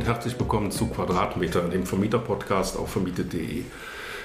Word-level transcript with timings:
und 0.00 0.06
herzlich 0.06 0.40
willkommen 0.40 0.70
zu 0.70 0.86
Quadratmeter, 0.86 1.60
dem 1.68 1.84
Vermieter-Podcast 1.84 2.78
auf 2.78 2.90
vermietet.de. 2.90 3.64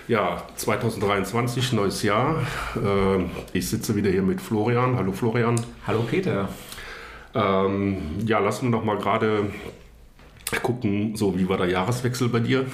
Ja, 0.07 0.43
2023, 0.55 1.73
neues 1.73 2.01
Jahr. 2.01 2.37
Äh, 2.77 3.25
ich 3.51 3.69
sitze 3.69 3.93
wieder 3.93 4.09
hier 4.09 4.21
mit 4.21 4.39
Florian. 4.39 4.95
Hallo 4.95 5.11
Florian. 5.11 5.59
Hallo 5.85 6.03
Peter. 6.09 6.47
Ähm, 7.33 7.97
ja, 8.25 8.39
lassen 8.39 8.67
wir 8.67 8.77
doch 8.77 8.85
mal 8.85 8.97
gerade 8.97 9.47
gucken, 10.61 11.17
so 11.17 11.37
wie 11.37 11.49
war 11.49 11.57
der 11.57 11.67
Jahreswechsel 11.67 12.29
bei 12.29 12.39
dir? 12.39 12.67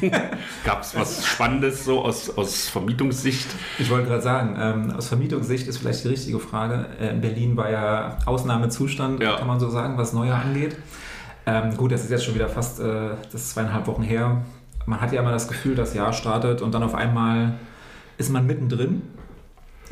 Gab 0.64 0.82
es 0.82 0.94
was 0.94 1.26
Spannendes 1.26 1.84
so 1.84 2.04
aus, 2.04 2.30
aus 2.38 2.68
Vermietungssicht? 2.68 3.48
Ich 3.80 3.90
wollte 3.90 4.06
gerade 4.06 4.22
sagen, 4.22 4.56
ähm, 4.56 4.92
aus 4.92 5.08
Vermietungssicht 5.08 5.66
ist 5.66 5.78
vielleicht 5.78 6.04
die 6.04 6.08
richtige 6.08 6.38
Frage. 6.38 6.86
Äh, 7.00 7.08
in 7.08 7.20
Berlin 7.20 7.56
war 7.56 7.72
ja 7.72 8.18
Ausnahmezustand, 8.24 9.20
ja. 9.20 9.36
kann 9.36 9.48
man 9.48 9.58
so 9.58 9.68
sagen, 9.68 9.98
was 9.98 10.12
Neujahr 10.12 10.42
angeht. 10.42 10.76
Ähm, 11.46 11.76
gut, 11.76 11.92
das 11.92 12.02
ist 12.04 12.10
jetzt 12.10 12.24
schon 12.24 12.34
wieder 12.34 12.48
fast 12.48 12.80
äh, 12.80 13.10
das 13.30 13.50
zweieinhalb 13.50 13.86
Wochen 13.86 14.02
her. 14.02 14.42
Man 14.84 15.00
hat 15.00 15.12
ja 15.12 15.20
immer 15.20 15.32
das 15.32 15.48
Gefühl, 15.48 15.76
das 15.76 15.94
Jahr 15.94 16.12
startet 16.12 16.60
und 16.60 16.74
dann 16.74 16.82
auf 16.82 16.94
einmal 16.94 17.54
ist 18.18 18.30
man 18.30 18.46
mittendrin. 18.46 19.02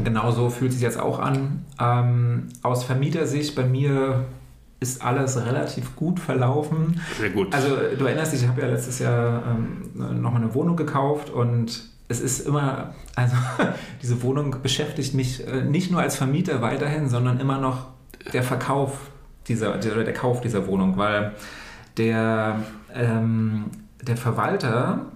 Genauso 0.02 0.50
fühlt 0.50 0.70
es 0.70 0.78
sich 0.78 0.82
jetzt 0.82 0.98
auch 0.98 1.20
an. 1.20 1.64
Ähm, 1.80 2.48
aus 2.62 2.82
Vermietersicht 2.82 3.54
bei 3.54 3.64
mir 3.64 4.24
ist 4.80 5.04
alles 5.04 5.36
relativ 5.46 5.94
gut 5.94 6.18
verlaufen. 6.18 7.00
Sehr 7.18 7.30
gut. 7.30 7.54
Also 7.54 7.76
du 7.98 8.04
erinnerst 8.04 8.32
dich, 8.32 8.42
ich 8.42 8.48
habe 8.48 8.60
ja 8.60 8.66
letztes 8.66 8.98
Jahr 8.98 9.42
ähm, 9.46 10.20
nochmal 10.20 10.42
eine 10.42 10.54
Wohnung 10.54 10.76
gekauft 10.76 11.30
und 11.30 11.84
es 12.08 12.20
ist 12.20 12.46
immer, 12.46 12.94
also 13.14 13.36
diese 14.02 14.22
Wohnung 14.22 14.56
beschäftigt 14.62 15.14
mich 15.14 15.46
äh, 15.46 15.62
nicht 15.62 15.90
nur 15.90 16.00
als 16.00 16.16
Vermieter 16.16 16.60
weiterhin, 16.60 17.08
sondern 17.08 17.38
immer 17.38 17.58
noch 17.58 17.86
der 18.32 18.42
Verkauf 18.42 18.98
dieser, 19.48 19.74
oder 19.76 20.04
der 20.04 20.14
Kauf 20.14 20.40
dieser 20.40 20.66
Wohnung, 20.66 20.96
weil 20.96 21.32
der, 21.96 22.60
ähm, 22.94 23.66
der 24.02 24.16
Verwalter 24.16 25.06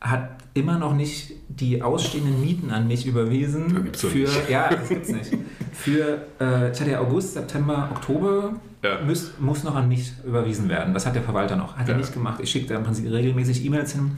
hat 0.00 0.30
immer 0.54 0.78
noch 0.78 0.94
nicht 0.94 1.32
die 1.48 1.82
ausstehenden 1.82 2.40
Mieten 2.40 2.70
an 2.70 2.88
mich 2.88 3.06
überwiesen. 3.06 3.92
für, 3.94 4.18
nicht. 4.18 4.48
ja, 4.48 4.70
das 4.70 4.88
gibt's 4.88 5.10
nicht. 5.10 5.36
Für, 5.72 6.26
äh, 6.40 6.72
ich 6.72 6.80
hatte 6.80 6.90
ja 6.90 7.00
August, 7.00 7.34
September, 7.34 7.88
Oktober, 7.92 8.54
ja. 8.82 9.00
muss, 9.04 9.32
muss 9.38 9.64
noch 9.64 9.74
an 9.74 9.88
mich 9.88 10.12
überwiesen 10.26 10.68
werden. 10.68 10.94
Das 10.94 11.06
hat 11.06 11.14
der 11.14 11.22
Verwalter 11.22 11.56
noch. 11.56 11.76
Hat 11.76 11.86
ja. 11.88 11.94
er 11.94 11.98
nicht 11.98 12.12
gemacht. 12.12 12.40
Ich 12.42 12.50
schicke 12.50 12.66
da 12.66 12.76
im 12.76 12.84
Prinzip 12.84 13.10
regelmäßig 13.10 13.64
E-Mails 13.64 13.92
hin. 13.92 14.12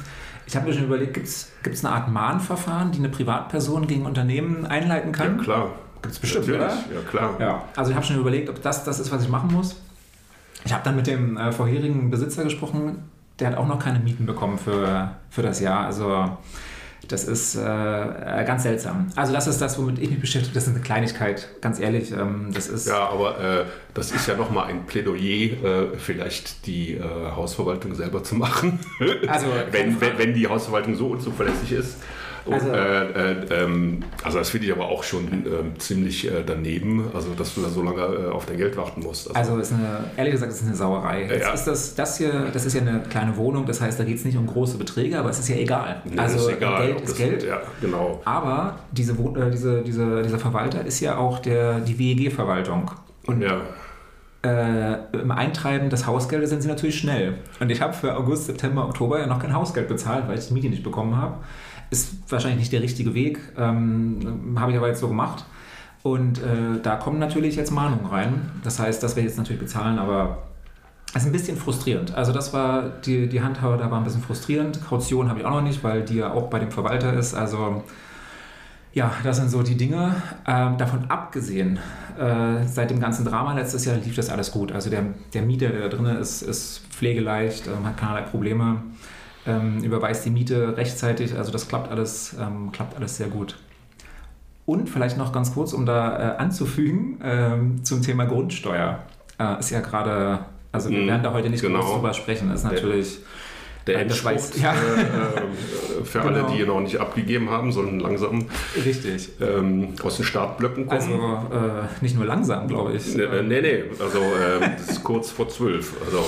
Ich 0.47 0.57
habe 0.57 0.67
mir 0.67 0.75
schon 0.75 0.85
überlegt, 0.85 1.15
gibt 1.15 1.27
es 1.27 1.85
eine 1.85 1.95
Art 1.95 2.11
Mahnverfahren, 2.11 2.93
die 2.93 2.99
eine 2.99 3.09
Privatperson 3.09 3.87
gegen 3.87 4.07
Unternehmen 4.07 4.67
einleiten 4.67 5.13
kann? 5.13 5.39
Ja, 5.39 5.43
klar. 5.43 5.71
Gibt 6.03 6.15
es 6.15 6.19
bestimmt, 6.19 6.49
Natürlich. 6.49 6.67
oder? 6.67 6.95
Ja, 6.95 7.09
klar. 7.09 7.37
Ja. 7.41 7.65
Also 7.77 7.91
ich 7.91 7.97
habe 7.97 8.05
schon 8.05 8.19
überlegt, 8.19 8.49
ob 8.49 8.61
das 8.61 8.85
das 8.85 8.99
ist, 8.99 9.11
was 9.13 9.23
ich 9.23 9.29
machen 9.29 9.53
muss. 9.53 9.77
Ich 10.65 10.73
habe 10.73 10.85
dann 10.85 10.97
mit 10.97 11.07
dem 11.07 11.37
äh, 11.37 11.53
vorherigen 11.53 12.11
Besitzer 12.11 12.45
gesprochen, 12.45 13.05
der 13.39 13.49
hat 13.49 13.57
auch 13.57 13.67
noch 13.67 13.79
keine 13.79 13.99
Mieten 13.99 14.27
bekommen 14.27 14.59
für, 14.59 15.13
für 15.31 15.43
das 15.43 15.61
Jahr. 15.61 15.87
Also 15.87 16.37
das 17.09 17.25
ist 17.25 17.57
äh, 17.57 17.59
ganz 17.61 18.63
seltsam. 18.63 19.09
Also 19.17 19.33
das 19.33 19.47
ist 19.47 19.61
das, 19.61 19.79
womit 19.79 19.99
ich 19.99 20.11
mich 20.11 20.21
beschäftige. 20.21 20.55
Das 20.55 20.67
ist 20.67 20.75
eine 20.75 20.81
Kleinigkeit, 20.81 21.49
ganz 21.61 21.81
ehrlich. 21.81 22.13
Ähm, 22.13 22.51
das 22.55 22.69
ist 22.69 22.87
ja, 22.87 23.09
aber 23.09 23.41
äh, 23.41 23.65
das 23.95 24.13
ist 24.13 24.29
ja 24.29 24.37
nochmal 24.37 24.69
ein 24.69 24.87
Plädoyer, 24.87 25.21
äh, 25.21 25.99
vielleicht 25.99 26.67
die 26.67 26.95
äh, 26.95 27.03
Hausverwaltung 27.03 27.95
selber 27.95 28.23
zu 28.23 28.37
machen. 28.37 28.79
Also 29.27 29.47
wenn, 29.73 30.01
wenn, 30.01 30.19
wenn 30.19 30.35
die 30.35 30.47
Hausverwaltung 30.47 30.95
so 30.95 31.09
unzuverlässig 31.09 31.73
ist. 31.73 31.97
Also, 32.51 32.69
äh, 32.71 33.33
äh, 33.33 33.63
ähm, 33.65 34.01
also 34.25 34.39
das 34.39 34.51
finde 34.51 34.67
ich 34.67 34.73
aber 34.73 34.87
auch 34.87 35.05
schon 35.05 35.27
äh, 35.27 35.79
ziemlich 35.79 36.29
daneben, 36.47 37.05
also 37.15 37.35
dass 37.35 37.55
du 37.55 37.63
da 37.63 37.69
so 37.69 37.83
lange 37.83 38.01
äh, 38.01 38.31
auf 38.31 38.47
dein 38.47 38.57
Geld 38.57 38.77
warten 38.77 39.03
musst. 39.03 39.29
Also, 39.29 39.53
also 39.53 39.63
ist 39.63 39.73
eine, 39.73 40.05
ehrlich 40.17 40.33
gesagt, 40.33 40.53
ist 40.53 40.65
eine 40.65 40.75
Sauerei. 40.75 41.23
Jetzt 41.23 41.43
ja. 41.43 41.53
ist 41.53 41.65
das, 41.65 41.95
das 41.95 42.19
hier, 42.19 42.49
das 42.53 42.65
ist 42.65 42.75
ja 42.75 42.81
eine 42.81 43.01
kleine 43.09 43.37
Wohnung, 43.37 43.67
das 43.67 43.81
heißt, 43.81 43.99
da 44.01 44.05
geht 44.05 44.17
es 44.17 44.25
nicht 44.25 44.37
um 44.37 44.47
große 44.47 44.77
Beträge, 44.77 45.19
aber 45.19 45.31
es 45.31 45.39
ist 45.39 45.49
ja 45.49 45.57
egal. 45.57 46.03
Nee, 46.05 46.19
also 46.19 46.49
ist 46.49 46.57
egal, 46.57 46.87
Geld 46.87 47.01
ist 47.03 47.17
Geld. 47.17 47.45
Ja, 47.45 47.61
genau. 47.81 48.21
Aber 48.25 48.77
diese, 48.91 49.13
äh, 49.13 49.51
diese, 49.51 49.83
diese, 49.83 50.23
dieser 50.23 50.39
Verwalter 50.39 50.85
ist 50.85 51.01
ja 51.01 51.19
auch 51.19 51.39
der, 51.39 51.81
die 51.81 51.99
WEG-Verwaltung. 51.99 52.91
Und 53.27 53.43
ja. 53.43 53.61
Äh, 54.45 54.97
im 55.13 55.31
Eintreiben 55.31 55.89
des 55.89 56.09
Hausgeldes 56.09 56.51
sind 56.51 56.63
sie 56.63 56.69
natürlich 56.69 56.99
schnell. 56.99 57.35
Und 57.61 57.71
ich 57.71 57.81
habe 57.81 57.93
für 57.93 58.17
August, 58.17 58.47
September, 58.47 58.87
Oktober 58.87 59.21
ja 59.21 59.29
noch 59.29 59.39
kein 59.39 59.55
Hausgeld 59.55 59.87
bezahlt, 59.87 60.27
weil 60.27 60.37
ich 60.37 60.49
die 60.49 60.55
Miete 60.55 60.69
nicht 60.69 60.83
bekommen 60.83 61.17
habe. 61.17 61.37
Ist 61.93 62.15
wahrscheinlich 62.31 62.59
nicht 62.59 62.73
der 62.73 62.81
richtige 62.81 63.13
Weg, 63.13 63.39
ähm, 63.59 64.57
habe 64.59 64.73
ich 64.73 64.79
aber 64.79 64.89
jetzt 64.89 65.01
so 65.01 65.09
gemacht. 65.09 65.45
Und 66.03 66.39
äh, 66.39 66.81
da 66.83 66.97
kommen 66.97 67.19
natürlich 67.19 67.55
jetzt 67.55 67.71
Mahnungen 67.71 68.07
rein. 68.07 68.51
Das 68.65 68.79
heißt, 68.79 69.03
das 69.03 69.15
werde 69.15 69.27
ich 69.27 69.33
jetzt 69.33 69.37
natürlich 69.37 69.61
bezahlen, 69.61 69.99
aber 69.99 70.39
es 71.15 71.23
ist 71.23 71.27
ein 71.27 71.33
bisschen 71.33 71.59
frustrierend. 71.59 72.15
Also 72.15 72.33
das 72.33 72.55
war, 72.55 72.89
die, 73.05 73.29
die 73.29 73.43
Handhabe 73.43 73.77
da 73.77 73.91
war 73.91 73.99
ein 73.99 74.05
bisschen 74.05 74.23
frustrierend. 74.23 74.83
Kaution 74.83 75.29
habe 75.29 75.41
ich 75.41 75.45
auch 75.45 75.51
noch 75.51 75.61
nicht, 75.61 75.85
weil 75.85 76.03
die 76.03 76.17
ja 76.17 76.33
auch 76.33 76.49
bei 76.49 76.59
dem 76.59 76.71
Verwalter 76.71 77.13
ist. 77.13 77.35
Also 77.35 77.85
ja, 78.95 79.13
das 79.23 79.37
sind 79.37 79.51
so 79.51 79.63
die 79.63 79.77
Dinge. 79.77 80.17
Ähm, 80.47 80.79
davon 80.79 81.11
abgesehen, 81.11 81.79
äh, 82.19 82.67
seit 82.67 82.91
dem 82.91 83.01
ganzen 83.01 83.27
Drama 83.27 83.53
letztes 83.53 83.85
Jahr 83.85 83.97
lief 83.97 84.17
das 84.17 84.31
alles 84.31 84.51
gut. 84.51 84.73
Also 84.73 84.89
der, 84.89 85.05
der 85.35 85.43
Mieter, 85.43 85.69
der 85.69 85.89
da 85.89 85.89
drin 85.95 86.07
ist, 86.07 86.41
ist 86.41 86.81
pflegeleicht, 86.91 87.67
ähm, 87.67 87.87
hat 87.87 87.99
keinerlei 87.99 88.23
Probleme 88.23 88.83
ähm, 89.47 89.83
überweist 89.83 90.25
die 90.25 90.31
Miete 90.31 90.77
rechtzeitig. 90.77 91.37
Also 91.37 91.51
das 91.51 91.69
klappt 91.69 91.91
alles, 91.91 92.37
ähm, 92.41 92.71
klappt 92.73 92.97
alles 92.97 93.17
sehr 93.17 93.29
gut. 93.29 93.57
Und 94.65 94.89
vielleicht 94.89 95.19
noch 95.19 95.33
ganz 95.33 95.53
kurz, 95.55 95.73
um 95.73 95.87
da 95.87 96.35
äh, 96.35 96.37
anzufügen, 96.39 97.19
ähm, 97.23 97.85
zum 97.85 98.03
Thema 98.03 98.27
Grundsteuer. 98.27 99.01
Äh, 99.39 99.59
ist 99.59 99.71
ja 99.71 99.81
gerade, 99.81 100.41
also 100.71 100.89
wir 100.89 101.03
mm, 101.03 101.09
werden 101.09 101.23
da 101.23 101.33
heute 101.33 101.51
nicht 101.51 101.63
genau. 101.63 101.81
groß 101.81 101.95
drüber 101.95 102.15
sprechen. 102.15 102.49
Das 102.49 102.61
ist 102.61 102.71
natürlich 102.71 103.19
der 103.87 104.01
Endspurt 104.01 104.57
ja. 104.59 104.73
äh, 104.73 106.05
für 106.05 106.21
genau. 106.21 106.45
alle, 106.45 106.57
die 106.57 106.65
noch 106.65 106.81
nicht 106.81 106.99
abgegeben 106.99 107.51
haben, 107.51 107.73
sollen 107.73 107.99
langsam 107.99 108.47
Richtig. 108.85 109.31
Ähm, 109.41 109.95
aus 110.03 110.17
den 110.17 110.25
Startblöcken 110.25 110.87
kommen. 110.87 111.01
Also 111.01 111.13
äh, 111.13 111.89
nicht 112.01 112.15
nur 112.15 112.25
langsam, 112.25 112.69
glaube 112.69 112.93
ich. 112.93 113.17
Nee, 113.17 113.27
nee, 113.43 113.61
nee. 113.61 113.85
also 113.99 114.19
äh, 114.19 114.71
das 114.79 114.91
ist 114.91 115.05
kurz 115.05 115.31
vor 115.31 115.49
zwölf. 115.49 115.95
Also 116.07 116.23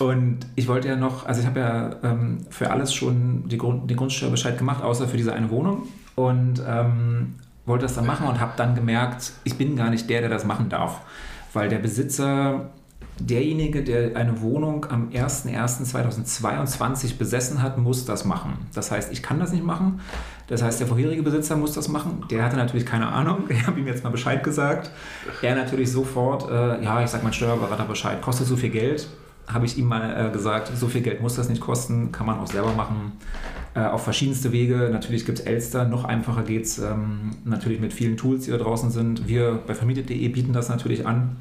und 0.00 0.38
ich 0.54 0.68
wollte 0.68 0.88
ja 0.88 0.96
noch, 0.96 1.26
also 1.26 1.40
ich 1.40 1.46
habe 1.46 1.60
ja 1.60 1.96
ähm, 2.02 2.46
für 2.50 2.70
alles 2.70 2.94
schon 2.94 3.48
die, 3.48 3.58
Grund, 3.58 3.90
den 3.90 3.96
Grundsteuerbescheid 3.96 4.58
gemacht, 4.58 4.82
außer 4.82 5.08
für 5.08 5.16
diese 5.16 5.32
eine 5.32 5.50
Wohnung. 5.50 5.88
Und 6.14 6.62
ähm, 6.66 7.34
wollte 7.66 7.84
das 7.84 7.94
dann 7.94 8.06
machen 8.06 8.26
und 8.26 8.40
habe 8.40 8.52
dann 8.56 8.74
gemerkt, 8.74 9.32
ich 9.44 9.56
bin 9.56 9.76
gar 9.76 9.90
nicht 9.90 10.08
der, 10.10 10.20
der 10.20 10.30
das 10.30 10.44
machen 10.44 10.68
darf. 10.68 11.00
Weil 11.52 11.68
der 11.68 11.78
Besitzer, 11.78 12.70
derjenige, 13.20 13.84
der 13.84 14.16
eine 14.16 14.40
Wohnung 14.40 14.86
am 14.88 15.10
01.01.2022 15.10 17.18
besessen 17.18 17.62
hat, 17.62 17.78
muss 17.78 18.04
das 18.04 18.24
machen. 18.24 18.54
Das 18.74 18.90
heißt, 18.90 19.12
ich 19.12 19.22
kann 19.22 19.38
das 19.38 19.52
nicht 19.52 19.64
machen. 19.64 20.00
Das 20.46 20.62
heißt, 20.62 20.80
der 20.80 20.86
vorherige 20.86 21.22
Besitzer 21.22 21.56
muss 21.56 21.72
das 21.72 21.88
machen. 21.88 22.24
Der 22.30 22.44
hatte 22.44 22.56
natürlich 22.56 22.86
keine 22.86 23.08
Ahnung. 23.08 23.44
Ich 23.50 23.66
habe 23.66 23.78
ihm 23.78 23.86
jetzt 23.86 24.02
mal 24.02 24.10
Bescheid 24.10 24.42
gesagt. 24.42 24.90
Er 25.42 25.54
natürlich 25.54 25.92
sofort, 25.92 26.50
äh, 26.50 26.82
ja, 26.82 27.02
ich 27.02 27.10
sage 27.10 27.24
mein 27.24 27.32
Steuerberater 27.32 27.84
Bescheid, 27.84 28.20
kostet 28.22 28.46
so 28.46 28.56
viel 28.56 28.70
Geld 28.70 29.08
habe 29.48 29.66
ich 29.66 29.78
ihm 29.78 29.86
mal 29.86 30.28
äh, 30.28 30.30
gesagt, 30.30 30.70
so 30.76 30.88
viel 30.88 31.00
Geld 31.00 31.20
muss 31.20 31.36
das 31.36 31.48
nicht 31.48 31.60
kosten, 31.60 32.12
kann 32.12 32.26
man 32.26 32.38
auch 32.38 32.46
selber 32.46 32.72
machen. 32.72 33.12
Äh, 33.74 33.80
auf 33.80 34.04
verschiedenste 34.04 34.52
Wege. 34.52 34.88
Natürlich 34.92 35.24
gibt 35.24 35.40
es 35.40 35.44
Elster, 35.44 35.84
noch 35.84 36.04
einfacher 36.04 36.42
geht 36.42 36.64
es 36.64 36.78
ähm, 36.78 37.36
natürlich 37.44 37.80
mit 37.80 37.92
vielen 37.92 38.16
Tools, 38.16 38.44
die 38.44 38.50
da 38.50 38.58
draußen 38.58 38.90
sind. 38.90 39.28
Wir 39.28 39.60
bei 39.66 39.74
vermietet.de 39.74 40.28
bieten 40.28 40.52
das 40.52 40.68
natürlich 40.68 41.06
an. 41.06 41.36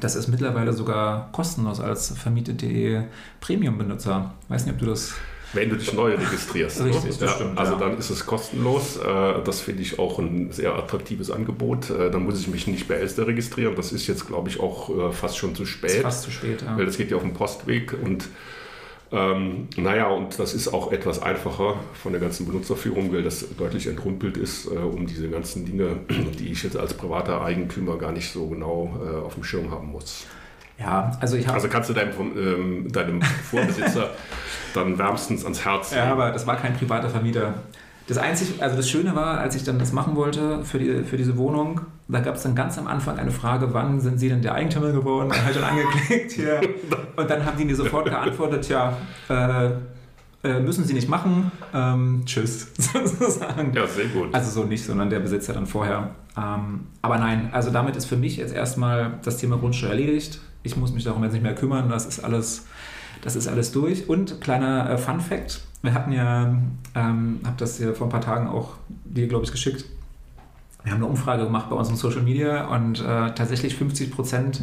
Das 0.00 0.14
ist 0.14 0.28
mittlerweile 0.28 0.72
sogar 0.72 1.30
kostenlos 1.32 1.80
als 1.80 2.16
vermietet.de 2.16 3.04
Premium-Benutzer. 3.40 4.34
Weiß 4.48 4.66
nicht, 4.66 4.74
ob 4.74 4.80
du 4.80 4.86
das 4.86 5.14
wenn 5.52 5.70
du 5.70 5.76
dich 5.76 5.92
neu 5.92 6.14
registrierst. 6.14 6.84
Richtig, 6.84 7.20
ja, 7.20 7.28
stimmt, 7.28 7.58
also 7.58 7.72
ja. 7.72 7.78
dann 7.78 7.98
ist 7.98 8.10
es 8.10 8.26
kostenlos. 8.26 8.96
Äh, 8.96 9.42
das 9.44 9.60
finde 9.60 9.82
ich 9.82 9.98
auch 9.98 10.18
ein 10.18 10.52
sehr 10.52 10.74
attraktives 10.74 11.30
Angebot. 11.30 11.90
Äh, 11.90 12.10
dann 12.10 12.24
muss 12.24 12.40
ich 12.40 12.48
mich 12.48 12.66
nicht 12.66 12.88
bei 12.88 12.94
Elster 12.94 13.26
registrieren. 13.26 13.74
Das 13.76 13.92
ist 13.92 14.06
jetzt, 14.06 14.26
glaube 14.26 14.48
ich, 14.48 14.60
auch 14.60 14.90
äh, 14.90 15.12
fast 15.12 15.38
schon 15.38 15.54
zu 15.54 15.64
spät. 15.64 15.90
Ist 15.90 16.02
fast 16.02 16.22
zu 16.22 16.30
spät, 16.30 16.62
ja. 16.62 16.76
Weil 16.76 16.86
das 16.86 16.96
geht 16.96 17.10
ja 17.10 17.16
auf 17.16 17.22
dem 17.22 17.34
Postweg 17.34 17.94
und 18.02 18.28
ähm, 19.12 19.68
naja, 19.76 20.08
und 20.08 20.36
das 20.38 20.52
ist 20.52 20.68
auch 20.68 20.90
etwas 20.90 21.22
einfacher 21.22 21.76
von 21.94 22.12
der 22.12 22.20
ganzen 22.20 22.44
Benutzerführung, 22.44 23.12
weil 23.12 23.22
das 23.22 23.46
deutlich 23.56 23.86
entrumpelt 23.86 24.36
ist, 24.36 24.66
äh, 24.66 24.78
um 24.78 25.06
diese 25.06 25.28
ganzen 25.28 25.64
Dinge, 25.64 26.00
die 26.38 26.50
ich 26.50 26.64
jetzt 26.64 26.76
als 26.76 26.94
privater 26.94 27.40
Eigentümer 27.40 27.98
gar 27.98 28.10
nicht 28.10 28.32
so 28.32 28.48
genau 28.48 28.98
äh, 29.04 29.24
auf 29.24 29.34
dem 29.34 29.44
Schirm 29.44 29.70
haben 29.70 29.92
muss. 29.92 30.26
Ja, 30.78 31.12
also 31.20 31.36
ich 31.36 31.46
habe. 31.46 31.56
Also 31.56 31.68
kannst 31.68 31.88
du 31.88 31.94
deinem, 31.94 32.12
ähm, 32.36 32.92
deinem 32.92 33.22
Vorbesitzer 33.22 34.10
dann 34.74 34.98
wärmstens 34.98 35.44
ans 35.44 35.64
Herz. 35.64 35.94
Ja, 35.94 36.12
aber 36.12 36.30
das 36.30 36.46
war 36.46 36.56
kein 36.56 36.74
privater 36.74 37.08
Vermieter. 37.08 37.54
Das 38.08 38.18
einzige, 38.18 38.62
also 38.62 38.76
das 38.76 38.88
Schöne 38.88 39.16
war, 39.16 39.38
als 39.38 39.56
ich 39.56 39.64
dann 39.64 39.80
das 39.80 39.92
machen 39.92 40.14
wollte 40.14 40.64
für, 40.64 40.78
die, 40.78 41.02
für 41.02 41.16
diese 41.16 41.36
Wohnung, 41.36 41.80
da 42.06 42.20
gab 42.20 42.36
es 42.36 42.44
dann 42.44 42.54
ganz 42.54 42.78
am 42.78 42.86
Anfang 42.86 43.18
eine 43.18 43.32
Frage, 43.32 43.74
wann 43.74 44.00
sind 44.00 44.20
Sie 44.20 44.28
denn 44.28 44.42
der 44.42 44.54
Eigentümer 44.54 44.92
geworden? 44.92 45.30
Dann 45.30 45.40
habe 45.40 45.50
ich 45.50 45.58
dann 45.58 45.70
angeklickt 45.70 46.32
hier. 46.32 46.60
Und 47.16 47.28
dann 47.28 47.44
haben 47.44 47.58
die 47.58 47.64
mir 47.64 47.74
sofort 47.74 48.04
geantwortet, 48.04 48.68
ja, 48.68 48.96
äh, 49.28 49.70
äh, 50.44 50.60
müssen 50.60 50.84
Sie 50.84 50.94
nicht 50.94 51.08
machen, 51.08 51.50
ähm, 51.74 52.22
tschüss, 52.26 52.68
sozusagen. 52.78 53.72
Ja, 53.74 53.88
sehr 53.88 54.06
gut. 54.06 54.32
Also 54.32 54.50
so 54.52 54.68
nicht, 54.68 54.84
sondern 54.84 55.10
der 55.10 55.18
Besitzer 55.18 55.54
dann 55.54 55.66
vorher. 55.66 56.10
Ähm, 56.36 56.86
aber 57.02 57.18
nein, 57.18 57.48
also 57.50 57.70
damit 57.70 57.96
ist 57.96 58.04
für 58.04 58.16
mich 58.16 58.36
jetzt 58.36 58.54
erstmal 58.54 59.14
das 59.24 59.38
Thema 59.38 59.56
Grundsteuer 59.56 59.90
erledigt. 59.90 60.38
Ich 60.66 60.76
muss 60.76 60.92
mich 60.92 61.04
darum 61.04 61.22
jetzt 61.22 61.32
nicht 61.32 61.42
mehr 61.42 61.54
kümmern, 61.54 61.88
das 61.88 62.06
ist 62.06 62.20
alles 62.20 62.66
Das 63.22 63.36
ist 63.36 63.48
alles 63.48 63.72
durch. 63.72 64.08
Und 64.08 64.40
kleiner 64.40 64.90
äh, 64.90 64.98
Fun 64.98 65.20
Fact: 65.20 65.60
Wir 65.82 65.94
hatten 65.94 66.12
ja, 66.12 66.54
ähm, 66.94 67.40
habe 67.44 67.56
das 67.56 67.78
ja 67.78 67.92
vor 67.92 68.06
ein 68.06 68.10
paar 68.10 68.20
Tagen 68.20 68.48
auch 68.48 68.74
dir, 69.04 69.28
glaube 69.28 69.44
ich, 69.44 69.52
geschickt. 69.52 69.84
Wir 70.84 70.92
haben 70.92 71.02
eine 71.02 71.10
Umfrage 71.10 71.44
gemacht 71.44 71.68
bei 71.68 71.76
uns 71.76 71.88
in 71.88 71.96
Social 71.96 72.22
Media 72.22 72.66
und 72.66 73.00
äh, 73.00 73.34
tatsächlich 73.34 73.74
50 73.74 74.12
Prozent 74.12 74.62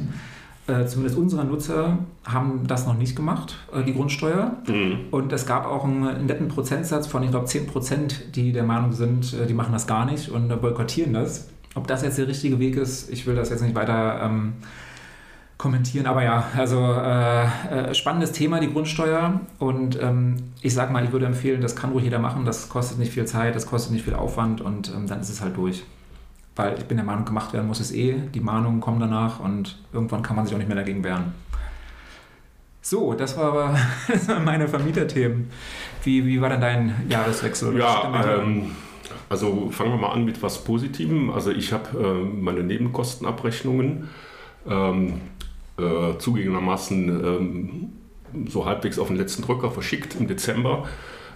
äh, 0.66 0.86
zumindest 0.86 1.18
unsere 1.18 1.44
Nutzer 1.44 1.98
haben 2.24 2.66
das 2.68 2.88
noch 2.88 2.98
nicht 2.98 3.18
gemacht, 3.18 3.58
äh, 3.74 3.84
die 3.84 3.94
Grundsteuer. 3.94 4.58
Mhm. 4.66 5.08
Und 5.12 5.34
es 5.34 5.46
gab 5.46 5.66
auch 5.66 5.84
einen, 5.84 6.08
einen, 6.08 6.26
netten 6.26 6.48
Prozentsatz 6.48 7.06
von, 7.08 7.22
ich 7.24 7.32
glaube, 7.32 7.48
10 7.48 7.68
Prozent, 7.68 8.36
die 8.38 8.54
der 8.54 8.64
Meinung 8.64 8.94
sind, 8.94 9.34
äh, 9.34 9.46
die 9.46 9.54
machen 9.54 9.74
das 9.74 9.88
gar 9.88 10.06
nicht 10.06 10.30
und 10.30 10.48
boykottieren 10.62 11.14
das. 11.14 11.50
Ob 11.76 11.88
das 11.88 12.04
jetzt 12.04 12.18
der 12.18 12.28
richtige 12.30 12.60
Weg 12.60 12.78
ist, 12.78 13.10
ich 13.10 13.28
will 13.28 13.36
das 13.36 13.50
jetzt 13.50 13.62
nicht 13.62 13.76
weiter 13.76 14.22
ähm, 14.24 14.54
kommentieren. 15.64 16.06
Aber 16.06 16.24
ja, 16.24 16.46
also 16.58 16.78
äh, 16.78 17.46
äh, 17.46 17.96
spannendes 17.96 18.34
Thema, 18.34 18.60
die 18.60 18.72
Grundsteuer. 18.72 19.40
Und 19.60 20.00
ähm, 20.00 20.36
ich 20.62 20.74
sage 20.74 20.92
mal, 20.92 21.06
ich 21.06 21.14
würde 21.14 21.26
empfehlen, 21.26 21.62
das 21.62 21.76
kann 21.76 21.94
ruhig 21.94 22.04
jeder 22.04 22.20
machen. 22.20 22.44
Das 22.44 22.68
kostet 22.68 23.00
nicht 23.00 23.14
viel 23.14 23.26
Zeit, 23.26 23.56
das 23.56 23.66
kostet 23.66 23.94
nicht 23.94 24.04
viel 24.04 24.14
Aufwand 24.14 24.60
und 24.60 24.94
ähm, 24.94 25.08
dann 25.08 25.22
ist 25.22 25.30
es 25.30 25.42
halt 25.42 25.56
durch. 25.56 25.84
Weil 26.58 26.78
ich 26.78 26.86
bin 26.86 26.98
der 26.98 27.06
Meinung, 27.06 27.24
gemacht 27.24 27.54
werden 27.54 27.68
muss 27.68 27.80
es 27.80 27.94
eh. 27.94 28.16
Die 28.34 28.42
Mahnungen 28.42 28.82
kommen 28.82 29.00
danach 29.00 29.40
und 29.40 29.80
irgendwann 29.94 30.22
kann 30.22 30.36
man 30.36 30.46
sich 30.46 30.54
auch 30.54 30.60
nicht 30.60 30.68
mehr 30.68 30.76
dagegen 30.76 31.04
wehren. 31.04 31.34
So, 32.82 33.14
das 33.14 33.38
war 33.38 33.46
aber 33.46 33.80
das 34.10 34.28
waren 34.28 34.44
meine 34.44 34.68
Vermieterthemen. 34.68 35.50
Wie, 36.04 36.26
wie 36.26 36.42
war 36.42 36.50
denn 36.50 36.62
dein 36.62 36.94
Jahreswechsel? 37.08 37.80
Ja, 37.80 38.38
ähm, 38.38 38.72
also 39.30 39.70
fangen 39.72 39.92
wir 39.92 39.98
mal 39.98 40.12
an 40.12 40.26
mit 40.26 40.44
was 40.44 40.66
Positivem. 40.66 41.32
Also 41.32 41.52
ich 41.52 41.72
habe 41.72 41.98
äh, 41.98 42.42
meine 42.42 42.64
Nebenkostenabrechnungen 42.64 44.10
ähm, 44.68 45.22
äh, 45.78 46.18
zugegebenermaßen 46.18 47.26
ähm, 47.26 47.94
so 48.48 48.66
halbwegs 48.66 49.00
auf 49.00 49.08
den 49.08 49.18
letzten 49.18 49.44
Drücker 49.44 49.72
verschickt 49.72 50.16
im 50.16 50.28
Dezember. 50.28 50.88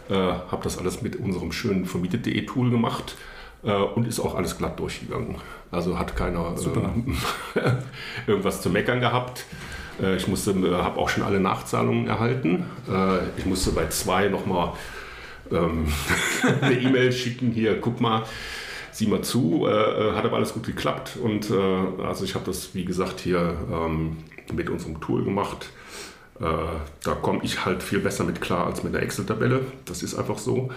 Äh, 0.09 0.13
habe 0.13 0.63
das 0.63 0.77
alles 0.77 1.01
mit 1.01 1.15
unserem 1.15 1.51
schönen 1.51 1.85
vermietet.de 1.85 2.45
Tool 2.45 2.69
gemacht 2.69 3.17
äh, 3.63 3.73
und 3.73 4.07
ist 4.07 4.19
auch 4.19 4.35
alles 4.35 4.57
glatt 4.57 4.79
durchgegangen. 4.79 5.35
Also 5.71 5.99
hat 5.99 6.15
keiner 6.15 6.55
äh, 6.55 7.71
irgendwas 8.27 8.61
zu 8.61 8.69
meckern 8.69 9.01
gehabt. 9.01 9.45
Äh, 10.01 10.15
ich 10.15 10.27
musste, 10.27 10.51
äh, 10.51 10.73
habe 10.75 10.99
auch 10.99 11.09
schon 11.09 11.23
alle 11.23 11.39
Nachzahlungen 11.39 12.07
erhalten. 12.07 12.65
Ich 13.37 13.45
musste 13.45 13.71
bei 13.71 13.87
zwei 13.89 14.29
nochmal 14.29 14.73
ähm, 15.51 15.87
eine 16.61 16.79
E-Mail 16.79 17.11
schicken, 17.11 17.51
hier, 17.51 17.79
guck 17.79 17.99
mal, 18.01 18.23
sieh 18.97 19.07
mal 19.07 19.21
zu, 19.21 19.67
äh, 19.67 20.13
hat 20.13 20.25
aber 20.25 20.37
alles 20.37 20.53
gut 20.53 20.65
geklappt. 20.65 21.17
Und 21.21 21.51
also 21.51 22.23
ich 22.23 22.35
habe 22.35 22.45
das, 22.45 22.73
wie 22.73 22.85
gesagt, 22.85 23.19
hier 23.19 23.57
ähm, 23.71 24.17
mit 24.53 24.69
unserem 24.69 24.99
Tool 25.01 25.23
gemacht. 25.23 25.69
da 26.39 27.15
komme 27.21 27.39
ich 27.43 27.65
halt 27.65 27.81
viel 27.81 27.99
besser 27.99 28.23
mit 28.23 28.39
klar 28.41 28.67
als 28.67 28.83
mit 28.83 28.93
der 28.93 29.01
Excel-Tabelle. 29.01 29.61
Das 29.85 30.03
ist 30.03 30.13
einfach 30.15 30.37
so 30.37 30.69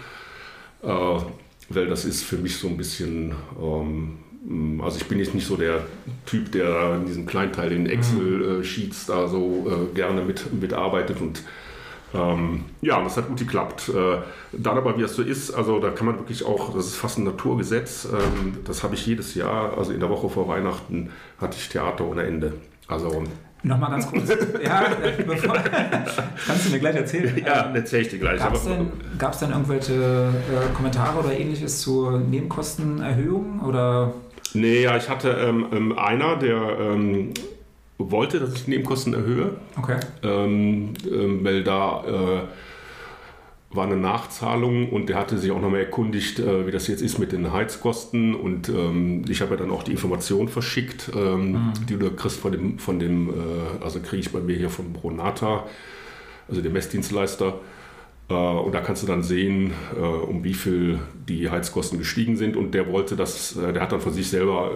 weil 1.71 1.87
das 1.87 2.05
ist 2.05 2.25
für 2.25 2.37
mich 2.37 2.57
so 2.57 2.69
ein 2.69 2.77
bisschen, 2.77 3.33
ähm, 3.59 4.81
also 4.83 4.99
ich 4.99 5.07
bin 5.07 5.19
jetzt 5.19 5.35
nicht 5.35 5.47
so 5.47 5.57
der 5.57 5.87
Typ, 6.27 6.53
der 6.53 6.97
in 6.97 7.07
diesem 7.07 7.27
Kleinteil 7.27 7.73
in 7.73 7.87
Excel-Sheets 7.87 9.07
da 9.07 9.29
so 9.29 9.67
äh, 9.69 9.95
gerne 9.95 10.23
mit, 10.23 10.53
mitarbeitet 10.53 11.21
und 11.21 11.43
ähm, 12.15 12.65
ja, 12.81 13.03
das 13.03 13.17
hat 13.17 13.29
gut 13.29 13.39
geklappt. 13.39 13.89
Äh, 13.89 14.19
dann 14.53 14.77
aber, 14.77 14.97
wie 14.99 15.03
es 15.03 15.15
so 15.15 15.23
ist, 15.23 15.53
also 15.53 15.79
da 15.79 15.91
kann 15.91 16.07
man 16.07 16.19
wirklich 16.19 16.45
auch, 16.45 16.75
das 16.75 16.87
ist 16.87 16.97
fast 16.97 17.19
ein 17.19 17.25
Naturgesetz, 17.25 18.09
ähm, 18.13 18.59
das 18.65 18.83
habe 18.83 18.95
ich 18.95 19.07
jedes 19.07 19.35
Jahr, 19.35 19.77
also 19.79 19.93
in 19.93 20.01
der 20.01 20.11
Woche 20.11 20.29
vor 20.29 20.49
Weihnachten 20.49 21.11
hatte 21.41 21.57
ich 21.59 21.69
Theater 21.69 22.07
ohne 22.07 22.23
Ende. 22.23 22.55
Also 22.89 23.25
Nochmal 23.63 23.91
ganz 23.91 24.11
kurz. 24.11 24.29
ja, 24.65 24.87
bevor, 25.27 25.55
kannst 26.47 26.67
du 26.67 26.73
mir 26.73 26.79
gleich 26.79 26.97
erzählen. 26.97 27.37
Ja, 27.45 27.71
erzähle 27.75 28.03
ich 28.03 28.09
dir 28.09 28.19
gleich. 28.19 28.39
Gab 28.39 28.55
es 28.55 28.65
denn, 28.65 28.91
denn, 29.19 29.51
irgendwelche 29.51 29.93
äh, 29.93 30.75
Kommentare 30.75 31.19
oder 31.19 31.33
ähnliches 31.33 31.81
zur 31.81 32.19
Nebenkostenerhöhung? 32.19 33.61
Oder? 33.61 34.15
Nee, 34.55 34.83
ja, 34.83 34.97
ich 34.97 35.09
hatte 35.09 35.31
ähm, 35.31 35.67
ähm, 35.73 35.99
einer, 35.99 36.37
der 36.37 36.79
ähm, 36.81 37.35
wollte, 38.09 38.41
dass 38.41 38.55
ich 38.55 38.65
die 38.65 38.71
Nebenkosten 38.71 39.15
erhöhe. 39.15 39.57
Okay. 39.77 39.99
Ähm, 40.23 40.95
ähm, 41.11 41.45
weil 41.45 41.65
da 41.65 42.05
äh, 42.07 43.75
war 43.77 43.87
eine 43.87 43.97
Nachzahlung 43.97 44.91
und 44.91 45.09
der 45.09 45.17
hatte 45.17 45.39
sich 45.39 45.53
auch 45.53 45.61
nochmal 45.61 45.81
erkundigt, 45.81 46.41
äh, 46.41 46.67
wie 46.67 46.73
das 46.73 46.89
jetzt 46.89 47.03
ist 47.03 47.19
mit 47.19 47.33
den 47.33 47.53
Heizkosten. 47.53 48.35
Und 48.35 48.69
ähm, 48.69 49.25
ich 49.29 49.41
habe 49.43 49.53
ja 49.53 49.57
dann 49.59 49.71
auch 49.71 49.83
die 49.83 49.93
Information 49.93 50.49
verschickt, 50.49 51.11
ähm, 51.15 51.53
mhm. 51.53 51.73
die 51.89 51.97
du 51.97 52.11
kriegst 52.11 52.41
von 52.41 52.53
dem, 52.53 52.79
von 52.79 52.99
dem 52.99 53.29
äh, 53.29 53.85
also 53.85 54.01
kriege 54.01 54.21
ich 54.21 54.33
bei 54.33 54.41
mir 54.41 54.57
hier 54.57 54.71
von 54.71 54.93
Bronata, 54.93 55.67
also 56.49 56.61
dem 56.63 56.73
Messdienstleister. 56.73 57.55
Äh, 58.31 58.35
und 58.35 58.73
da 58.73 58.81
kannst 58.81 59.03
du 59.03 59.07
dann 59.07 59.23
sehen, 59.23 59.73
äh, 59.97 60.01
um 60.01 60.45
wie 60.45 60.55
viel 60.55 61.01
die 61.29 61.51
Heizkosten 61.51 61.99
gestiegen 61.99 62.37
sind. 62.37 62.57
Und 62.57 62.73
der 62.73 62.91
wollte 62.91 63.17
das, 63.17 63.57
äh, 63.57 63.73
der 63.73 63.83
hat 63.83 63.93
dann 63.93 64.01
von 64.01 64.13
sich 64.13 64.31
selber 64.31 64.71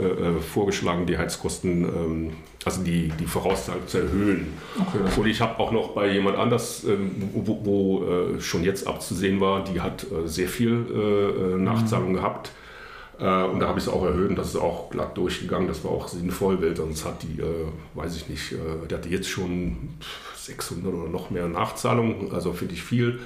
vorgeschlagen, 0.52 1.06
die 1.06 1.16
Heizkosten, 1.16 1.84
ähm, 1.84 2.30
also 2.64 2.82
die, 2.82 3.12
die 3.20 3.26
Vorauszahlung 3.26 3.86
zu 3.86 3.98
erhöhen. 3.98 4.46
Okay, 4.78 5.20
und 5.20 5.26
ich 5.26 5.40
habe 5.40 5.58
auch 5.60 5.70
noch 5.70 5.90
bei 5.90 6.12
jemand 6.12 6.36
anders, 6.36 6.84
ähm, 6.84 7.12
wo, 7.34 7.60
wo 7.64 8.40
schon 8.40 8.64
jetzt 8.64 8.86
abzusehen 8.86 9.40
war, 9.40 9.64
die 9.64 9.80
hat 9.80 10.06
sehr 10.24 10.48
viel 10.48 11.56
Nachzahlung 11.58 12.12
mhm. 12.12 12.16
gehabt. 12.16 12.50
und 13.18 13.60
da 13.60 13.68
habe 13.68 13.78
ich 13.78 13.86
es 13.86 13.88
auch 13.88 14.04
erhöht 14.04 14.30
und 14.30 14.36
das 14.36 14.48
ist 14.48 14.56
auch 14.56 14.90
glatt 14.90 15.16
durchgegangen. 15.16 15.68
Das 15.68 15.84
war 15.84 15.90
auch 15.90 16.08
sinnvoll, 16.08 16.60
weil 16.62 16.74
sonst 16.74 17.04
hat 17.04 17.22
die, 17.22 17.40
weiß 17.94 18.16
ich 18.16 18.28
nicht, 18.28 18.54
der 18.90 18.98
hatte 18.98 19.08
jetzt 19.08 19.28
schon 19.28 19.90
600 20.36 20.92
oder 20.92 21.08
noch 21.08 21.30
mehr 21.30 21.48
Nachzahlungen, 21.48 22.32
also 22.32 22.52
finde 22.52 22.74
ich 22.74 22.82
viel. 22.82 23.20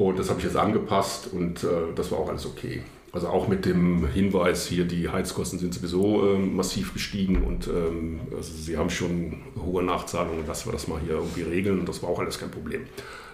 Und 0.00 0.18
das 0.18 0.30
habe 0.30 0.38
ich 0.38 0.46
jetzt 0.46 0.56
angepasst 0.56 1.28
und 1.30 1.62
äh, 1.62 1.68
das 1.94 2.10
war 2.10 2.20
auch 2.20 2.30
alles 2.30 2.46
okay. 2.46 2.82
Also 3.12 3.28
auch 3.28 3.48
mit 3.48 3.66
dem 3.66 4.06
Hinweis 4.06 4.66
hier, 4.66 4.86
die 4.86 5.10
Heizkosten 5.10 5.58
sind 5.58 5.74
sowieso 5.74 6.26
ähm, 6.26 6.56
massiv 6.56 6.94
gestiegen 6.94 7.44
und 7.44 7.66
ähm, 7.66 8.20
also 8.34 8.50
sie 8.50 8.78
haben 8.78 8.88
schon 8.88 9.42
hohe 9.62 9.82
Nachzahlungen, 9.82 10.46
lassen 10.46 10.68
wir 10.68 10.72
das 10.72 10.88
mal 10.88 11.00
hier 11.00 11.16
irgendwie 11.16 11.42
regeln 11.42 11.80
und 11.80 11.86
das 11.86 12.02
war 12.02 12.08
auch 12.08 12.18
alles 12.18 12.38
kein 12.38 12.50
Problem. 12.50 12.82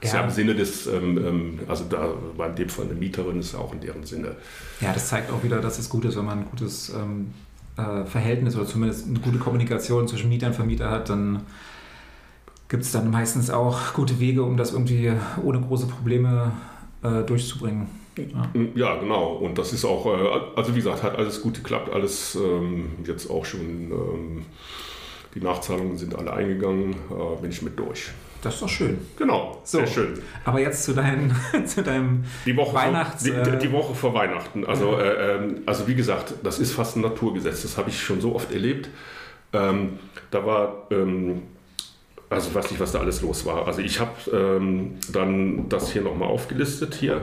Das 0.00 0.12
ja. 0.12 0.18
ist 0.18 0.22
ja 0.22 0.24
im 0.24 0.30
Sinne 0.30 0.54
des, 0.56 0.88
ähm, 0.88 1.18
ähm, 1.18 1.58
also 1.68 1.84
da 1.88 2.08
war 2.36 2.48
in 2.48 2.56
dem 2.56 2.68
Fall 2.68 2.86
eine 2.86 2.94
Mieterin, 2.94 3.38
ist 3.38 3.52
ja 3.52 3.60
auch 3.60 3.72
in 3.72 3.80
deren 3.80 4.04
Sinne. 4.04 4.34
Ja, 4.80 4.92
das 4.92 5.08
zeigt 5.08 5.30
auch 5.30 5.44
wieder, 5.44 5.60
dass 5.60 5.78
es 5.78 5.88
gut 5.88 6.04
ist, 6.04 6.16
wenn 6.16 6.24
man 6.24 6.40
ein 6.40 6.46
gutes 6.50 6.92
ähm, 6.92 7.32
äh, 7.76 8.04
Verhältnis 8.06 8.56
oder 8.56 8.66
zumindest 8.66 9.06
eine 9.06 9.20
gute 9.20 9.38
Kommunikation 9.38 10.08
zwischen 10.08 10.28
Mieter 10.30 10.48
und 10.48 10.54
Vermieter 10.54 10.90
hat, 10.90 11.10
dann 11.10 11.42
gibt 12.68 12.82
es 12.82 12.92
dann 12.92 13.10
meistens 13.10 13.50
auch 13.50 13.94
gute 13.94 14.18
Wege, 14.20 14.42
um 14.42 14.56
das 14.56 14.72
irgendwie 14.72 15.12
ohne 15.42 15.60
große 15.60 15.86
Probleme 15.86 16.52
äh, 17.02 17.22
durchzubringen. 17.22 17.88
Ja. 18.16 18.48
ja. 18.74 18.96
genau. 18.96 19.34
Und 19.34 19.58
das 19.58 19.72
ist 19.72 19.84
auch, 19.84 20.06
äh, 20.06 20.56
also 20.56 20.74
wie 20.74 20.78
gesagt, 20.78 21.02
hat 21.02 21.16
alles 21.16 21.42
gut 21.42 21.54
geklappt, 21.54 21.92
alles 21.92 22.34
ähm, 22.34 22.90
jetzt 23.04 23.30
auch 23.30 23.44
schon, 23.44 23.60
ähm, 23.60 24.46
die 25.34 25.40
Nachzahlungen 25.40 25.98
sind 25.98 26.14
alle 26.14 26.32
eingegangen, 26.32 26.92
äh, 26.92 27.40
bin 27.40 27.50
ich 27.50 27.62
mit 27.62 27.78
durch. 27.78 28.10
Das 28.42 28.54
ist 28.54 28.62
doch 28.62 28.68
schön. 28.68 28.98
Genau, 29.16 29.60
so, 29.64 29.78
sehr 29.78 29.86
schön. 29.86 30.14
Aber 30.44 30.60
jetzt 30.60 30.84
zu, 30.84 30.94
dein, 30.94 31.34
zu 31.66 31.82
deinem 31.82 32.24
die 32.44 32.56
Woche 32.56 32.74
Weihnachts... 32.74 33.26
Vor, 33.28 33.42
die, 33.42 33.58
die, 33.58 33.72
Woche 33.72 33.94
vor 33.94 34.14
Weihnachten. 34.14 34.64
Also, 34.64 34.92
ja. 34.92 35.00
äh, 35.00 35.36
ähm, 35.36 35.62
also 35.66 35.88
wie 35.88 35.94
gesagt, 35.94 36.34
das 36.42 36.58
ist 36.58 36.72
fast 36.72 36.96
ein 36.96 37.00
Naturgesetz. 37.00 37.62
Das 37.62 37.76
habe 37.76 37.90
ich 37.90 38.00
schon 38.00 38.20
so 38.20 38.34
oft 38.34 38.52
erlebt. 38.52 38.88
Ähm, 39.52 39.98
da 40.30 40.44
war 40.46 40.86
ähm, 40.90 41.42
also 42.28 42.48
ich 42.48 42.54
weiß 42.54 42.70
nicht, 42.70 42.80
was 42.80 42.92
da 42.92 43.00
alles 43.00 43.22
los 43.22 43.44
war. 43.46 43.66
Also 43.66 43.80
ich 43.80 44.00
habe 44.00 44.30
ähm, 44.32 44.96
dann 45.12 45.68
das 45.68 45.92
hier 45.92 46.02
nochmal 46.02 46.28
aufgelistet 46.28 46.94
hier, 46.94 47.20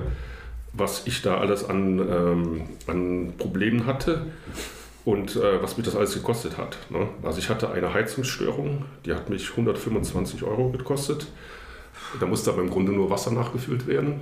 was 0.73 1.05
ich 1.05 1.21
da 1.21 1.37
alles 1.37 1.67
an, 1.67 1.99
ähm, 1.99 2.61
an 2.87 3.33
Problemen 3.37 3.85
hatte 3.85 4.25
und 5.05 5.35
äh, 5.35 5.61
was 5.61 5.77
mich 5.77 5.85
das 5.85 5.95
alles 5.95 6.13
gekostet 6.13 6.57
hat. 6.57 6.77
Ne? 6.89 7.07
Also 7.21 7.39
ich 7.39 7.49
hatte 7.49 7.71
eine 7.71 7.93
Heizungsstörung, 7.93 8.85
die 9.05 9.13
hat 9.13 9.29
mich 9.29 9.49
125 9.51 10.43
Euro 10.43 10.69
gekostet. 10.69 11.27
Da 12.19 12.25
musste 12.25 12.51
aber 12.51 12.61
im 12.61 12.69
Grunde 12.69 12.91
nur 12.91 13.09
Wasser 13.09 13.31
nachgefüllt 13.31 13.87
werden. 13.87 14.21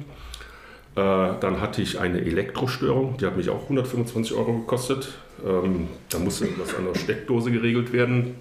Äh, 0.96 1.34
dann 1.40 1.62
hatte 1.62 1.82
ich 1.82 2.00
eine 2.00 2.20
Elektrostörung, 2.22 3.18
die 3.18 3.26
hat 3.26 3.38
mich 3.38 3.50
auch 3.50 3.64
125 3.64 4.34
Euro 4.36 4.54
gekostet. 4.60 5.14
Ähm, 5.46 5.88
da 6.10 6.20
musste 6.20 6.46
irgendwas 6.46 6.76
an 6.76 6.86
der 6.92 7.00
Steckdose 7.00 7.52
geregelt 7.52 7.94
werden. 7.94 8.36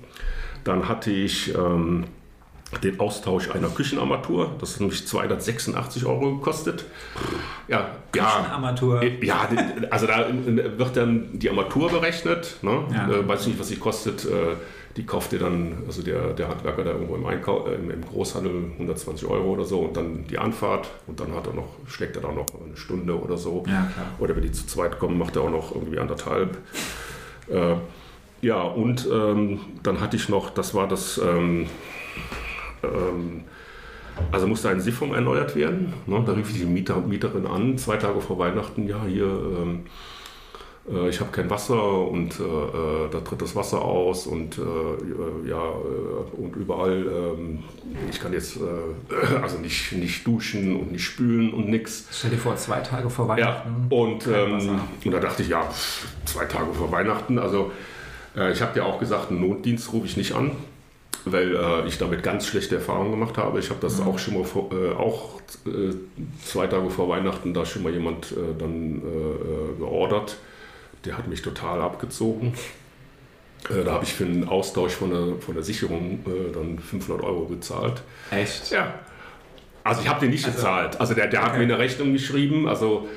Dann 0.65 0.89
hatte 0.89 1.11
ich 1.11 1.55
ähm, 1.55 2.05
den 2.79 3.00
Austausch 3.00 3.50
einer 3.50 3.69
Küchenarmatur. 3.69 4.55
Das 4.61 4.75
hat 4.75 4.81
nämlich 4.81 5.07
286 5.07 6.07
Euro 6.07 6.37
gekostet. 6.37 6.85
Ja, 7.69 7.91
Küchenarmatur? 8.12 9.03
Ja, 9.23 9.49
also 9.91 10.07
da 10.07 10.27
wird 10.29 10.97
dann 10.97 11.39
die 11.39 11.50
Armatur 11.50 11.91
berechnet. 11.91 12.57
Ne? 12.62 12.85
Ja. 12.93 13.09
Äh, 13.09 13.29
weiß 13.29 13.47
nicht, 13.47 13.59
was 13.59 13.69
sie 13.69 13.77
kostet. 13.77 14.25
Äh, 14.25 14.57
die 14.97 15.07
kauft 15.07 15.33
ihr 15.33 15.39
dann, 15.39 15.85
also 15.87 16.03
der, 16.03 16.33
der 16.33 16.49
Handwerker 16.49 16.83
da 16.83 16.91
irgendwo 16.91 17.15
im, 17.15 17.25
Einkau 17.27 17.67
äh, 17.69 17.75
im 17.75 18.05
Großhandel 18.05 18.73
120 18.73 19.29
Euro 19.29 19.50
oder 19.50 19.65
so 19.65 19.81
und 19.81 19.97
dann 19.97 20.27
die 20.27 20.39
Anfahrt 20.39 20.91
und 21.07 21.21
dann 21.21 21.33
hat 21.35 21.47
er 21.47 21.55
noch, 21.55 21.69
schlägt 21.87 22.17
er 22.17 22.23
da 22.23 22.33
noch 22.33 22.47
eine 22.65 22.77
Stunde 22.77 23.19
oder 23.21 23.37
so. 23.37 23.65
Ja, 23.69 23.89
oder 24.19 24.35
wenn 24.35 24.43
die 24.43 24.53
zu 24.53 24.67
zweit 24.67 24.99
kommen, 24.99 25.17
macht 25.17 25.37
er 25.37 25.43
auch 25.43 25.50
noch 25.50 25.75
irgendwie 25.75 25.99
anderthalb. 25.99 26.59
Äh, 27.49 27.77
ja, 28.43 28.62
und 28.62 29.09
ähm, 29.12 29.61
dann 29.83 30.00
hatte 30.00 30.17
ich 30.17 30.29
noch, 30.29 30.50
das 30.50 30.75
war 30.75 30.89
das... 30.89 31.19
Ähm, 31.19 31.67
ähm, 32.83 33.45
Also 34.33 34.47
musste 34.47 34.69
ein 34.69 34.81
Siphon 34.81 35.15
erneuert 35.15 35.57
werden. 35.57 35.93
Ne? 36.07 36.23
Da 36.27 36.33
rief 36.33 36.51
ich 36.51 36.61
die 36.61 36.67
Mieter, 36.67 37.01
Mieterin 37.01 37.47
an, 37.47 37.79
zwei 37.79 37.97
Tage 37.97 38.21
vor 38.21 38.39
Weihnachten, 38.39 38.87
ja, 38.87 39.03
hier, 39.07 39.25
ähm, 39.25 39.81
äh, 40.91 41.09
ich 41.09 41.21
habe 41.21 41.31
kein 41.31 41.49
Wasser 41.51 42.07
und 42.07 42.39
äh, 42.39 42.43
äh, 42.43 43.09
da 43.11 43.21
tritt 43.21 43.43
das 43.43 43.57
Wasser 43.57 43.83
aus 43.83 44.27
und 44.27 44.59
äh, 44.59 44.63
äh 44.63 45.49
ja, 45.49 45.63
äh, 45.63 46.41
und 46.41 46.57
überall, 46.57 47.07
ähm, 47.07 47.65
ich 48.11 48.21
kann 48.21 48.33
jetzt 48.33 48.59
also 49.43 49.59
nicht, 49.59 49.93
nicht 49.93 50.27
duschen 50.27 50.77
und 50.77 50.93
nicht 50.93 51.05
spülen 51.05 51.53
und 51.53 51.69
nichts. 51.69 52.07
Stell 52.13 52.31
dir 52.31 52.39
vor, 52.39 52.57
zwei 52.57 52.81
Tage 52.81 53.11
vor 53.11 53.29
Weihnachten. 53.29 53.87
Ja, 53.91 53.97
und, 53.97 54.27
ähm, 54.27 54.81
und 55.05 55.11
da 55.11 55.19
dachte 55.19 55.43
ich, 55.43 55.49
ja, 55.49 55.69
zwei 56.25 56.45
Tage 56.45 56.73
vor 56.73 56.91
Weihnachten, 56.93 57.39
also 57.39 57.73
ich 58.53 58.63
habe 58.63 58.75
dir 58.75 58.87
auch 58.87 59.01
gesagt, 59.01 59.33
einen 59.33 59.41
Notdienst 59.41 59.93
rufe 59.93 60.07
ich 60.07 60.17
nicht 60.17 60.35
an 60.35 60.53
weil 61.25 61.55
äh, 61.55 61.87
ich 61.87 61.99
damit 61.99 62.23
ganz 62.23 62.47
schlechte 62.47 62.77
Erfahrungen 62.77 63.11
gemacht 63.11 63.37
habe. 63.39 63.59
Ich 63.59 63.71
habe 63.71 63.81
das 63.81 64.00
mhm. 64.00 64.09
auch 64.09 64.19
schon 64.19 64.35
mal 64.35 64.45
vor, 64.45 64.71
äh, 64.73 64.93
auch 64.93 65.41
äh, 65.67 65.95
zwei 66.45 66.67
Tage 66.67 66.91
vor 66.91 67.09
Weihnachten 67.09 67.55
da 67.55 67.65
schon 67.67 67.83
mal 67.83 67.93
jemand 67.93 68.33
äh, 68.33 68.37
dann 68.59 69.03
äh, 69.03 69.07
äh, 69.07 69.79
geordert. 69.79 70.37
Der 71.05 71.17
hat 71.17 71.29
mich 71.29 71.43
total 71.43 71.81
abgezogen. 71.81 72.55
da 73.69 73.93
habe 73.93 74.05
ich 74.05 74.12
für 74.12 74.25
einen 74.25 74.47
Austausch 74.47 74.93
von 74.93 75.11
der, 75.11 75.41
von 75.41 75.55
der 75.55 75.62
Sicherung 75.62 76.25
dann 76.53 76.79
500 76.79 77.25
Euro 77.25 77.47
bezahlt. 77.47 78.03
Echt? 78.31 78.71
Ja. 78.71 78.95
Also 79.83 80.03
ich 80.03 80.09
habe 80.09 80.21
den 80.21 80.31
nicht 80.31 80.45
also, 80.45 80.59
bezahlt. 80.59 81.00
Also 81.00 81.15
der, 81.15 81.29
der 81.29 81.41
okay. 81.41 81.49
hat 81.49 81.57
mir 81.57 81.65
eine 81.65 81.79
Rechnung 81.79 82.12
geschrieben. 82.12 82.69
Also 82.69 83.09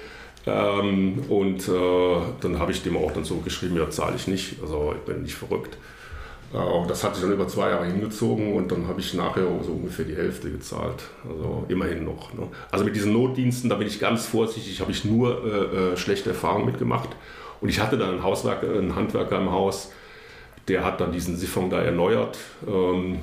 ähm, 0.45 1.25
und 1.27 1.67
dann 1.67 2.57
habe 2.57 2.72
ich 2.72 2.83
dem 2.83 2.95
auch 2.95 3.12
dann 3.12 3.25
so 3.25 3.38
geschrieben, 3.38 3.75
ja 3.75 3.89
zahle 3.89 4.15
ich 4.15 4.27
nicht. 4.27 4.62
Also 4.62 4.93
ich 4.98 5.05
bin 5.05 5.24
nicht 5.24 5.36
verrückt. 5.36 5.77
Auch 6.53 6.86
das 6.86 7.03
hat 7.03 7.15
sich 7.15 7.24
dann 7.24 7.33
über 7.33 7.48
zwei 7.48 7.72
Jahre 7.72 7.86
hingezogen 7.86 8.53
und 8.53 8.72
dann 8.72 8.88
habe 8.88 9.00
ich 9.00 9.13
nachher 9.15 9.43
so 9.63 9.72
ungefähr 9.72 10.05
die 10.05 10.15
Hälfte 10.15 10.51
gezahlt. 10.51 11.03
Also 11.27 11.65
immerhin 11.67 12.05
noch. 12.05 12.33
Ne? 12.33 12.48
Also 12.69 12.86
mit 12.86 12.95
diesen 12.95 13.12
Notdiensten, 13.13 13.69
da 13.69 13.75
bin 13.75 13.88
ich 13.88 14.00
ganz 14.00 14.27
vorsichtig, 14.27 14.79
habe 14.79 14.91
ich 14.91 15.03
nur 15.03 15.43
äh, 15.43 15.93
äh, 15.93 15.98
schlechte 15.98 16.29
Erfahrungen 16.29 16.65
mitgemacht. 16.65 17.10
Und 17.60 17.69
ich 17.69 17.79
hatte 17.79 17.98
dann 17.98 18.10
einen, 18.10 18.24
Hauswerk, 18.24 18.63
einen 18.63 18.95
Handwerker 18.95 19.39
im 19.39 19.51
Haus, 19.51 19.91
der 20.67 20.86
hat 20.86 21.01
dann 21.01 21.12
diesen 21.12 21.38
Siphon 21.38 21.69
da 21.69 21.81
erneuert. 21.81 22.38
Ähm, 22.67 23.19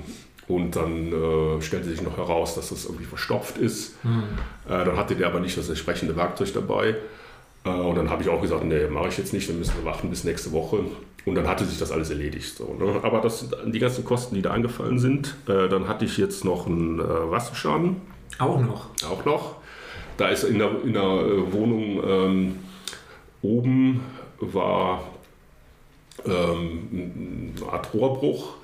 und 0.49 0.75
dann 0.75 1.13
äh, 1.13 1.63
stellte 1.63 1.89
sich 1.89 2.03
noch 2.03 2.17
heraus, 2.17 2.57
dass 2.57 2.71
das 2.71 2.85
irgendwie 2.85 3.05
verstopft 3.05 3.57
ist. 3.57 4.05
Mhm. 4.05 4.25
Äh, 4.69 4.85
dann 4.85 4.97
hatte 4.97 5.15
der 5.15 5.29
aber 5.29 5.39
nicht 5.39 5.57
das 5.57 5.69
entsprechende 5.69 6.17
Werkzeug 6.17 6.53
dabei. 6.53 6.97
Äh, 7.65 7.71
und 7.71 7.97
dann 7.97 8.11
habe 8.11 8.23
ich 8.23 8.29
auch 8.29 8.41
gesagt, 8.41 8.65
nee, 8.65 8.87
mache 8.89 9.09
ich 9.09 9.19
jetzt 9.19 9.33
nicht, 9.33 9.49
dann 9.49 9.59
müssen 9.59 9.75
wir 9.77 9.85
warten 9.85 10.11
bis 10.11 10.25
nächste 10.25 10.53
Woche. 10.53 10.85
Und 11.27 11.35
dann 11.35 11.47
hatte 11.47 11.65
sich 11.65 11.79
das 11.79 11.93
alles 11.93 12.11
erledigt. 12.11 12.57
So, 12.57 12.75
ne? 12.79 13.01
Aber 13.03 13.21
das 13.21 13.47
die 13.67 13.79
ganzen 13.79 14.05
Kosten, 14.05 14.35
die 14.35 14.43
da 14.43 14.51
angefallen 14.51 14.99
sind. 14.99 15.37
Äh, 15.47 15.69
dann 15.69 15.87
hatte 15.87 16.05
ich 16.05 16.17
jetzt 16.17 16.45
noch 16.45 16.67
einen 16.67 16.99
äh, 16.99 17.03
Wasserschaden. 17.03 17.97
Auch 18.39 18.61
noch? 18.61 18.87
Auch 19.05 19.25
noch. 19.25 19.57
Da 20.17 20.29
ist 20.29 20.45
in 20.45 20.59
der, 20.59 20.71
in 20.85 20.95
der 20.95 21.03
äh, 21.03 21.53
Wohnung 21.53 22.03
ähm, 22.05 22.57
oben 23.43 24.01
war 24.39 25.03
ähm, 26.25 27.53
eine 27.57 27.73
Art 27.73 27.93
Rohrbruch 27.93 28.55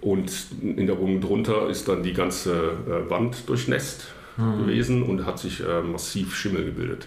und 0.00 0.32
in 0.62 0.86
der 0.86 0.98
Wohnung 0.98 1.20
drunter 1.20 1.68
ist 1.68 1.88
dann 1.88 2.02
die 2.02 2.12
ganze 2.12 2.76
äh, 2.86 3.10
Wand 3.10 3.48
durchnässt 3.48 4.08
mhm. 4.36 4.58
gewesen 4.58 5.02
und 5.02 5.26
hat 5.26 5.38
sich 5.38 5.62
massiv 5.90 6.34
Schimmel 6.34 6.64
gebildet. 6.64 7.06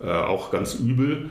Äh, 0.00 0.10
auch 0.10 0.50
ganz 0.50 0.74
übel. 0.74 1.30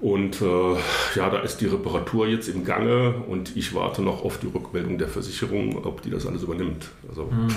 Und 0.00 0.40
äh, 0.42 0.74
ja, 1.16 1.28
da 1.28 1.40
ist 1.40 1.60
die 1.60 1.66
Reparatur 1.66 2.28
jetzt 2.28 2.48
im 2.48 2.64
Gange 2.64 3.14
und 3.26 3.56
ich 3.56 3.74
warte 3.74 4.00
noch 4.00 4.24
auf 4.24 4.38
die 4.38 4.46
Rückmeldung 4.46 4.96
der 4.96 5.08
Versicherung, 5.08 5.84
ob 5.84 6.02
die 6.02 6.10
das 6.10 6.24
alles 6.26 6.44
übernimmt. 6.44 6.90
Also 7.08 7.24
mhm. 7.24 7.48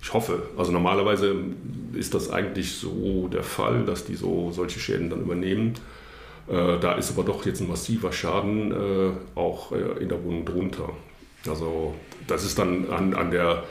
ich 0.00 0.12
hoffe. 0.12 0.42
Also 0.56 0.72
normalerweise 0.72 1.36
ist 1.92 2.14
das 2.14 2.30
eigentlich 2.30 2.74
so 2.74 3.28
der 3.28 3.44
Fall, 3.44 3.84
dass 3.84 4.04
die 4.04 4.16
so 4.16 4.50
solche 4.50 4.80
Schäden 4.80 5.08
dann 5.08 5.20
übernehmen. 5.20 5.74
Äh, 6.48 6.78
da 6.80 6.94
ist 6.94 7.12
aber 7.12 7.22
doch 7.22 7.46
jetzt 7.46 7.60
ein 7.60 7.68
massiver 7.68 8.12
Schaden 8.12 8.72
äh, 8.72 9.38
auch 9.38 9.70
äh, 9.70 10.02
in 10.02 10.08
der 10.08 10.24
Wohnung 10.24 10.44
drunter. 10.44 10.88
Also 11.48 11.94
das 12.26 12.44
ist 12.44 12.58
dann 12.58 12.90
an, 12.90 13.14
an 13.14 13.30
der, 13.30 13.62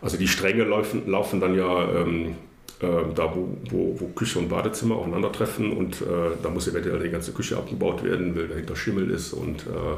also 0.00 0.16
die 0.16 0.28
Stränge 0.28 0.62
laufen, 0.64 1.08
laufen 1.10 1.40
dann 1.40 1.56
ja 1.56 1.90
ähm, 1.90 2.26
äh, 2.30 2.34
da 2.80 3.34
wo, 3.34 3.56
wo, 3.70 4.00
wo, 4.00 4.06
Küche 4.08 4.38
und 4.38 4.48
Badezimmer 4.48 4.96
aufeinandertreffen 4.96 5.72
und 5.72 6.02
äh, 6.02 6.04
da 6.42 6.50
muss 6.50 6.68
eventuell 6.68 7.02
die 7.02 7.08
ganze 7.08 7.32
Küche 7.32 7.56
abgebaut 7.56 8.02
werden, 8.02 8.36
weil 8.36 8.48
dahinter 8.48 8.76
Schimmel 8.76 9.10
ist 9.10 9.32
und 9.32 9.62
äh, 9.62 9.96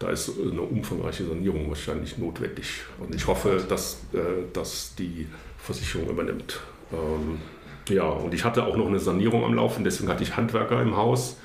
da 0.00 0.10
ist 0.10 0.32
eine 0.40 0.62
umfangreiche 0.62 1.26
Sanierung 1.26 1.68
wahrscheinlich 1.68 2.18
notwendig. 2.18 2.82
Und 2.98 3.14
ich 3.14 3.26
hoffe, 3.26 3.62
dass, 3.68 4.00
äh, 4.12 4.18
dass 4.52 4.94
die 4.96 5.28
Versicherung 5.58 6.08
übernimmt. 6.08 6.60
Ähm, 6.92 7.38
ja, 7.94 8.04
und 8.04 8.32
ich 8.32 8.44
hatte 8.44 8.64
auch 8.64 8.76
noch 8.76 8.86
eine 8.86 8.98
Sanierung 8.98 9.44
am 9.44 9.54
Laufen, 9.54 9.84
deswegen 9.84 10.08
hatte 10.08 10.22
ich 10.22 10.36
Handwerker 10.36 10.80
im 10.80 10.96
Haus. 10.96 11.36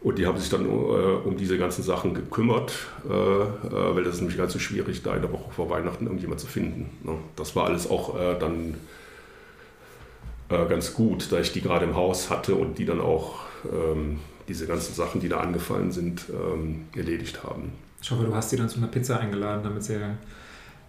Und 0.00 0.18
die 0.18 0.26
haben 0.26 0.36
sich 0.36 0.50
dann 0.50 0.66
äh, 0.66 0.68
um 0.68 1.36
diese 1.36 1.56
ganzen 1.56 1.82
Sachen 1.82 2.12
gekümmert, 2.12 2.72
äh, 3.08 3.12
äh, 3.12 3.94
weil 3.94 4.04
das 4.04 4.16
ist 4.16 4.20
nämlich 4.20 4.36
ganz 4.36 4.52
so 4.52 4.58
schwierig, 4.58 5.02
da 5.02 5.14
in 5.14 5.22
der 5.22 5.32
Woche 5.32 5.50
vor 5.50 5.70
Weihnachten 5.70 6.04
irgendjemand 6.04 6.40
zu 6.40 6.46
finden. 6.46 6.90
Ne? 7.04 7.16
Das 7.36 7.56
war 7.56 7.66
alles 7.66 7.88
auch 7.88 8.18
äh, 8.18 8.38
dann 8.38 8.74
äh, 10.48 10.66
ganz 10.66 10.94
gut, 10.94 11.32
da 11.32 11.40
ich 11.40 11.52
die 11.52 11.60
gerade 11.60 11.84
im 11.84 11.96
Haus 11.96 12.30
hatte 12.30 12.54
und 12.54 12.78
die 12.78 12.84
dann 12.84 13.00
auch 13.00 13.40
ähm, 13.70 14.20
diese 14.48 14.66
ganzen 14.66 14.94
Sachen, 14.94 15.20
die 15.20 15.28
da 15.28 15.38
angefallen 15.40 15.90
sind, 15.92 16.26
ähm, 16.30 16.86
erledigt 16.94 17.42
haben. 17.44 17.72
Ich 18.02 18.10
hoffe, 18.10 18.24
du 18.24 18.34
hast 18.34 18.50
sie 18.50 18.56
dann 18.56 18.68
zu 18.68 18.78
einer 18.78 18.88
Pizza 18.88 19.18
eingeladen, 19.18 19.62
damit 19.62 19.82
sie 19.82 19.98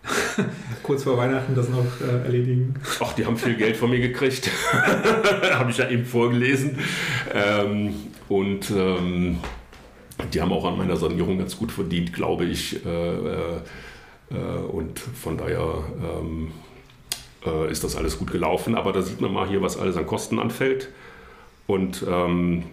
kurz 0.83 1.03
vor 1.03 1.17
Weihnachten 1.17 1.55
das 1.55 1.69
noch 1.69 1.85
äh, 2.01 2.23
erledigen. 2.25 2.75
Ach, 2.99 3.13
die 3.13 3.25
haben 3.25 3.37
viel 3.37 3.55
Geld 3.55 3.77
von 3.77 3.89
mir 3.89 3.99
gekriegt. 3.99 4.49
Habe 5.53 5.71
ich 5.71 5.77
ja 5.77 5.89
eben 5.89 6.05
vorgelesen. 6.05 6.77
Ähm, 7.33 7.93
und 8.27 8.71
ähm, 8.71 9.39
die 10.33 10.41
haben 10.41 10.51
auch 10.51 10.65
an 10.65 10.77
meiner 10.77 10.97
Sanierung 10.97 11.37
ganz 11.37 11.57
gut 11.57 11.71
verdient, 11.71 12.13
glaube 12.13 12.45
ich. 12.45 12.85
Äh, 12.85 12.89
äh, 12.89 13.61
äh 14.31 14.35
und 14.71 14.99
von 14.99 15.37
daher 15.37 15.83
ähm, 16.01 16.51
äh, 17.45 17.71
ist 17.71 17.83
das 17.83 17.95
alles 17.95 18.17
gut 18.17 18.31
gelaufen. 18.31 18.75
Aber 18.75 18.91
da 18.91 19.01
sieht 19.01 19.21
man 19.21 19.33
mal 19.33 19.47
hier, 19.47 19.61
was 19.61 19.77
alles 19.77 19.97
an 19.97 20.07
Kosten 20.07 20.39
anfällt. 20.39 20.89
Und 21.67 22.05
ähm, 22.07 22.63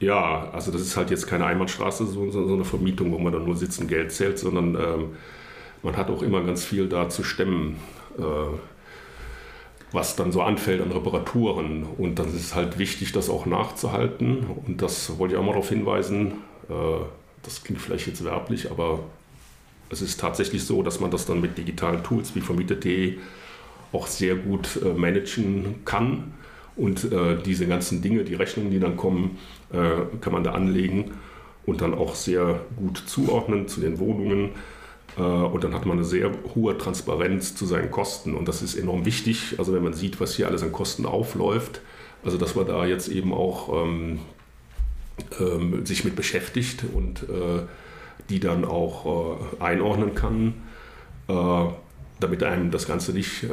ja, 0.00 0.48
also 0.52 0.70
das 0.72 0.80
ist 0.80 0.96
halt 0.96 1.10
jetzt 1.10 1.26
keine 1.26 1.44
Einbahnstraße, 1.46 2.06
so, 2.06 2.30
so, 2.30 2.52
eine 2.52 2.64
Vermietung, 2.64 3.12
wo 3.12 3.18
man 3.18 3.32
dann 3.32 3.44
nur 3.44 3.56
sitzen 3.56 3.86
Geld 3.86 4.12
zählt, 4.12 4.38
sondern 4.38 4.74
ähm, 4.74 5.10
man 5.82 5.96
hat 5.96 6.10
auch 6.10 6.22
immer 6.22 6.42
ganz 6.42 6.64
viel 6.64 6.88
da 6.88 7.08
zu 7.08 7.22
stemmen, 7.22 7.76
äh, 8.18 8.22
was 9.92 10.16
dann 10.16 10.32
so 10.32 10.42
anfällt 10.42 10.80
an 10.80 10.92
Reparaturen. 10.92 11.84
Und 11.98 12.18
dann 12.18 12.28
ist 12.28 12.34
es 12.34 12.54
halt 12.54 12.78
wichtig, 12.78 13.12
das 13.12 13.28
auch 13.28 13.46
nachzuhalten. 13.46 14.46
Und 14.66 14.82
das 14.82 15.18
wollte 15.18 15.34
ich 15.34 15.40
auch 15.40 15.44
mal 15.44 15.52
darauf 15.52 15.68
hinweisen. 15.68 16.32
Äh, 16.68 17.04
das 17.42 17.62
klingt 17.64 17.80
vielleicht 17.80 18.06
jetzt 18.06 18.24
werblich, 18.24 18.70
aber 18.70 19.00
es 19.90 20.02
ist 20.02 20.20
tatsächlich 20.20 20.64
so, 20.64 20.82
dass 20.82 21.00
man 21.00 21.10
das 21.10 21.26
dann 21.26 21.40
mit 21.40 21.58
digitalen 21.58 22.02
Tools 22.02 22.34
wie 22.34 22.40
vermietet.de 22.40 23.18
auch 23.92 24.06
sehr 24.06 24.36
gut 24.36 24.80
äh, 24.82 24.92
managen 24.92 25.84
kann. 25.84 26.34
Und 26.76 27.12
äh, 27.12 27.36
diese 27.44 27.66
ganzen 27.66 28.00
Dinge, 28.00 28.24
die 28.24 28.34
Rechnungen, 28.34 28.70
die 28.70 28.80
dann 28.80 28.96
kommen, 28.96 29.38
äh, 29.72 30.18
kann 30.20 30.32
man 30.32 30.44
da 30.44 30.52
anlegen 30.52 31.12
und 31.66 31.82
dann 31.82 31.94
auch 31.94 32.14
sehr 32.14 32.60
gut 32.76 33.02
zuordnen 33.06 33.68
zu 33.68 33.80
den 33.80 33.98
Wohnungen. 33.98 34.50
Äh, 35.18 35.22
und 35.22 35.62
dann 35.64 35.74
hat 35.74 35.84
man 35.84 35.98
eine 35.98 36.06
sehr 36.06 36.30
hohe 36.54 36.78
Transparenz 36.78 37.54
zu 37.54 37.66
seinen 37.66 37.90
Kosten. 37.90 38.34
Und 38.34 38.48
das 38.48 38.62
ist 38.62 38.76
enorm 38.76 39.04
wichtig. 39.04 39.56
Also 39.58 39.74
wenn 39.74 39.82
man 39.82 39.92
sieht, 39.92 40.20
was 40.20 40.36
hier 40.36 40.46
alles 40.46 40.62
an 40.62 40.72
Kosten 40.72 41.04
aufläuft, 41.04 41.82
also 42.24 42.38
dass 42.38 42.54
man 42.54 42.66
da 42.66 42.86
jetzt 42.86 43.08
eben 43.08 43.34
auch 43.34 43.84
ähm, 43.84 44.20
ähm, 45.38 45.84
sich 45.84 46.04
mit 46.04 46.16
beschäftigt 46.16 46.84
und 46.94 47.24
äh, 47.24 47.62
die 48.30 48.40
dann 48.40 48.64
auch 48.64 49.38
äh, 49.60 49.62
einordnen 49.62 50.14
kann 50.14 50.54
damit 52.20 52.42
einem 52.42 52.70
das 52.70 52.86
Ganze 52.86 53.12
nicht 53.12 53.44
äh, 53.44 53.48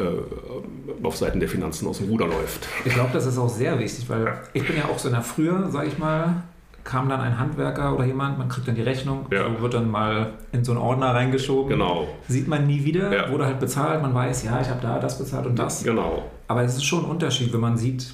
auf 1.04 1.18
Seiten 1.18 1.40
der 1.40 1.50
Finanzen 1.50 1.88
aus 1.88 1.98
dem 1.98 2.10
Ruder 2.10 2.28
läuft. 2.28 2.68
Ich 2.86 2.94
glaube, 2.94 3.10
das 3.14 3.26
ist 3.26 3.38
auch 3.38 3.50
sehr 3.50 3.80
wichtig, 3.80 4.10
weil 4.10 4.34
ich 4.54 4.66
bin 4.66 4.78
ja 4.78 4.86
auch 4.86 5.00
so 5.00 5.08
in 5.08 5.14
der 5.14 5.24
Früher, 5.24 5.70
sage 5.72 5.88
ich 5.88 5.98
mal, 5.98 6.44
kam 6.84 7.10
dann 7.10 7.20
ein 7.20 7.38
Handwerker 7.38 7.94
oder 7.94 8.06
jemand, 8.06 8.38
man 8.38 8.48
kriegt 8.48 8.68
dann 8.68 8.76
die 8.76 8.82
Rechnung, 8.82 9.26
ja. 9.32 9.44
so 9.44 9.62
wird 9.62 9.74
dann 9.74 9.92
mal 9.92 10.34
in 10.54 10.64
so 10.64 10.72
einen 10.72 10.82
Ordner 10.82 11.14
reingeschoben. 11.14 11.70
Genau. 11.70 12.08
Sieht 12.30 12.48
man 12.48 12.66
nie 12.66 12.86
wieder, 12.86 13.14
ja. 13.14 13.30
wurde 13.30 13.46
halt 13.46 13.60
bezahlt, 13.60 14.02
man 14.02 14.14
weiß, 14.14 14.46
ja, 14.46 14.62
ich 14.62 14.70
habe 14.70 14.80
da 14.82 14.98
das 14.98 15.18
bezahlt 15.18 15.46
und 15.46 15.60
das. 15.60 15.84
Genau. 15.84 16.24
Aber 16.48 16.64
es 16.64 16.76
ist 16.76 16.86
schon 16.86 17.04
ein 17.04 17.12
Unterschied, 17.12 17.52
wenn 17.52 17.60
man 17.60 17.78
sieht, 17.78 18.14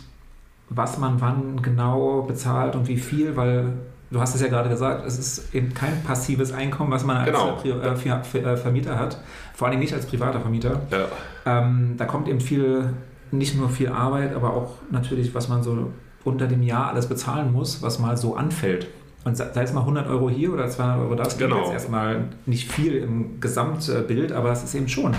was 0.69 0.97
man 0.97 1.21
wann 1.21 1.61
genau 1.61 2.23
bezahlt 2.23 2.75
und 2.75 2.87
wie 2.87 2.97
viel, 2.97 3.35
weil 3.35 3.73
du 4.13 4.21
hast 4.21 4.35
es 4.35 4.41
ja 4.41 4.47
gerade 4.47 4.69
gesagt, 4.69 5.05
es 5.05 5.17
ist 5.17 5.53
eben 5.53 5.73
kein 5.73 6.03
passives 6.03 6.53
Einkommen, 6.53 6.91
was 6.91 7.03
man 7.03 7.17
als 7.17 7.25
genau. 7.25 7.59
Äh, 7.63 8.39
äh, 8.39 8.57
Vermieter 8.57 8.97
hat, 8.97 9.19
vor 9.53 9.67
allem 9.67 9.79
nicht 9.79 9.93
als 9.93 10.05
privater 10.05 10.39
Vermieter. 10.39 10.81
Ja. 10.91 11.07
Ähm, 11.45 11.95
da 11.97 12.05
kommt 12.05 12.27
eben 12.29 12.39
viel, 12.39 12.93
nicht 13.31 13.57
nur 13.57 13.69
viel 13.69 13.89
Arbeit, 13.89 14.35
aber 14.35 14.53
auch 14.53 14.75
natürlich, 14.91 15.33
was 15.33 15.49
man 15.49 15.63
so 15.63 15.91
unter 16.23 16.47
dem 16.47 16.61
Jahr 16.63 16.87
alles 16.87 17.07
bezahlen 17.07 17.51
muss, 17.51 17.81
was 17.81 17.99
mal 17.99 18.15
so 18.15 18.35
anfällt. 18.35 18.87
Und 19.25 19.35
sei 19.37 19.63
es 19.63 19.73
mal 19.73 19.81
100 19.81 20.07
Euro 20.07 20.29
hier 20.29 20.53
oder 20.53 20.69
200 20.69 20.99
Euro 20.99 21.15
das, 21.15 21.37
genau. 21.37 21.59
jetzt 21.59 21.71
erstmal 21.71 22.25
nicht 22.45 22.71
viel 22.71 22.95
im 22.97 23.39
Gesamtbild, 23.39 24.31
aber 24.33 24.51
es 24.51 24.63
ist 24.63 24.75
eben 24.75 24.89
schon, 24.89 25.15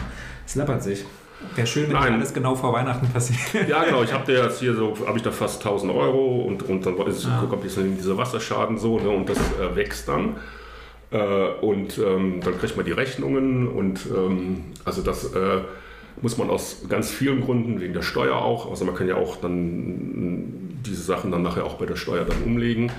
es 0.47 0.55
läppert 0.55 0.83
sich. 0.83 1.05
Wäre 1.55 1.67
schön, 1.67 1.89
wenn 1.89 1.97
alles 1.97 2.35
genau 2.35 2.55
vor 2.55 2.73
Weihnachten 2.73 3.09
passiert. 3.09 3.69
Ja, 3.69 3.85
genau. 3.85 4.03
Ich 4.03 4.13
habe 4.13 4.31
jetzt 4.33 4.61
hier 4.61 4.75
so, 4.75 4.97
habe 5.07 5.19
ich 5.19 5.23
da 5.23 5.31
fast 5.31 5.65
1000 5.65 5.93
Euro 5.93 6.43
und, 6.43 6.63
und 6.65 6.85
dann 6.85 6.97
ist, 7.07 7.25
ja. 7.25 7.47
kommt 7.49 7.65
dieser 7.65 8.17
Wasserschaden 8.17 8.79
so 8.79 8.99
ne, 8.99 9.09
und 9.09 9.29
das 9.29 9.39
äh, 9.39 9.75
wächst 9.77 10.09
dann. 10.09 10.37
Äh, 11.11 11.19
und 11.61 11.99
ähm, 11.99 12.41
dann 12.43 12.59
kriegt 12.59 12.77
man 12.77 12.85
die 12.85 12.93
Rechnungen 12.93 13.69
und 13.69 14.01
ähm, 14.07 14.65
also 14.85 15.03
das 15.03 15.33
äh, 15.33 15.61
muss 16.21 16.39
man 16.39 16.51
aus 16.51 16.87
ganz 16.89 17.11
vielen 17.11 17.41
Gründen, 17.41 17.81
wegen 17.81 17.93
der 17.93 18.03
Steuer 18.03 18.37
auch, 18.37 18.71
also 18.71 18.85
man 18.85 18.95
kann 18.95 19.09
ja 19.09 19.17
auch 19.17 19.37
dann 19.37 20.81
diese 20.85 21.03
Sachen 21.03 21.31
dann 21.31 21.43
nachher 21.43 21.65
auch 21.65 21.75
bei 21.75 21.87
der 21.87 21.97
Steuer 21.97 22.25
dann 22.25 22.43
umlegen. 22.45 22.91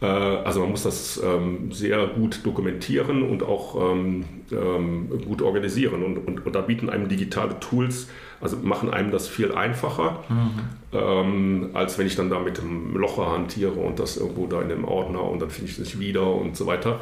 Äh, 0.00 0.06
also 0.06 0.60
man 0.60 0.70
muss 0.70 0.82
das 0.82 1.20
ähm, 1.22 1.72
sehr 1.72 2.06
gut 2.08 2.40
dokumentieren 2.44 3.22
und 3.22 3.42
auch 3.42 3.92
ähm, 3.92 4.24
ähm, 4.52 5.08
gut 5.24 5.42
organisieren. 5.42 6.02
Und, 6.02 6.18
und, 6.18 6.46
und, 6.46 6.54
da 6.54 6.60
bieten 6.60 6.90
einem 6.90 7.08
digitale 7.08 7.58
Tools, 7.60 8.08
also 8.40 8.56
machen 8.58 8.92
einem 8.92 9.10
das 9.10 9.28
viel 9.28 9.52
einfacher, 9.52 10.22
mhm. 10.28 11.70
als 11.72 11.98
wenn 11.98 12.06
ich 12.06 12.16
dann 12.16 12.28
da 12.28 12.38
mit 12.38 12.58
dem 12.58 12.94
Locher 12.96 13.32
hantiere 13.32 13.72
und 13.72 13.98
das 13.98 14.18
irgendwo 14.18 14.46
da 14.46 14.60
in 14.60 14.68
dem 14.68 14.84
Ordner 14.84 15.22
und 15.22 15.40
dann 15.40 15.48
finde 15.48 15.70
ich 15.70 15.78
es 15.78 15.78
nicht 15.78 15.98
wieder 15.98 16.34
und 16.34 16.56
so 16.56 16.66
weiter. 16.66 17.00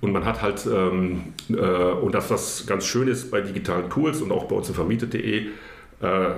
Und 0.00 0.12
man 0.12 0.24
hat 0.24 0.42
halt, 0.42 0.66
äh, 0.66 0.70
und 0.70 2.14
das, 2.14 2.30
was 2.30 2.66
ganz 2.66 2.86
schön 2.86 3.08
ist 3.08 3.30
bei 3.30 3.40
digitalen 3.40 3.88
Tools 3.88 4.20
und 4.20 4.32
auch 4.32 4.44
bei 4.44 4.56
uns 4.56 4.68
in 4.68 4.74
vermietet.de, 4.74 5.46
äh, 6.00 6.30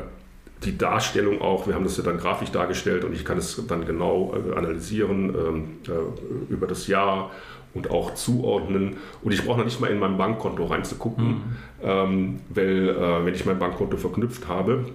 die 0.64 0.78
Darstellung 0.78 1.42
auch, 1.42 1.66
wir 1.66 1.74
haben 1.74 1.84
das 1.84 1.96
ja 1.96 2.02
dann 2.02 2.18
grafisch 2.18 2.50
dargestellt 2.50 3.04
und 3.04 3.12
ich 3.12 3.24
kann 3.24 3.38
es 3.38 3.62
dann 3.66 3.86
genau 3.86 4.34
äh, 4.34 4.56
analysieren 4.56 5.34
ähm, 5.34 5.64
äh, 5.86 6.52
über 6.52 6.66
das 6.66 6.86
Jahr 6.86 7.30
und 7.74 7.90
auch 7.90 8.14
zuordnen. 8.14 8.96
Und 9.22 9.32
ich 9.32 9.44
brauche 9.44 9.58
noch 9.58 9.64
nicht 9.64 9.80
mal 9.80 9.90
in 9.90 9.98
mein 9.98 10.16
Bankkonto 10.16 10.64
reinzugucken, 10.64 11.26
mhm. 11.26 11.42
ähm, 11.82 12.40
weil 12.48 12.88
äh, 12.88 13.26
wenn 13.26 13.34
ich 13.34 13.44
mein 13.44 13.58
Bankkonto 13.58 13.98
verknüpft 13.98 14.48
habe, 14.48 14.86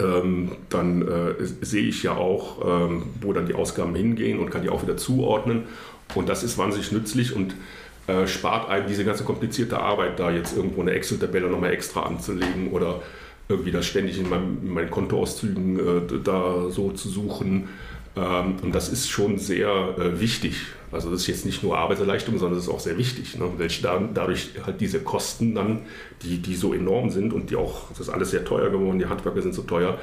ähm, 0.00 0.52
dann 0.68 1.02
äh, 1.02 1.34
sehe 1.62 1.84
ich 1.84 2.02
ja 2.02 2.12
auch, 2.16 2.88
ähm, 2.90 3.04
wo 3.20 3.32
dann 3.32 3.46
die 3.46 3.54
Ausgaben 3.54 3.94
hingehen 3.94 4.38
und 4.38 4.50
kann 4.50 4.62
die 4.62 4.68
auch 4.68 4.82
wieder 4.82 4.96
zuordnen. 4.96 5.64
Und 6.14 6.28
das 6.28 6.42
ist 6.42 6.58
wahnsinnig 6.58 6.92
nützlich 6.92 7.34
und 7.34 7.54
äh, 8.06 8.26
spart 8.26 8.68
einem 8.68 8.86
diese 8.86 9.04
ganze 9.04 9.24
komplizierte 9.24 9.80
Arbeit, 9.80 10.18
da 10.18 10.30
jetzt 10.30 10.56
irgendwo 10.56 10.80
eine 10.80 10.92
Excel-Tabelle 10.92 11.48
nochmal 11.48 11.72
extra 11.72 12.02
anzulegen 12.02 12.70
oder 12.70 13.00
irgendwie 13.48 13.70
das 13.70 13.86
ständig 13.86 14.18
in, 14.18 14.28
meinem, 14.28 14.58
in 14.62 14.72
meinen 14.72 14.90
Kontoauszügen 14.90 15.78
äh, 15.78 16.20
da 16.22 16.70
so 16.70 16.90
zu 16.92 17.08
suchen. 17.08 17.68
Ähm, 18.16 18.56
und 18.62 18.74
das 18.74 18.88
ist 18.88 19.08
schon 19.08 19.38
sehr 19.38 19.68
äh, 19.98 20.20
wichtig. 20.20 20.62
Also 20.90 21.10
das 21.10 21.22
ist 21.22 21.26
jetzt 21.26 21.46
nicht 21.46 21.62
nur 21.62 21.76
Arbeitserleichterung, 21.78 22.38
sondern 22.38 22.58
das 22.58 22.66
ist 22.66 22.72
auch 22.72 22.80
sehr 22.80 22.96
wichtig, 22.96 23.38
ne? 23.38 23.50
welche 23.58 23.82
da, 23.82 24.00
dadurch 24.12 24.50
halt 24.64 24.80
diese 24.80 25.00
Kosten 25.00 25.54
dann, 25.54 25.80
die, 26.22 26.38
die 26.38 26.56
so 26.56 26.72
enorm 26.72 27.10
sind 27.10 27.32
und 27.32 27.50
die 27.50 27.56
auch, 27.56 27.88
das 27.90 28.00
ist 28.00 28.08
alles 28.08 28.30
sehr 28.30 28.44
teuer 28.44 28.70
geworden, 28.70 28.98
die 28.98 29.06
Handwerker 29.06 29.42
sind 29.42 29.54
so 29.54 29.62
teuer, 29.62 29.98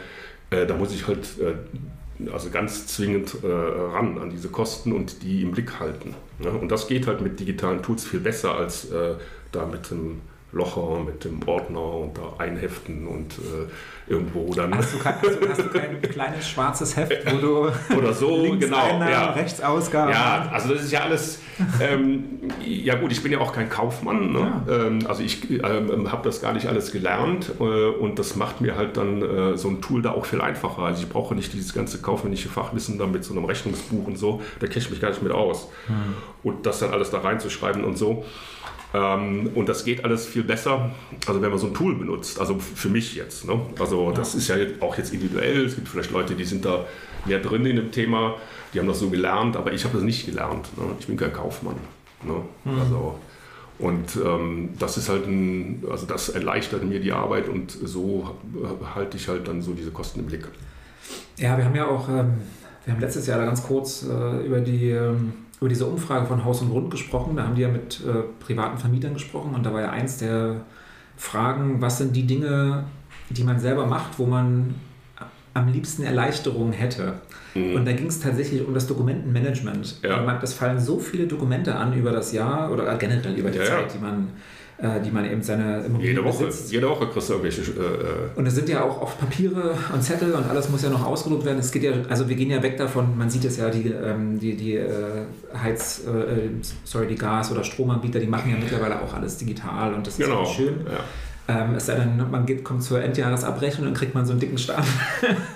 äh, 0.50 0.66
da 0.66 0.76
muss 0.76 0.94
ich 0.94 1.08
halt 1.08 1.26
äh, 1.40 2.30
also 2.32 2.50
ganz 2.50 2.88
zwingend 2.88 3.36
äh, 3.44 3.48
ran 3.48 4.18
an 4.20 4.30
diese 4.30 4.50
Kosten 4.50 4.92
und 4.92 5.24
die 5.24 5.42
im 5.42 5.52
Blick 5.52 5.80
halten. 5.80 6.16
Ne? 6.40 6.52
Und 6.52 6.72
das 6.72 6.88
geht 6.88 7.08
halt 7.08 7.22
mit 7.22 7.40
digitalen 7.40 7.82
Tools 7.82 8.06
viel 8.06 8.20
besser 8.20 8.56
als 8.56 8.92
äh, 8.92 9.16
da 9.52 9.66
mit 9.66 9.92
einem 9.92 10.22
Locher 10.54 11.00
mit 11.04 11.26
dem 11.26 11.40
Ordner 11.48 11.96
und 11.96 12.18
da 12.18 12.36
einheften 12.38 13.08
und 13.08 13.34
äh, 13.40 14.12
irgendwo 14.12 14.54
dann. 14.54 14.76
Hast 14.76 14.94
du, 14.94 15.00
kein, 15.00 15.16
hast, 15.16 15.42
du, 15.42 15.50
hast 15.50 15.60
du, 15.60 15.70
kein 15.70 16.02
kleines 16.12 16.48
schwarzes 16.48 16.96
Heft, 16.96 17.26
wo 17.32 17.38
du 17.38 17.98
oder 17.98 18.14
so 18.14 18.38
links 18.44 18.66
genau 18.66 18.78
Einnahmen, 18.78 19.12
ja. 19.12 19.32
rechts 19.32 19.62
Ausgaben. 19.62 20.12
Ja, 20.12 20.50
also 20.52 20.74
das 20.74 20.84
ist 20.84 20.92
ja 20.92 21.02
alles. 21.02 21.40
Ähm, 21.82 22.24
ja 22.64 22.96
gut, 22.96 23.12
ich 23.12 23.24
bin 23.24 23.32
ja 23.32 23.40
auch 23.40 23.52
kein 23.52 23.70
Kaufmann. 23.70 24.32
Ne? 24.32 24.64
Ja. 24.68 24.86
Ähm, 24.86 25.00
also 25.08 25.24
ich 25.24 25.50
ähm, 25.50 26.12
habe 26.12 26.24
das 26.24 26.40
gar 26.40 26.54
nicht 26.54 26.68
alles 26.68 26.92
gelernt 26.92 27.52
äh, 27.60 27.64
und 27.64 28.20
das 28.20 28.36
macht 28.36 28.62
mir 28.62 28.76
halt 28.76 28.98
dann 28.98 29.22
äh, 29.22 29.58
so 29.58 29.70
ein 29.70 29.82
Tool 29.82 30.04
da 30.04 30.12
auch 30.12 30.26
viel 30.26 30.42
einfacher. 30.42 30.84
Also 30.84 31.02
ich 31.02 31.10
brauche 31.10 31.34
nicht 31.34 31.52
dieses 31.54 31.74
ganze 31.74 32.00
kaufmännische 32.00 32.50
Fachwissen 32.50 33.00
da 33.00 33.08
mit 33.08 33.24
so 33.24 33.34
einem 33.34 33.46
Rechnungsbuch 33.46 34.06
und 34.06 34.18
so. 34.18 34.42
Da 34.60 34.68
kenne 34.68 34.80
ich 34.80 34.90
mich 34.92 35.02
gar 35.02 35.10
nicht 35.10 35.24
mit 35.24 35.32
aus. 35.32 35.70
Hm. 35.88 35.96
Und 36.44 36.66
das 36.66 36.80
dann 36.80 36.92
alles 36.92 37.10
da 37.10 37.20
reinzuschreiben 37.20 37.84
und 37.84 37.98
so. 37.98 38.24
Ähm, 38.94 39.50
und 39.56 39.70
das 39.70 39.84
geht 39.84 40.04
alles 40.04 40.26
viel 40.26 40.44
besser, 40.44 40.92
also 41.28 41.42
wenn 41.42 41.50
man 41.50 41.60
so 41.60 41.68
ein 41.68 41.74
Tool 41.74 41.96
benutzt. 41.96 42.40
Also 42.40 42.60
für 42.60 42.90
mich 42.90 43.16
jetzt. 43.16 43.46
Ne? 43.46 43.60
Also 43.80 44.12
das 44.12 44.36
ist 44.36 44.48
ja 44.48 44.56
auch 44.82 44.98
jetzt 44.98 45.14
individuell. 45.14 45.66
Es 45.66 45.76
gibt 45.76 45.88
vielleicht 45.88 46.12
Leute, 46.12 46.36
die 46.36 46.46
sind 46.46 46.66
da 46.66 46.86
mehr 47.26 47.40
drin 47.40 47.66
in 47.66 47.78
dem 47.78 47.92
Thema, 47.92 48.36
die 48.74 48.80
haben 48.80 48.88
das 48.88 49.00
so 49.00 49.10
gelernt, 49.10 49.56
aber 49.56 49.74
ich 49.74 49.84
habe 49.84 49.96
das 49.96 50.04
nicht 50.04 50.26
gelernt. 50.26 50.78
Ne? 50.78 50.84
Ich 51.00 51.08
bin 51.08 51.18
kein 51.18 51.34
Kaufmann. 51.34 51.76
Ne? 52.24 52.36
Mhm. 52.66 52.80
Also, 52.80 53.20
und 53.80 54.16
ähm, 54.24 54.70
das 54.78 54.98
ist 54.98 55.10
halt 55.10 55.26
ein, 55.26 55.84
also 55.90 56.06
das 56.06 56.30
erleichtert 56.30 56.84
mir 56.84 57.00
die 57.00 57.12
Arbeit 57.12 57.50
und 57.50 57.72
so 57.72 58.36
halte 58.94 59.18
ich 59.18 59.28
halt 59.28 59.48
dann 59.48 59.62
so 59.62 59.74
diese 59.74 59.90
Kosten 59.90 60.20
im 60.20 60.28
Blick. 60.28 60.48
Ja, 61.38 61.58
wir 61.58 61.66
haben 61.66 61.76
ja 61.76 61.88
auch, 61.88 62.08
ähm, 62.08 62.34
wir 62.86 62.94
haben 62.94 63.02
letztes 63.02 63.26
Jahr 63.26 63.40
da 63.40 63.46
ganz 63.46 63.64
kurz 63.64 64.04
äh, 64.04 64.46
über 64.46 64.60
die 64.60 64.92
ähm, 64.92 65.34
über 65.60 65.70
diese 65.70 65.86
Umfrage 65.86 66.26
von 66.26 66.44
Haus 66.44 66.62
und 66.62 66.70
Grund 66.70 66.92
gesprochen. 66.92 67.36
Da 67.36 67.44
haben 67.44 67.56
die 67.56 67.62
ja 67.62 67.70
mit 67.70 68.02
äh, 68.06 68.24
privaten 68.44 68.78
Vermietern 68.78 69.14
gesprochen 69.14 69.54
und 69.56 69.66
da 69.66 69.74
war 69.74 69.82
ja 69.82 69.90
eins 69.90 70.18
der 70.18 70.62
Fragen, 71.18 71.82
was 71.82 72.00
sind 72.00 72.16
die 72.16 72.28
Dinge, 72.28 72.86
die 73.30 73.44
man 73.44 73.60
selber 73.60 73.86
macht, 73.86 74.20
wo 74.20 74.26
man 74.26 74.76
am 75.54 75.68
liebsten 75.72 76.04
Erleichterungen 76.04 76.74
hätte. 76.74 77.14
Mhm. 77.54 77.76
Und 77.76 77.86
da 77.86 77.94
ging 77.94 78.08
es 78.08 78.20
tatsächlich 78.20 78.66
um 78.66 78.74
das 78.74 78.88
Dokumentenmanagement. 78.88 80.00
Ja. 80.04 80.40
Es 80.42 80.54
fallen 80.54 80.80
so 80.80 81.00
viele 81.00 81.28
Dokumente 81.28 81.76
an 81.76 81.94
über 81.94 82.12
das 82.12 82.34
Jahr 82.34 82.72
oder 82.72 82.96
generell 82.98 83.36
über 83.36 83.52
die 83.52 83.60
ja, 83.60 83.66
Zeit, 83.66 83.88
ja. 83.88 83.94
die 83.94 84.00
man 84.00 84.30
äh, 84.78 85.00
die 85.02 85.12
man 85.12 85.26
eben 85.26 85.42
seine 85.42 85.82
Immobilien 85.86 86.18
jede 86.18 86.26
Woche, 86.26 86.46
besitzt. 86.46 86.72
Jede 86.72 86.90
Woche 86.90 87.08
kriegst 87.08 87.30
du 87.30 87.34
irgendwelche. 87.34 87.62
Äh, 87.62 87.84
äh, 87.84 88.38
und 88.38 88.46
es 88.46 88.56
sind 88.56 88.70
ja 88.70 88.84
auch 88.84 89.02
oft 89.02 89.20
Papiere 89.20 89.76
und 89.94 90.02
Zettel 90.02 90.34
und 90.34 90.50
alles 90.50 90.70
muss 90.70 90.82
ja 90.82 90.90
noch 90.90 91.06
ausgedruckt 91.06 91.46
werden. 91.46 91.60
Es 91.60 91.72
geht 91.72 91.84
ja, 91.84 91.94
also 92.10 92.28
wir 92.28 92.36
gehen 92.36 92.50
ja 92.50 92.62
weg 92.64 92.78
davon, 92.78 93.18
man 93.18 93.30
sieht 93.30 93.46
es 93.46 93.58
ja, 93.58 93.70
die, 93.70 93.90
ähm, 93.90 94.40
die, 94.40 94.56
die 94.56 94.76
äh, 94.76 95.26
Heiz, 95.56 96.02
äh, 96.08 96.50
sorry, 96.84 97.08
die 97.08 97.16
Gas- 97.16 97.52
oder 97.52 97.64
Stromanbieter, 97.64 98.20
die 98.20 98.28
machen 98.28 98.52
ja 98.52 98.58
mittlerweile 98.58 99.02
auch 99.02 99.14
alles 99.14 99.38
digital 99.38 99.94
und 99.94 100.08
das 100.08 100.18
ist 100.18 100.26
genau. 100.26 100.46
schön. 100.46 100.86
Ja. 100.86 101.00
Ähm, 101.46 101.76
es 101.76 101.88
sei 101.88 101.96
denn, 101.96 102.18
man 102.32 102.46
geht, 102.46 102.64
kommt 102.64 102.84
zur 102.84 103.02
Endjahresabrechnung 103.02 103.88
und 103.90 103.94
kriegt 103.94 104.16
man 104.16 104.26
so 104.26 104.32
einen 104.32 104.40
dicken 104.40 104.58
Stab. 104.58 104.86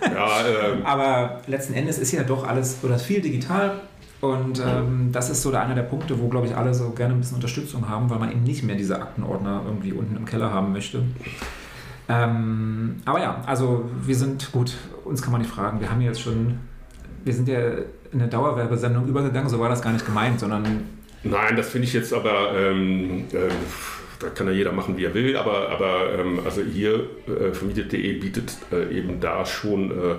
ja, 0.01 0.41
ähm. 0.73 0.85
Aber 0.85 1.41
letzten 1.47 1.73
Endes 1.73 1.97
ist 1.97 2.11
ja 2.11 2.23
doch 2.23 2.45
alles 2.45 2.77
oder 2.83 2.99
viel 2.99 3.21
digital. 3.21 3.79
Und 4.19 4.59
ähm, 4.65 5.09
das 5.11 5.29
ist 5.29 5.43
so 5.43 5.51
einer 5.53 5.75
der 5.75 5.83
Punkte, 5.83 6.19
wo, 6.19 6.27
glaube 6.27 6.47
ich, 6.47 6.55
alle 6.55 6.73
so 6.73 6.89
gerne 6.89 7.13
ein 7.13 7.19
bisschen 7.19 7.35
Unterstützung 7.35 7.87
haben, 7.87 8.09
weil 8.09 8.17
man 8.17 8.31
eben 8.31 8.43
nicht 8.43 8.63
mehr 8.63 8.75
diese 8.75 8.99
Aktenordner 8.99 9.61
irgendwie 9.65 9.93
unten 9.93 10.15
im 10.15 10.25
Keller 10.25 10.51
haben 10.51 10.73
möchte. 10.73 11.03
Ähm, 12.09 12.95
aber 13.05 13.19
ja, 13.19 13.43
also 13.45 13.89
wir 14.01 14.15
sind 14.15 14.51
gut, 14.51 14.73
uns 15.05 15.21
kann 15.21 15.31
man 15.31 15.41
nicht 15.41 15.53
fragen. 15.53 15.79
Wir 15.81 15.91
haben 15.91 16.01
jetzt 16.01 16.21
schon, 16.21 16.57
wir 17.23 17.33
sind 17.33 17.47
ja 17.47 17.59
in 18.11 18.21
eine 18.21 18.27
Dauerwerbesendung 18.27 19.07
übergegangen, 19.07 19.49
so 19.49 19.59
war 19.59 19.69
das 19.69 19.81
gar 19.81 19.91
nicht 19.93 20.05
gemeint, 20.05 20.39
sondern. 20.39 20.63
Nein, 21.23 21.55
das 21.55 21.69
finde 21.69 21.87
ich 21.87 21.93
jetzt 21.93 22.13
aber. 22.13 22.53
Ähm, 22.55 23.25
äh, 23.31 23.49
da 24.19 24.29
kann 24.29 24.47
ja 24.47 24.53
jeder 24.53 24.71
machen, 24.71 24.97
wie 24.97 25.05
er 25.05 25.13
will, 25.13 25.37
aber, 25.37 25.69
aber 25.69 26.17
ähm, 26.17 26.39
also 26.43 26.61
hier 26.61 27.07
äh, 27.27 27.53
vermietet.de 27.53 28.13
bietet 28.13 28.57
äh, 28.71 28.97
eben 28.97 29.19
da 29.19 29.45
schon 29.45 29.91
äh, 29.91 30.15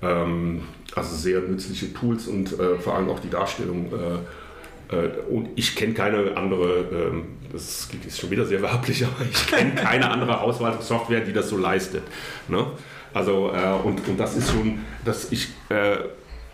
ähm, 0.00 0.62
also 0.94 1.16
sehr 1.16 1.40
nützliche 1.40 1.92
Tools 1.92 2.26
und 2.26 2.58
äh, 2.58 2.78
vor 2.78 2.94
allem 2.94 3.08
auch 3.08 3.20
die 3.20 3.30
Darstellung. 3.30 3.92
Äh, 3.92 4.96
äh, 4.96 5.08
und 5.28 5.48
ich 5.56 5.74
kenne 5.76 5.94
keine 5.94 6.36
andere, 6.36 6.84
ähm, 6.92 7.24
das 7.52 7.88
ist 8.06 8.20
schon 8.20 8.30
wieder 8.30 8.44
sehr 8.44 8.62
werblich, 8.62 9.04
aber 9.06 9.24
ich 9.30 9.46
kenne 9.46 9.74
keine 9.74 10.10
andere 10.10 10.40
Hausverwaltungssoftware, 10.40 11.20
die 11.20 11.32
das 11.32 11.48
so 11.48 11.56
leistet. 11.56 12.02
Ne? 12.48 12.66
Also, 13.12 13.52
äh, 13.52 13.86
und, 13.86 14.06
und 14.08 14.18
das 14.18 14.36
ist 14.36 14.50
schon, 14.50 14.80
dass 15.04 15.30
ich 15.30 15.48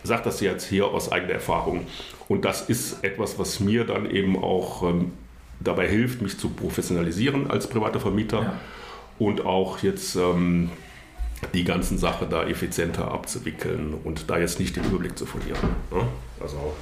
sage 0.03 0.23
das 0.25 0.41
jetzt 0.41 0.67
hier 0.69 0.87
aus 0.87 1.13
eigener 1.13 1.35
Erfahrung. 1.35 1.87
Und 2.29 2.45
das 2.45 2.63
ist 2.69 3.05
etwas, 3.05 3.39
was 3.39 3.61
mir 3.61 3.85
dann 3.85 4.09
eben 4.09 4.43
auch 4.43 4.83
ähm, 4.83 5.13
dabei 5.59 5.89
hilft, 5.89 6.23
mich 6.23 6.39
zu 6.39 6.51
professionalisieren 6.51 7.51
als 7.51 7.69
privater 7.69 8.01
Vermieter 8.01 8.43
ja. 8.43 8.61
und 9.19 9.45
auch 9.45 9.83
jetzt 9.83 10.17
ähm, 10.17 10.71
die 11.55 11.65
ganzen 11.65 11.99
Sachen 11.99 12.31
da 12.31 12.45
effizienter 12.45 13.11
abzuwickeln 13.11 13.95
und 14.05 14.31
da 14.31 14.39
jetzt 14.39 14.61
nicht 14.61 14.77
den 14.77 14.85
Überblick 14.85 15.19
zu 15.19 15.27
verlieren. 15.27 15.71
Ne? 15.91 16.03
Also, 16.41 16.75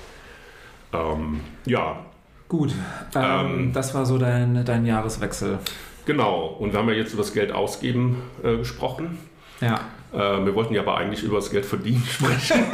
ähm, 0.93 1.41
ja. 1.65 2.05
Gut, 2.49 2.73
ähm, 3.15 3.23
ähm, 3.23 3.73
das 3.73 3.95
war 3.95 4.07
so 4.07 4.19
dein, 4.19 4.65
dein 4.65 4.87
Jahreswechsel. 4.87 5.59
Genau, 6.07 6.47
und 6.47 6.73
wir 6.73 6.79
haben 6.79 6.89
ja 6.89 6.95
jetzt 6.95 7.13
über 7.13 7.23
das 7.23 7.35
Geld 7.35 7.53
ausgeben 7.53 8.23
äh, 8.43 8.57
gesprochen. 8.57 9.19
Ja. 9.61 9.81
Äh, 10.13 10.47
wir 10.47 10.55
wollten 10.55 10.73
ja 10.73 10.81
aber 10.81 10.97
eigentlich 10.97 11.23
über 11.23 11.37
das 11.37 11.51
Geld 11.51 11.67
verdienen 11.67 12.03
sprechen. 12.11 12.65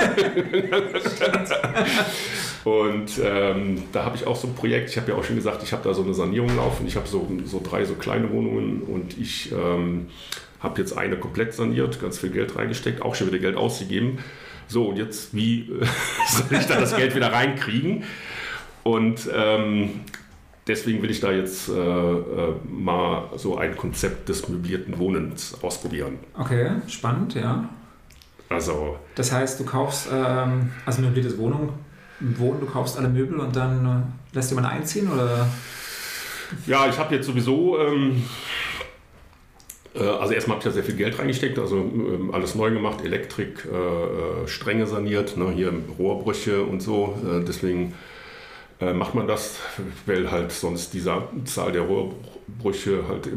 und 2.65 3.11
ähm, 3.23 3.83
da 3.91 4.05
habe 4.05 4.17
ich 4.17 4.27
auch 4.27 4.37
so 4.37 4.47
ein 4.47 4.55
Projekt, 4.55 4.91
ich 4.91 4.97
habe 4.97 5.11
ja 5.11 5.19
auch 5.19 5.25
schon 5.25 5.35
gesagt, 5.35 5.63
ich 5.65 5.73
habe 5.73 5.83
da 5.83 5.93
so 5.95 6.05
eine 6.05 6.15
Sanierung 6.15 6.55
laufen. 6.57 6.87
Ich 6.87 6.95
habe 6.95 7.09
so, 7.09 7.29
so 7.45 7.61
drei 7.63 7.85
so 7.85 7.95
kleine 7.95 8.31
Wohnungen 8.31 8.83
und 8.83 9.19
ich 9.19 9.51
ähm, 9.51 10.09
habe 10.65 10.81
jetzt 10.81 10.97
eine 10.97 11.17
komplett 11.17 11.55
saniert, 11.55 12.01
ganz 12.01 12.19
viel 12.19 12.31
Geld 12.31 12.57
reingesteckt, 12.57 13.03
auch 13.03 13.15
schon 13.15 13.29
wieder 13.29 13.39
Geld 13.39 13.57
ausgegeben. 13.57 14.19
So, 14.67 14.89
und 14.89 14.97
jetzt, 14.97 15.35
wie 15.35 15.71
soll 16.29 16.59
ich 16.59 16.67
da 16.67 16.81
das 16.81 16.97
Geld 16.97 17.15
wieder 17.15 17.33
reinkriegen? 17.33 18.05
Und 18.83 19.29
ähm, 19.33 20.01
deswegen 20.67 21.03
will 21.03 21.11
ich 21.11 21.21
da 21.21 21.31
jetzt 21.31 21.69
äh, 21.69 21.73
äh, 21.73 22.55
mal 22.69 23.31
so 23.37 23.57
ein 23.57 23.77
Konzept 23.77 24.29
des 24.29 24.49
möblierten 24.49 24.99
Wohnens 24.99 25.57
ausprobieren. 25.63 26.19
Okay, 26.37 26.71
spannend, 26.89 27.35
ja. 27.35 27.69
Also. 28.49 28.99
Das 29.15 29.33
heißt, 29.33 29.59
du 29.61 29.65
kaufst 29.65 30.09
ähm, 30.13 30.71
also 30.85 31.03
möbliertes 31.03 31.39
Wohnung, 31.39 31.71
Wohnen, 32.21 32.61
du 32.61 32.67
kaufst 32.67 32.99
alle 32.99 33.09
Möbel 33.09 33.39
und 33.39 33.57
dann 33.57 33.87
äh, 34.33 34.37
lässt 34.37 34.51
jemand 34.51 34.69
einziehen 34.69 35.11
oder? 35.11 35.49
Ja, 36.67 36.87
ich 36.89 36.99
habe 36.99 37.15
jetzt 37.15 37.27
sowieso. 37.27 37.79
Ähm, 37.81 38.13
äh, 38.13 38.21
also 40.01 40.35
erstmal 40.35 40.57
habe 40.57 40.59
ich 40.59 40.65
da 40.65 40.71
sehr 40.73 40.85
viel 40.85 40.97
Geld 40.97 41.19
reingesteckt, 41.19 41.59
also 41.59 41.77
ähm, 41.77 42.31
alles 42.33 42.55
neu 42.55 42.71
gemacht, 42.71 43.05
Elektrik, 43.05 43.67
äh, 43.71 43.75
äh, 43.75 44.49
Stränge 44.49 44.87
saniert, 44.87 45.37
ne, 45.37 45.51
hier 45.53 45.73
Rohrbrüche 45.99 46.65
und 46.65 46.81
so. 46.81 47.17
Äh, 47.25 47.45
deswegen 47.45 47.95
äh, 48.81 48.93
macht 48.93 49.15
man 49.15 49.29
das, 49.29 49.61
weil 50.07 50.31
halt 50.31 50.51
sonst 50.51 50.95
die 50.95 51.03
Zahl 51.45 51.73
der 51.73 51.83
Rohrbrüche 51.83 53.05
halt 53.09 53.29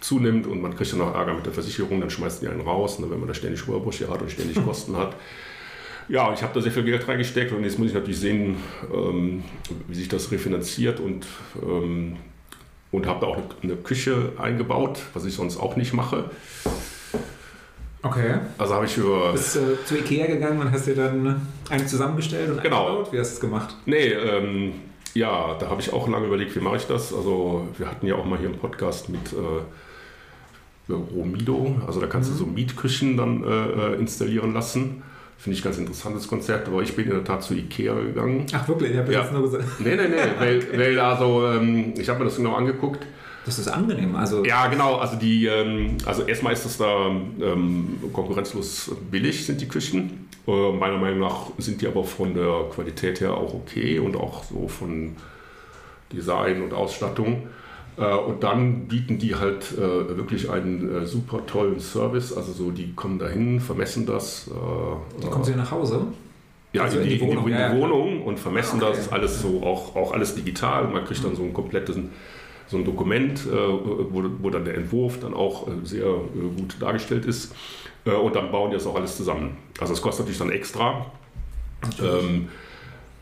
zunimmt 0.00 0.46
und 0.46 0.62
man 0.62 0.76
kriegt 0.76 0.92
dann 0.92 1.00
noch 1.00 1.14
Ärger 1.14 1.34
mit 1.34 1.46
der 1.46 1.52
Versicherung, 1.52 2.00
dann 2.00 2.10
schmeißt 2.10 2.40
die 2.42 2.48
einen 2.48 2.60
raus, 2.60 3.00
ne, 3.00 3.10
wenn 3.10 3.18
man 3.18 3.28
da 3.28 3.34
ständig 3.34 3.66
Rohrbrüche 3.66 4.08
hat 4.08 4.22
und 4.22 4.30
ständig 4.30 4.64
Kosten 4.64 4.96
hat. 4.96 5.16
Ja, 6.08 6.32
ich 6.32 6.42
habe 6.42 6.52
da 6.54 6.60
sehr 6.60 6.72
viel 6.72 6.82
Geld 6.84 7.06
reingesteckt 7.06 7.52
und 7.52 7.62
jetzt 7.64 7.78
muss 7.78 7.88
ich 7.88 7.94
natürlich 7.94 8.18
sehen, 8.18 8.56
ähm, 8.92 9.44
wie 9.88 9.94
sich 9.94 10.08
das 10.08 10.30
refinanziert 10.30 10.98
und, 10.98 11.26
ähm, 11.62 12.16
und 12.92 13.06
habe 13.06 13.20
da 13.20 13.26
auch 13.26 13.38
eine, 13.62 13.76
Küche 13.76 14.32
eingebaut, 14.38 15.00
was 15.14 15.24
ich 15.24 15.34
sonst 15.34 15.58
auch 15.58 15.76
nicht 15.76 15.92
mache. 15.92 16.24
Okay. 18.02 18.38
Also 18.56 18.74
habe 18.74 18.86
ich 18.86 18.96
über. 18.96 19.32
Bist 19.32 19.56
du 19.56 19.84
zu 19.84 19.98
Ikea 19.98 20.26
gegangen 20.26 20.60
und 20.60 20.72
hast 20.72 20.86
dir 20.86 20.94
dann 20.94 21.40
eine 21.68 21.86
zusammengestellt 21.86 22.50
und 22.50 22.62
genau. 22.62 22.86
eingebaut? 22.86 23.12
Wie 23.12 23.18
hast 23.18 23.30
du 23.30 23.34
es 23.34 23.40
gemacht? 23.40 23.76
Nee, 23.84 24.08
ähm, 24.08 24.72
ja, 25.14 25.56
da 25.58 25.68
habe 25.68 25.80
ich 25.80 25.92
auch 25.92 26.08
lange 26.08 26.26
überlegt, 26.26 26.54
wie 26.56 26.60
mache 26.60 26.76
ich 26.76 26.86
das. 26.86 27.12
Also 27.12 27.68
wir 27.76 27.88
hatten 27.88 28.06
ja 28.06 28.14
auch 28.14 28.24
mal 28.24 28.38
hier 28.38 28.48
einen 28.48 28.58
Podcast 28.58 29.08
mit 29.10 29.32
äh, 29.32 30.92
Romido. 30.92 31.76
Also 31.86 32.00
da 32.00 32.06
kannst 32.06 32.30
mhm. 32.30 32.34
du 32.34 32.38
so 32.38 32.46
Mietküchen 32.46 33.16
dann 33.16 33.44
äh, 33.44 33.94
installieren 33.94 34.54
lassen. 34.54 35.02
Finde 35.40 35.56
ich 35.56 35.64
ganz 35.64 35.78
interessantes 35.78 36.28
Konzept, 36.28 36.68
aber 36.68 36.82
ich 36.82 36.94
bin 36.94 37.06
in 37.06 37.12
der 37.12 37.24
Tat 37.24 37.42
zu 37.42 37.54
Ikea 37.54 37.94
gegangen. 37.94 38.46
Ach 38.52 38.68
wirklich? 38.68 38.92
Ich 38.92 38.98
habe 38.98 39.12
ja. 39.12 39.22
jetzt 39.22 39.32
nur 39.32 39.42
gesagt. 39.42 39.64
Nee, 39.78 39.96
nee, 39.96 40.08
nee, 40.08 40.16
weil, 40.38 40.62
weil 40.78 41.00
also 41.00 41.46
ähm, 41.46 41.94
ich 41.96 42.08
habe 42.08 42.18
mir 42.18 42.26
das 42.26 42.36
genau 42.36 42.54
angeguckt 42.54 43.06
das 43.44 43.58
ist 43.58 43.68
angenehm. 43.68 44.16
Also 44.16 44.44
ja, 44.44 44.66
genau. 44.68 44.96
Also 44.96 45.16
die, 45.16 45.46
ähm, 45.46 45.96
also 46.04 46.22
erstmal 46.22 46.52
ist 46.52 46.64
das 46.64 46.76
da 46.76 47.06
ähm, 47.06 47.98
konkurrenzlos 48.12 48.94
billig, 49.10 49.46
sind 49.46 49.60
die 49.60 49.68
Küchen. 49.68 50.28
Äh, 50.46 50.72
meiner 50.72 50.98
Meinung 50.98 51.20
nach 51.20 51.46
sind 51.58 51.80
die 51.80 51.86
aber 51.86 52.04
von 52.04 52.34
der 52.34 52.66
Qualität 52.74 53.20
her 53.20 53.34
auch 53.34 53.54
okay 53.54 53.98
und 53.98 54.16
auch 54.16 54.44
so 54.44 54.68
von 54.68 55.16
Design 56.12 56.62
und 56.62 56.74
Ausstattung. 56.74 57.48
Äh, 57.96 58.14
und 58.14 58.42
dann 58.42 58.86
bieten 58.88 59.18
die 59.18 59.34
halt 59.34 59.72
äh, 59.72 60.16
wirklich 60.16 60.50
einen 60.50 61.02
äh, 61.02 61.06
super 61.06 61.44
tollen 61.46 61.80
Service. 61.80 62.32
Also 62.32 62.52
so, 62.52 62.70
die 62.70 62.92
kommen 62.94 63.18
dahin, 63.18 63.60
vermessen 63.60 64.06
das. 64.06 64.48
Äh, 64.48 65.20
die 65.22 65.26
kommen 65.26 65.44
sie 65.44 65.54
nach 65.54 65.70
Hause? 65.70 66.06
Ja, 66.72 66.82
also 66.82 66.98
in, 66.98 67.08
die, 67.08 67.14
in 67.14 67.18
die 67.18 67.26
Wohnung, 67.26 67.48
in 67.48 67.56
die, 67.56 67.62
in 67.62 67.72
die 67.72 67.78
Wohnung 67.78 68.22
und 68.24 68.38
vermessen 68.38 68.82
okay. 68.82 68.92
das. 68.96 69.12
Alles 69.12 69.42
so, 69.42 69.62
auch, 69.62 69.96
auch 69.96 70.12
alles 70.12 70.34
digital. 70.34 70.88
Man 70.88 71.04
kriegt 71.04 71.24
dann 71.24 71.34
so 71.36 71.42
ein 71.42 71.52
komplettes 71.52 71.98
so 72.68 72.76
ein 72.76 72.84
Dokument, 72.84 73.48
wo, 73.50 74.24
wo, 74.38 74.48
dann 74.48 74.64
der 74.64 74.76
Entwurf 74.76 75.18
dann 75.18 75.34
auch 75.34 75.66
sehr 75.82 76.06
gut 76.56 76.76
dargestellt 76.78 77.24
ist. 77.24 77.52
und 78.04 78.36
dann 78.36 78.52
bauen 78.52 78.70
die 78.70 78.76
das 78.76 78.86
auch 78.86 78.94
alles 78.94 79.16
zusammen. 79.16 79.56
Also 79.80 79.92
es 79.92 80.00
kostet 80.00 80.26
natürlich 80.26 80.38
dann 80.38 80.52
extra. 80.52 81.06
Ähm, 82.00 82.48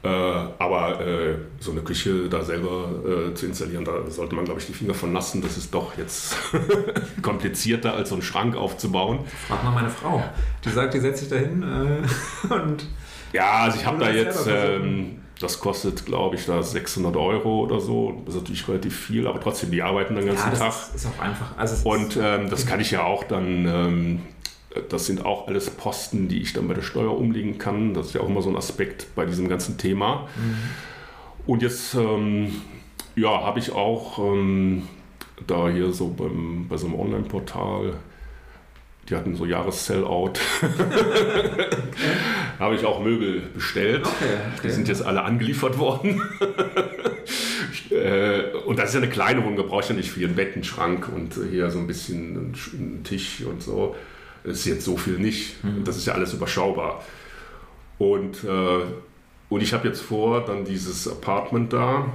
äh, 0.02 0.08
aber 0.08 1.00
äh, 1.00 1.36
so 1.58 1.72
eine 1.72 1.80
Küche 1.80 2.28
da 2.28 2.44
selber 2.44 2.90
äh, 3.04 3.34
zu 3.34 3.46
installieren, 3.46 3.84
da 3.84 4.08
sollte 4.08 4.36
man, 4.36 4.44
glaube 4.44 4.60
ich, 4.60 4.66
die 4.66 4.72
Finger 4.72 4.94
von 4.94 5.12
lassen. 5.12 5.42
Das 5.42 5.56
ist 5.56 5.74
doch 5.74 5.98
jetzt 5.98 6.36
komplizierter, 7.22 7.94
als 7.94 8.10
so 8.10 8.14
einen 8.14 8.22
Schrank 8.22 8.56
aufzubauen. 8.56 9.20
Frag 9.48 9.64
mal 9.64 9.72
meine 9.72 9.90
Frau. 9.90 10.22
Die 10.64 10.70
sagt, 10.70 10.94
die 10.94 11.00
setzt 11.00 11.20
sich 11.20 11.28
da 11.28 11.36
hin 11.36 11.62
und. 12.48 12.86
Ja, 13.32 13.64
also 13.64 13.78
ich 13.78 13.86
habe 13.86 13.98
da 13.98 14.10
jetzt. 14.10 14.46
Ähm, 14.48 15.18
das 15.40 15.60
kostet, 15.60 16.04
glaube 16.04 16.36
ich, 16.36 16.46
da 16.46 16.62
600 16.62 17.14
Euro 17.16 17.60
oder 17.60 17.80
so. 17.80 18.22
Das 18.24 18.34
ist 18.34 18.40
natürlich 18.40 18.68
relativ 18.68 18.96
viel, 18.96 19.26
aber 19.26 19.40
trotzdem, 19.40 19.70
die 19.70 19.82
arbeiten 19.82 20.16
den 20.16 20.26
ganzen 20.26 20.44
ja, 20.46 20.50
das 20.50 20.58
Tag. 20.58 20.68
Ist, 20.70 20.94
ist 20.96 21.06
auch 21.06 21.22
einfach. 21.22 21.56
Also 21.56 21.88
und 21.88 22.18
ähm, 22.20 22.50
das 22.50 22.66
kann 22.66 22.80
ich 22.80 22.90
ja 22.90 23.04
auch 23.04 23.24
dann, 23.24 23.66
ähm, 23.66 24.20
das 24.88 25.06
sind 25.06 25.24
auch 25.24 25.48
alles 25.48 25.70
Posten, 25.70 26.28
die 26.28 26.40
ich 26.40 26.52
dann 26.52 26.68
bei 26.68 26.74
der 26.74 26.82
Steuer 26.82 27.16
umlegen 27.16 27.58
kann. 27.58 27.94
Das 27.94 28.08
ist 28.08 28.14
ja 28.14 28.20
auch 28.20 28.28
immer 28.28 28.42
so 28.42 28.50
ein 28.50 28.56
Aspekt 28.56 29.14
bei 29.14 29.24
diesem 29.24 29.48
ganzen 29.48 29.78
Thema. 29.78 30.28
Mhm. 30.36 30.56
Und 31.46 31.62
jetzt, 31.62 31.94
ähm, 31.94 32.52
ja, 33.16 33.42
habe 33.42 33.58
ich 33.58 33.72
auch 33.72 34.18
ähm, 34.18 34.82
da 35.46 35.68
hier 35.68 35.92
so 35.92 36.08
beim, 36.08 36.66
bei 36.68 36.76
so 36.76 36.86
einem 36.86 37.00
Online-Portal 37.00 37.94
die 39.08 39.16
hatten 39.16 39.34
so 39.34 39.46
Jahres-Sellout. 39.46 40.34
habe 42.58 42.74
ich 42.74 42.84
auch 42.84 43.00
Möbel 43.00 43.40
bestellt. 43.54 44.04
Okay, 44.04 44.34
okay. 44.54 44.60
Die 44.64 44.70
sind 44.70 44.88
jetzt 44.88 45.02
alle 45.02 45.22
angeliefert 45.22 45.78
worden. 45.78 46.22
Äh, 47.90 48.52
und 48.66 48.78
das 48.78 48.90
ist 48.90 48.94
ja 48.94 49.00
eine 49.00 49.10
kleine 49.10 49.42
Wohnung, 49.42 49.56
da 49.56 49.62
brauche 49.62 49.82
ich 49.82 49.88
ja 49.88 49.94
nicht 49.94 50.10
viel. 50.10 50.28
Ein 50.28 50.34
Bett, 50.34 50.54
einen 50.54 50.64
Schrank 50.64 51.08
und 51.08 51.38
hier 51.50 51.70
so 51.70 51.78
ein 51.78 51.86
bisschen 51.86 52.54
einen 52.72 53.02
Tisch 53.02 53.42
und 53.42 53.62
so. 53.62 53.96
Ist 54.44 54.64
jetzt 54.64 54.84
so 54.84 54.96
viel 54.96 55.18
nicht. 55.18 55.62
Mhm. 55.64 55.84
Das 55.84 55.96
ist 55.96 56.06
ja 56.06 56.14
alles 56.14 56.32
überschaubar. 56.32 57.02
Und, 57.98 58.44
äh, 58.44 58.80
und 59.48 59.62
ich 59.62 59.72
habe 59.72 59.88
jetzt 59.88 60.00
vor, 60.00 60.44
dann 60.44 60.64
dieses 60.64 61.08
Apartment 61.08 61.72
da 61.72 62.12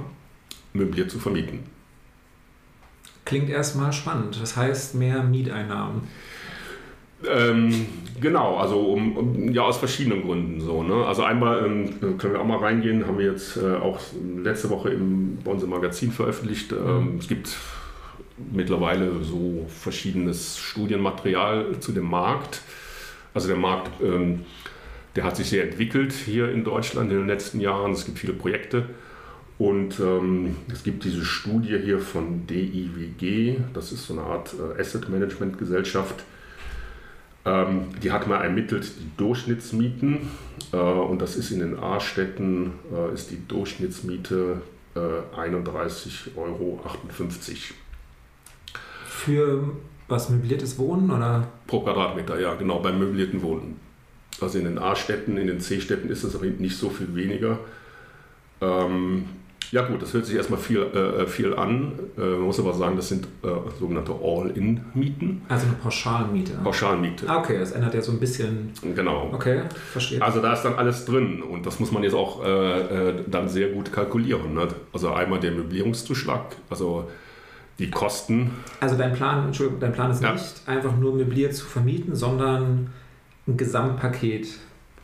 möbliert 0.72 1.10
zu 1.10 1.18
vermieten. 1.18 1.60
Klingt 3.24 3.48
erstmal 3.48 3.92
spannend. 3.92 4.38
Das 4.40 4.56
heißt 4.56 4.94
mehr 4.94 5.22
Mieteinnahmen. 5.22 6.02
Ähm, 7.26 7.86
genau, 8.20 8.56
also 8.56 8.80
um, 8.80 9.16
um, 9.16 9.52
ja 9.52 9.62
aus 9.62 9.78
verschiedenen 9.78 10.22
Gründen 10.22 10.60
so. 10.60 10.82
Ne? 10.82 11.06
Also 11.06 11.22
einmal 11.22 11.64
ähm, 11.64 12.18
können 12.18 12.34
wir 12.34 12.40
auch 12.40 12.46
mal 12.46 12.58
reingehen, 12.58 13.06
haben 13.06 13.18
wir 13.18 13.26
jetzt 13.32 13.56
äh, 13.56 13.76
auch 13.76 13.98
letzte 14.42 14.68
Woche 14.68 14.90
im, 14.90 15.38
bei 15.42 15.50
unserem 15.52 15.70
Magazin 15.70 16.12
veröffentlicht. 16.12 16.72
Ähm, 16.72 17.14
mhm. 17.14 17.18
Es 17.18 17.28
gibt 17.28 17.56
mittlerweile 18.36 19.22
so 19.22 19.66
verschiedenes 19.68 20.58
Studienmaterial 20.58 21.78
zu 21.80 21.92
dem 21.92 22.08
Markt. 22.08 22.62
Also 23.32 23.48
der 23.48 23.56
Markt, 23.56 23.90
ähm, 24.02 24.44
der 25.16 25.24
hat 25.24 25.36
sich 25.36 25.48
sehr 25.48 25.64
entwickelt 25.64 26.12
hier 26.12 26.50
in 26.50 26.64
Deutschland 26.64 27.10
in 27.10 27.18
den 27.18 27.26
letzten 27.26 27.60
Jahren. 27.60 27.92
Es 27.92 28.04
gibt 28.04 28.18
viele 28.18 28.32
Projekte. 28.32 28.86
Und 29.56 30.00
ähm, 30.00 30.56
es 30.72 30.82
gibt 30.82 31.04
diese 31.04 31.24
Studie 31.24 31.78
hier 31.78 32.00
von 32.00 32.46
DIWG, 32.46 33.58
das 33.72 33.92
ist 33.92 34.06
so 34.06 34.14
eine 34.14 34.22
Art 34.22 34.52
äh, 34.54 34.80
Asset 34.80 35.08
Management 35.08 35.58
Gesellschaft, 35.58 36.24
ähm, 37.44 37.88
die 38.02 38.10
hat 38.10 38.26
mal 38.26 38.42
ermittelt 38.42 38.90
die 38.98 39.16
Durchschnittsmieten 39.16 40.28
äh, 40.72 40.76
und 40.76 41.20
das 41.22 41.36
ist 41.36 41.50
in 41.50 41.60
den 41.60 41.78
A-Städten 41.78 42.72
äh, 42.92 43.12
ist 43.12 43.30
die 43.30 43.46
Durchschnittsmiete 43.46 44.62
äh, 44.96 44.98
31,58 44.98 46.36
Euro. 46.36 46.80
Für 49.24 49.70
was 50.08 50.28
möbliertes 50.28 50.78
Wohnen 50.78 51.10
oder? 51.10 51.48
Pro 51.66 51.80
Quadratmeter, 51.80 52.38
ja, 52.38 52.54
genau, 52.54 52.80
beim 52.80 52.98
möblierten 52.98 53.42
Wohnen. 53.42 53.80
Also 54.40 54.58
in 54.58 54.64
den 54.64 54.78
A-Städten, 54.78 55.36
in 55.36 55.46
den 55.46 55.60
C-Städten 55.60 56.10
ist 56.10 56.24
es 56.24 56.34
aber 56.34 56.46
nicht 56.46 56.76
so 56.76 56.90
viel 56.90 57.14
weniger. 57.14 57.58
Ähm, 58.60 59.24
ja 59.70 59.82
gut, 59.82 60.02
das 60.02 60.12
hört 60.12 60.26
sich 60.26 60.36
erstmal 60.36 60.60
viel, 60.60 60.78
äh, 60.78 61.22
äh, 61.22 61.26
viel 61.26 61.54
an. 61.54 61.92
Äh, 62.16 62.20
man 62.20 62.42
muss 62.42 62.60
aber 62.60 62.74
sagen, 62.74 62.96
das 62.96 63.08
sind 63.08 63.26
äh, 63.42 63.48
sogenannte 63.78 64.12
All-In-Mieten. 64.12 65.42
Also 65.48 65.66
eine 65.66 65.76
Pauschalmiete. 65.76 66.52
Pauschalmiete. 66.62 67.28
Ah, 67.28 67.38
okay, 67.38 67.58
das 67.58 67.72
ändert 67.72 67.94
ja 67.94 68.02
so 68.02 68.12
ein 68.12 68.20
bisschen. 68.20 68.72
Genau. 68.94 69.30
Okay, 69.32 69.62
verstehe. 69.92 70.20
Also 70.22 70.40
da 70.40 70.52
ist 70.52 70.62
dann 70.62 70.74
alles 70.74 71.06
drin 71.06 71.42
und 71.42 71.66
das 71.66 71.80
muss 71.80 71.90
man 71.90 72.02
jetzt 72.02 72.14
auch 72.14 72.44
äh, 72.44 72.48
äh, 73.08 73.14
dann 73.26 73.48
sehr 73.48 73.70
gut 73.70 73.90
kalkulieren. 73.90 74.54
Ne? 74.54 74.68
Also 74.92 75.12
einmal 75.12 75.40
der 75.40 75.52
Möblierungszuschlag, 75.52 76.56
also 76.68 77.08
die 77.78 77.90
Kosten. 77.90 78.52
Also 78.80 78.96
dein 78.96 79.12
Plan, 79.12 79.46
Entschuldigung, 79.46 79.80
dein 79.80 79.92
Plan 79.92 80.10
ist 80.10 80.22
ja. 80.22 80.32
nicht 80.32 80.62
einfach 80.66 80.96
nur 80.96 81.14
möbliert 81.14 81.54
zu 81.54 81.66
vermieten, 81.66 82.14
sondern 82.14 82.92
ein 83.46 83.56
Gesamtpaket 83.56 84.48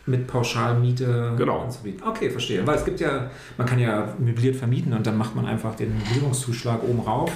mit 0.07 0.27
Pauschalmiete 0.27 1.35
genau. 1.37 1.61
anzubieten. 1.61 2.03
Okay, 2.07 2.31
verstehe. 2.31 2.67
Weil 2.67 2.77
es 2.77 2.85
gibt 2.85 3.01
ja, 3.01 3.31
man 3.59 3.67
kann 3.67 3.79
ja 3.79 4.15
möbliert 4.19 4.57
vermieten 4.57 4.93
und 4.93 5.07
dann 5.07 5.17
macht 5.17 5.37
man 5.37 5.47
einfach 5.47 5.75
den 5.75 5.97
Möblierungszuschlag 5.99 6.83
oben 6.83 7.01
rauf. 7.01 7.31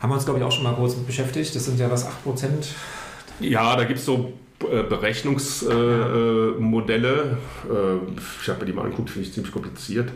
Haben 0.00 0.10
wir 0.10 0.14
uns, 0.14 0.24
glaube 0.24 0.40
ich, 0.40 0.44
auch 0.44 0.52
schon 0.52 0.64
mal 0.64 0.74
kurz 0.74 0.96
mit 0.96 1.06
beschäftigt. 1.06 1.54
Das 1.54 1.64
sind 1.64 1.78
ja 1.78 1.90
was, 1.90 2.06
8%? 2.06 2.10
Ja, 3.40 3.76
da 3.76 3.84
gibt 3.84 4.00
es 4.00 4.04
so 4.04 4.32
äh, 4.70 4.82
Berechnungsmodelle. 4.82 7.38
Äh, 7.68 7.72
äh, 7.72 7.98
ich 8.42 8.48
habe 8.48 8.60
mir 8.60 8.66
die 8.66 8.72
mal 8.72 8.84
angeguckt, 8.84 9.10
finde 9.10 9.28
ich 9.28 9.34
ziemlich 9.34 9.52
kompliziert. 9.52 10.10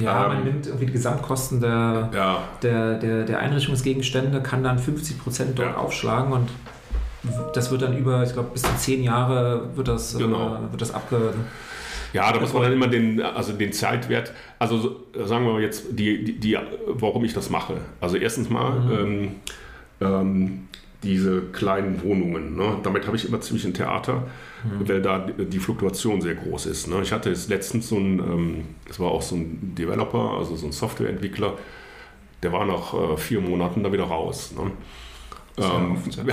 Ja, 0.00 0.26
ähm, 0.26 0.34
man 0.34 0.44
nimmt 0.44 0.66
irgendwie 0.66 0.86
die 0.86 0.92
Gesamtkosten 0.92 1.60
der, 1.60 2.10
ja. 2.14 2.42
der, 2.62 2.94
der, 2.98 3.24
der 3.24 3.38
Einrichtungsgegenstände, 3.38 4.40
kann 4.42 4.62
dann 4.62 4.78
50% 4.78 5.54
dort 5.54 5.68
ja. 5.68 5.76
aufschlagen 5.76 6.32
und 6.32 6.48
das 7.54 7.70
wird 7.70 7.82
dann 7.82 7.96
über, 7.96 8.22
ich 8.22 8.32
glaube, 8.32 8.50
bis 8.52 8.62
zu 8.62 8.74
zehn 8.76 9.02
Jahre 9.02 9.68
wird 9.74 9.88
das, 9.88 10.16
genau. 10.16 10.56
äh, 10.56 10.70
wird 10.70 10.80
das 10.80 10.94
abge, 10.94 11.34
Ja, 12.12 12.32
da 12.32 12.40
muss 12.40 12.52
man 12.52 12.62
dann 12.62 12.72
immer 12.72 12.88
den, 12.88 13.20
also 13.20 13.52
den 13.52 13.72
Zeitwert, 13.72 14.32
also 14.58 15.04
sagen 15.14 15.44
wir 15.44 15.52
mal 15.52 15.62
jetzt, 15.62 15.84
die, 15.90 16.24
die, 16.24 16.40
die 16.40 16.58
warum 16.86 17.24
ich 17.24 17.34
das 17.34 17.50
mache. 17.50 17.74
Also 18.00 18.16
erstens 18.16 18.48
mal, 18.48 18.80
mhm. 18.80 18.92
ähm, 18.92 19.30
ähm, 20.00 20.68
diese 21.02 21.42
kleinen 21.42 22.02
Wohnungen. 22.02 22.56
Ne? 22.56 22.76
Damit 22.82 23.06
habe 23.06 23.16
ich 23.16 23.26
immer 23.26 23.40
ziemlich 23.40 23.64
ein 23.64 23.74
Theater, 23.74 24.26
mhm. 24.64 24.88
weil 24.88 25.02
da 25.02 25.18
die 25.18 25.58
Fluktuation 25.58 26.20
sehr 26.20 26.34
groß 26.34 26.66
ist. 26.66 26.88
Ne? 26.88 27.00
Ich 27.02 27.12
hatte 27.12 27.30
jetzt 27.30 27.48
letztens 27.48 27.88
so 27.88 27.96
ein, 27.96 28.18
ähm, 28.18 28.64
das 28.86 29.00
war 29.00 29.10
auch 29.10 29.22
so 29.22 29.36
ein 29.36 29.74
Developer, 29.76 30.36
also 30.38 30.56
so 30.56 30.66
ein 30.66 30.72
Softwareentwickler, 30.72 31.54
der 32.42 32.52
war 32.52 32.66
nach 32.66 32.94
äh, 32.94 33.16
vier 33.16 33.40
Monaten 33.40 33.82
da 33.82 33.92
wieder 33.92 34.04
raus. 34.04 34.52
Ne? 34.56 34.70
Ähm, 35.58 35.98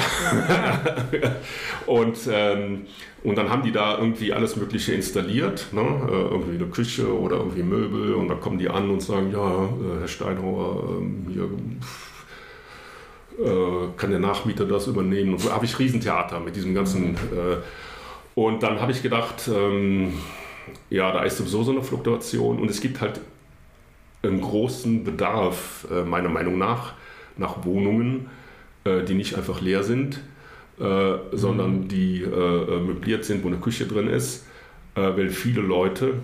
und, 1.85 2.17
ähm, 2.31 2.85
und 3.23 3.37
dann 3.37 3.49
haben 3.49 3.63
die 3.63 3.71
da 3.71 3.97
irgendwie 3.97 4.31
alles 4.31 4.55
Mögliche 4.55 4.93
installiert, 4.93 5.67
ne? 5.71 5.81
äh, 5.81 6.11
irgendwie 6.11 6.55
eine 6.55 6.67
Küche 6.67 7.17
oder 7.17 7.37
irgendwie 7.37 7.63
Möbel 7.63 8.13
und 8.13 8.27
dann 8.27 8.39
kommen 8.39 8.57
die 8.57 8.69
an 8.69 8.89
und 8.89 9.01
sagen, 9.01 9.31
ja, 9.31 9.65
äh, 9.65 9.99
Herr 9.99 10.07
Steinhauer, 10.07 11.01
äh, 11.01 11.31
hier 11.33 11.49
kann 13.97 14.09
der 14.09 14.19
Nachmieter 14.19 14.65
das 14.65 14.87
übernehmen. 14.87 15.33
Und 15.33 15.39
so 15.39 15.51
habe 15.51 15.65
ich 15.65 15.77
Riesentheater 15.77 16.39
mit 16.39 16.55
diesem 16.55 16.73
ganzen. 16.73 17.15
Äh, 17.15 17.57
und 18.35 18.63
dann 18.63 18.81
habe 18.81 18.91
ich 18.91 19.01
gedacht, 19.01 19.47
ähm, 19.47 20.13
ja, 20.89 21.11
da 21.11 21.23
ist 21.23 21.37
sowieso 21.37 21.63
so 21.63 21.71
eine 21.71 21.83
Fluktuation 21.83 22.59
und 22.59 22.69
es 22.69 22.81
gibt 22.81 23.01
halt 23.01 23.21
einen 24.23 24.41
großen 24.41 25.03
Bedarf, 25.03 25.87
äh, 25.91 26.03
meiner 26.03 26.29
Meinung 26.29 26.57
nach, 26.57 26.93
nach 27.37 27.65
Wohnungen, 27.65 28.29
äh, 28.83 29.03
die 29.03 29.13
nicht 29.13 29.35
einfach 29.35 29.61
leer 29.61 29.83
sind, 29.83 30.21
äh, 30.79 31.13
sondern 31.31 31.81
mhm. 31.81 31.87
die 31.87 32.23
äh, 32.23 32.79
möbliert 32.79 33.25
sind, 33.25 33.43
wo 33.43 33.47
eine 33.47 33.57
Küche 33.57 33.85
drin 33.85 34.07
ist, 34.07 34.45
weil 34.95 35.29
viele 35.29 35.61
Leute 35.61 36.15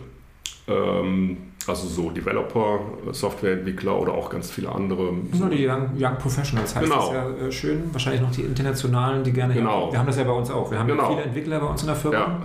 ähm, 0.68 1.38
also 1.70 1.88
so 1.88 2.10
Developer, 2.10 2.80
Softwareentwickler 3.12 4.00
oder 4.00 4.14
auch 4.14 4.30
ganz 4.30 4.52
viele 4.52 4.72
andere. 4.72 5.14
Nur 5.14 5.50
die 5.50 5.68
Young, 5.68 5.92
Young 5.98 6.18
Professionals 6.18 6.76
heißt 6.76 6.86
genau. 6.86 7.14
das 7.14 7.14
ja 7.14 7.48
äh, 7.48 7.52
schön. 7.52 7.84
Wahrscheinlich 7.92 8.22
noch 8.22 8.32
die 8.32 8.42
internationalen, 8.42 9.24
die 9.24 9.32
gerne 9.32 9.54
genau. 9.54 9.86
Her 9.86 9.92
Wir 9.94 10.00
haben 10.00 10.08
das 10.08 10.18
ja 10.18 10.24
bei 10.24 10.32
uns 10.32 10.50
auch. 10.52 10.72
Wir 10.72 10.80
haben 10.80 10.88
genau. 10.88 11.10
viele 11.10 11.24
Entwickler 11.24 11.60
bei 11.60 11.68
uns 11.68 11.82
in 11.82 11.88
der 11.88 11.96
Firma. 11.96 12.18
Ja. 12.18 12.42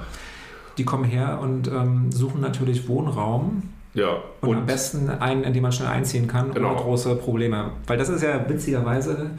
Die 0.76 0.84
kommen 0.84 1.04
her 1.04 1.40
und 1.42 1.68
ähm, 1.68 2.12
suchen 2.12 2.40
natürlich 2.40 2.88
Wohnraum. 2.88 3.62
Ja. 3.94 4.18
Und, 4.40 4.48
und, 4.50 4.56
am 4.58 4.66
besten 4.66 5.10
einen, 5.10 5.42
in 5.42 5.52
den 5.52 5.62
man 5.62 5.72
schnell 5.72 5.88
einziehen 5.88 6.28
kann, 6.28 6.52
genau. 6.54 6.70
ohne 6.70 6.80
große 6.80 7.16
Probleme. 7.16 7.72
Weil 7.86 7.98
das 7.98 8.08
ist 8.08 8.22
ja 8.22 8.48
witzigerweise 8.48 9.30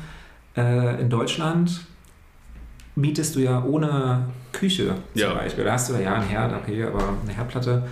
äh, 0.57 0.99
in 1.01 1.09
Deutschland 1.09 1.85
mietest 2.95 3.35
du 3.35 3.39
ja 3.39 3.63
ohne 3.63 4.25
Küche 4.51 4.95
zum 5.13 5.21
ja. 5.21 5.33
Beispiel. 5.33 5.63
Da 5.63 5.73
hast 5.73 5.89
du 5.89 5.93
ja 5.95 6.15
einen 6.15 6.27
Herd, 6.27 6.53
okay, 6.53 6.83
aber 6.83 6.99
eine 7.23 7.33
Herdplatte 7.33 7.83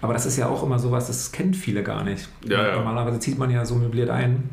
aber 0.00 0.12
das 0.12 0.26
ist 0.26 0.36
ja 0.36 0.48
auch 0.48 0.62
immer 0.62 0.78
sowas, 0.78 1.06
das 1.06 1.32
kennt 1.32 1.56
viele 1.56 1.82
gar 1.82 2.04
nicht. 2.04 2.28
Ja, 2.46 2.68
ja. 2.68 2.76
Normalerweise 2.76 3.18
zieht 3.18 3.38
man 3.38 3.50
ja 3.50 3.64
so 3.64 3.76
möbliert 3.76 4.10
ein. 4.10 4.50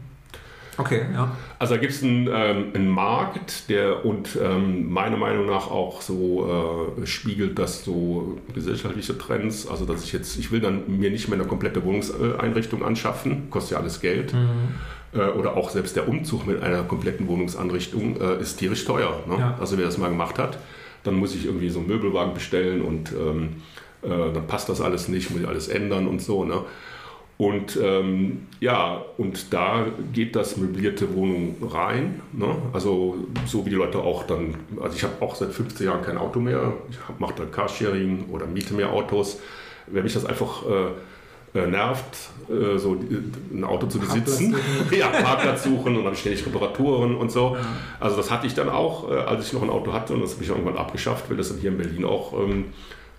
Okay, 0.77 1.01
ja. 1.13 1.31
Also 1.59 1.75
da 1.75 1.79
gibt 1.79 1.93
es 1.93 2.03
einen, 2.03 2.27
ähm, 2.33 2.71
einen, 2.73 2.89
Markt, 2.89 3.69
der 3.69 4.05
und 4.05 4.37
ähm, 4.41 4.91
meiner 4.91 5.17
Meinung 5.17 5.45
nach 5.45 5.69
auch 5.69 6.01
so 6.01 6.91
äh, 6.97 7.05
spiegelt 7.05 7.59
das 7.59 7.83
so 7.83 8.39
gesellschaftliche 8.53 9.17
Trends. 9.17 9.67
Also 9.67 9.85
dass 9.85 10.03
ich 10.03 10.13
jetzt, 10.13 10.37
ich 10.37 10.51
will 10.51 10.61
dann 10.61 10.83
mir 10.87 11.11
nicht 11.11 11.27
mehr 11.27 11.37
eine 11.37 11.47
komplette 11.47 11.83
Wohnungseinrichtung 11.83 12.83
anschaffen, 12.83 13.49
kostet 13.51 13.73
ja 13.73 13.77
alles 13.79 14.01
Geld. 14.01 14.33
Mhm. 14.33 14.49
Äh, 15.13 15.29
oder 15.29 15.55
auch 15.55 15.69
selbst 15.69 15.95
der 15.95 16.07
Umzug 16.07 16.47
mit 16.47 16.63
einer 16.63 16.83
kompletten 16.83 17.27
Wohnungsanrichtung 17.27 18.19
äh, 18.19 18.41
ist 18.41 18.57
tierisch 18.57 18.85
teuer. 18.85 19.19
Ne? 19.27 19.37
Ja. 19.37 19.57
Also 19.59 19.77
wer 19.77 19.85
das 19.85 19.97
mal 19.97 20.09
gemacht 20.09 20.39
hat, 20.39 20.57
dann 21.03 21.15
muss 21.15 21.35
ich 21.35 21.45
irgendwie 21.45 21.69
so 21.69 21.79
einen 21.79 21.87
Möbelwagen 21.87 22.33
bestellen 22.33 22.81
und 22.81 23.11
ähm, 23.11 23.57
äh, 24.03 24.33
dann 24.33 24.47
passt 24.47 24.69
das 24.69 24.81
alles 24.81 25.07
nicht, 25.07 25.31
muss 25.31 25.41
ich 25.41 25.47
alles 25.47 25.67
ändern 25.67 26.07
und 26.07 26.21
so. 26.21 26.43
Ne? 26.43 26.61
Und 27.37 27.79
ähm, 27.81 28.47
ja, 28.59 29.03
und 29.17 29.53
da 29.53 29.87
geht 30.13 30.35
das 30.35 30.57
möblierte 30.57 31.15
Wohnung 31.15 31.55
rein. 31.61 32.21
Ne? 32.31 32.55
Also 32.73 33.17
so 33.45 33.65
wie 33.65 33.71
die 33.71 33.75
Leute 33.75 33.99
auch 33.99 34.23
dann, 34.23 34.55
also 34.81 34.95
ich 34.95 35.03
habe 35.03 35.13
auch 35.19 35.35
seit 35.35 35.51
15 35.51 35.87
Jahren 35.87 36.03
kein 36.03 36.17
Auto 36.17 36.39
mehr, 36.39 36.73
ich 36.89 36.97
mache 37.19 37.33
dann 37.37 37.51
Carsharing 37.51 38.25
oder 38.31 38.45
miete 38.45 38.73
mehr 38.73 38.93
Autos. 38.93 39.39
Wenn 39.87 40.03
mich 40.03 40.13
das 40.13 40.25
einfach 40.25 40.63
äh, 40.65 41.57
äh, 41.59 41.67
nervt, 41.67 42.17
äh, 42.49 42.77
so 42.77 42.97
ein 43.51 43.63
Auto 43.63 43.87
zu 43.87 43.99
besitzen, 43.99 44.55
ja, 44.91 45.09
Parkplatz 45.09 45.63
suchen 45.63 45.97
und 45.97 46.05
dann 46.05 46.15
ständig 46.15 46.45
Reparaturen 46.45 47.15
und 47.15 47.31
so. 47.31 47.57
Also 47.99 48.15
das 48.15 48.31
hatte 48.31 48.47
ich 48.47 48.53
dann 48.53 48.69
auch, 48.69 49.11
äh, 49.11 49.15
als 49.15 49.47
ich 49.47 49.53
noch 49.53 49.63
ein 49.63 49.69
Auto 49.69 49.91
hatte 49.91 50.13
und 50.13 50.21
das 50.21 50.33
habe 50.33 50.43
ich 50.43 50.49
irgendwann 50.49 50.77
abgeschafft, 50.77 51.29
weil 51.29 51.37
das 51.37 51.49
dann 51.49 51.57
hier 51.57 51.71
in 51.71 51.77
Berlin 51.77 52.05
auch 52.05 52.33
ähm, 52.33 52.65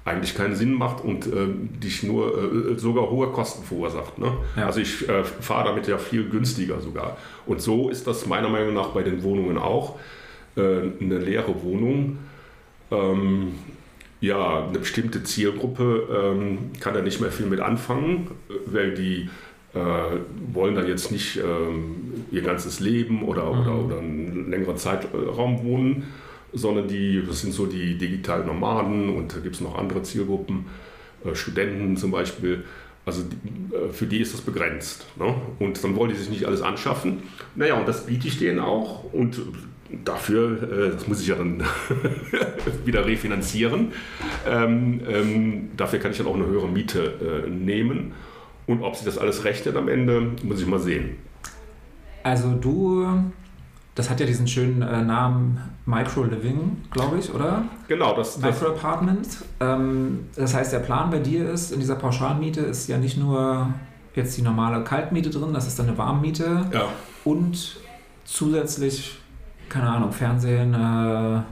eigentlich 0.04 0.34
keinen 0.34 0.54
Sinn 0.54 0.74
macht 0.74 1.02
und 1.02 1.26
äh, 1.26 1.46
dich 1.82 2.02
nur 2.02 2.72
äh, 2.72 2.78
sogar 2.78 3.10
hohe 3.10 3.28
Kosten 3.28 3.64
verursacht. 3.64 4.18
Ne? 4.18 4.32
Ja. 4.56 4.66
Also 4.66 4.80
ich 4.80 5.08
äh, 5.08 5.24
fahre 5.24 5.68
damit 5.68 5.88
ja 5.88 5.96
viel 5.96 6.28
günstiger 6.28 6.80
sogar. 6.80 7.16
Und 7.46 7.62
so 7.62 7.88
ist 7.88 8.06
das 8.06 8.26
meiner 8.26 8.50
Meinung 8.50 8.74
nach 8.74 8.88
bei 8.88 9.02
den 9.02 9.22
Wohnungen 9.22 9.56
auch. 9.56 9.98
Äh, 10.56 10.60
eine 11.00 11.18
leere 11.18 11.62
Wohnung, 11.62 12.18
ähm, 12.90 13.54
ja, 14.20 14.66
eine 14.68 14.78
bestimmte 14.78 15.22
Zielgruppe 15.22 16.08
ähm, 16.10 16.70
kann 16.80 16.94
da 16.94 17.00
nicht 17.00 17.20
mehr 17.20 17.30
viel 17.30 17.46
mit 17.46 17.60
anfangen, 17.60 18.30
weil 18.66 18.94
die 18.94 19.28
äh, 19.74 19.78
wollen 20.52 20.74
dann 20.74 20.86
jetzt 20.86 21.10
nicht 21.10 21.36
ähm, 21.38 22.24
ihr 22.30 22.42
ganzes 22.42 22.80
Leben 22.80 23.22
oder, 23.22 23.52
mhm. 23.52 23.60
oder, 23.60 23.84
oder 23.84 23.98
einen 23.98 24.50
längeren 24.50 24.76
Zeitraum 24.76 25.64
wohnen 25.64 26.04
sondern 26.54 26.88
die, 26.88 27.22
das 27.26 27.40
sind 27.40 27.52
so 27.52 27.66
die 27.66 27.98
digitalen 27.98 28.46
Nomaden 28.46 29.10
und 29.10 29.34
da 29.34 29.40
gibt 29.40 29.56
es 29.56 29.60
noch 29.60 29.76
andere 29.76 30.02
Zielgruppen, 30.02 30.66
äh, 31.24 31.34
Studenten 31.34 31.96
zum 31.96 32.10
Beispiel. 32.10 32.64
Also 33.06 33.22
die, 33.22 33.74
äh, 33.74 33.92
für 33.92 34.06
die 34.06 34.20
ist 34.20 34.32
das 34.32 34.40
begrenzt. 34.40 35.06
Ne? 35.16 35.34
Und 35.58 35.82
dann 35.82 35.96
wollen 35.96 36.10
die 36.10 36.16
sich 36.16 36.30
nicht 36.30 36.46
alles 36.46 36.62
anschaffen. 36.62 37.24
Naja, 37.54 37.74
und 37.74 37.86
das 37.86 38.06
biete 38.06 38.28
ich 38.28 38.38
denen 38.38 38.60
auch. 38.60 39.12
Und 39.12 39.40
dafür, 40.04 40.62
äh, 40.62 40.90
das 40.92 41.06
muss 41.06 41.20
ich 41.20 41.28
ja 41.28 41.34
dann 41.34 41.62
wieder 42.84 43.06
refinanzieren, 43.06 43.92
ähm, 44.48 45.00
ähm, 45.06 45.70
dafür 45.76 45.98
kann 45.98 46.12
ich 46.12 46.18
dann 46.18 46.26
auch 46.26 46.34
eine 46.34 46.46
höhere 46.46 46.68
Miete 46.68 47.44
äh, 47.46 47.50
nehmen. 47.50 48.12
Und 48.66 48.82
ob 48.82 48.96
sich 48.96 49.04
das 49.04 49.18
alles 49.18 49.44
rechnet 49.44 49.76
am 49.76 49.88
Ende, 49.88 50.32
muss 50.42 50.60
ich 50.60 50.66
mal 50.66 50.80
sehen. 50.80 51.16
Also 52.22 52.54
du 52.54 53.06
das 53.94 54.10
hat 54.10 54.20
ja 54.20 54.26
diesen 54.26 54.48
schönen 54.48 54.82
äh, 54.82 55.02
Namen 55.02 55.60
Micro 55.86 56.24
Living, 56.24 56.82
glaube 56.90 57.18
ich, 57.18 57.32
oder? 57.32 57.62
Genau, 57.86 58.16
das 58.16 58.38
Micro 58.38 58.68
Apartment. 58.68 59.28
Ähm, 59.60 60.26
das 60.34 60.54
heißt, 60.54 60.72
der 60.72 60.80
Plan 60.80 61.10
bei 61.10 61.20
dir 61.20 61.48
ist, 61.50 61.70
in 61.70 61.80
dieser 61.80 61.94
Pauschalmiete 61.94 62.60
ist 62.60 62.88
ja 62.88 62.98
nicht 62.98 63.16
nur 63.16 63.72
jetzt 64.14 64.36
die 64.36 64.42
normale 64.42 64.82
Kaltmiete 64.84 65.30
drin, 65.30 65.52
das 65.52 65.66
ist 65.66 65.78
dann 65.78 65.88
eine 65.88 65.98
Warmmiete. 65.98 66.66
Ja. 66.72 66.88
Und 67.24 67.76
zusätzlich, 68.24 69.18
keine 69.68 69.88
Ahnung, 69.88 70.12
Fernsehen. 70.12 70.74
Äh, 70.74 71.42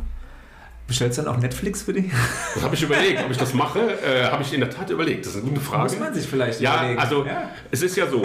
Bestellst 0.89 1.17
du 1.17 1.23
dann 1.23 1.35
auch 1.35 1.39
Netflix 1.39 1.83
für 1.83 1.93
dich? 1.93 2.13
Das 2.55 2.65
habe 2.65 2.75
ich 2.75 2.83
überlegt, 2.83 3.25
ob 3.25 3.31
ich 3.31 3.39
das 3.39 3.55
mache. 3.55 3.79
Äh, 3.79 4.25
habe 4.27 4.43
ich 4.43 4.53
in 4.53 4.61
der 4.61 4.69
Tat 4.69 4.91
überlegt. 4.91 5.25
Das 5.25 5.35
ist 5.35 5.41
eine 5.41 5.49
gute 5.49 5.61
Frage. 5.61 5.85
Muss 5.85 5.99
man 5.99 6.13
sich 6.13 6.27
vielleicht 6.27 6.61
ja, 6.61 6.81
überlegen. 6.81 7.01
Also, 7.01 7.25
ja, 7.25 7.33
also 7.33 7.49
es 7.71 7.83
ist 7.83 7.97
ja 7.97 8.07
so, 8.09 8.23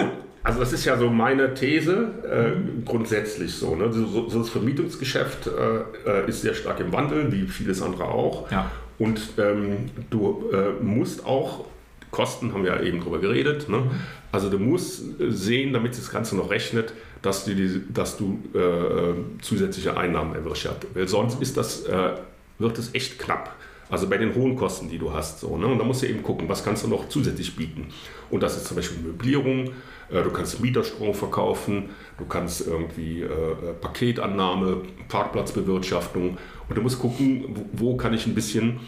also 0.48 0.62
das 0.62 0.72
ist 0.72 0.86
ja 0.86 0.98
so 0.98 1.10
meine 1.10 1.54
These 1.54 2.08
äh, 2.24 2.86
grundsätzlich 2.86 3.54
so, 3.54 3.76
ne? 3.76 3.92
so, 3.92 4.30
so. 4.30 4.40
Das 4.40 4.50
Vermietungsgeschäft 4.50 5.48
äh, 5.48 6.10
äh, 6.10 6.30
ist 6.30 6.42
sehr 6.42 6.54
stark 6.54 6.80
im 6.80 6.94
Wandel, 6.94 7.30
wie 7.34 7.48
vieles 7.48 7.82
andere 7.82 8.06
auch. 8.06 8.50
Ja. 8.50 8.72
Und 8.98 9.20
ähm, 9.38 9.90
du 10.10 10.50
äh, 10.54 10.82
musst 10.82 11.26
auch, 11.26 11.66
Kosten 12.12 12.54
haben 12.54 12.64
wir 12.64 12.78
ja 12.78 12.82
eben 12.82 13.02
drüber 13.02 13.20
geredet, 13.20 13.68
ne? 13.68 13.92
also 14.32 14.50
du 14.50 14.58
musst 14.58 15.04
sehen, 15.20 15.74
damit 15.74 15.98
das 15.98 16.10
Ganze 16.10 16.38
noch 16.38 16.50
rechnet, 16.50 16.94
dass 17.22 17.44
du, 17.44 17.54
die, 17.54 17.82
dass 17.94 18.16
du 18.16 18.40
äh, 18.54 19.42
zusätzliche 19.42 19.98
Einnahmen 19.98 20.34
erwirtschaftet. 20.34 20.92
Weil 20.94 21.10
sonst 21.10 21.42
ist 21.42 21.58
das, 21.58 21.84
äh, 21.84 22.12
wird 22.58 22.78
es 22.78 22.96
echt 22.96 23.20
knapp. 23.20 23.54
Also 23.90 24.10
bei 24.10 24.18
den 24.18 24.36
hohen 24.36 24.56
Kosten, 24.56 24.90
die 24.90 24.98
du 24.98 25.14
hast. 25.14 25.40
So, 25.40 25.58
ne? 25.58 25.68
Und 25.68 25.80
da 25.80 25.86
musst 25.86 26.04
du 26.04 26.08
eben 26.08 26.24
gucken, 26.24 26.50
was 26.50 26.64
kannst 26.64 26.84
du 26.84 26.90
noch 26.90 27.08
zusätzlich 27.10 27.56
bieten. 27.56 27.88
Und 28.30 28.44
das 28.44 28.58
ist 28.58 28.68
zum 28.68 28.76
Beispiel 28.76 29.02
Möblierung, 29.02 29.72
äh, 30.10 30.24
du 30.24 30.32
kannst 30.32 30.60
Mieterstrom 30.62 31.14
verkaufen, 31.14 31.90
du 32.18 32.26
kannst 32.26 32.68
irgendwie 32.68 33.22
äh, 33.22 33.56
Paketannahme, 33.80 34.82
Parkplatzbewirtschaftung 35.08 36.38
und 36.70 36.76
du 36.76 36.82
musst 36.82 37.00
gucken, 37.00 37.46
wo, 37.72 37.92
wo 37.92 37.98
kann 37.98 38.14
ich 38.14 38.26
ein 38.28 38.36
bisschen, 38.36 38.80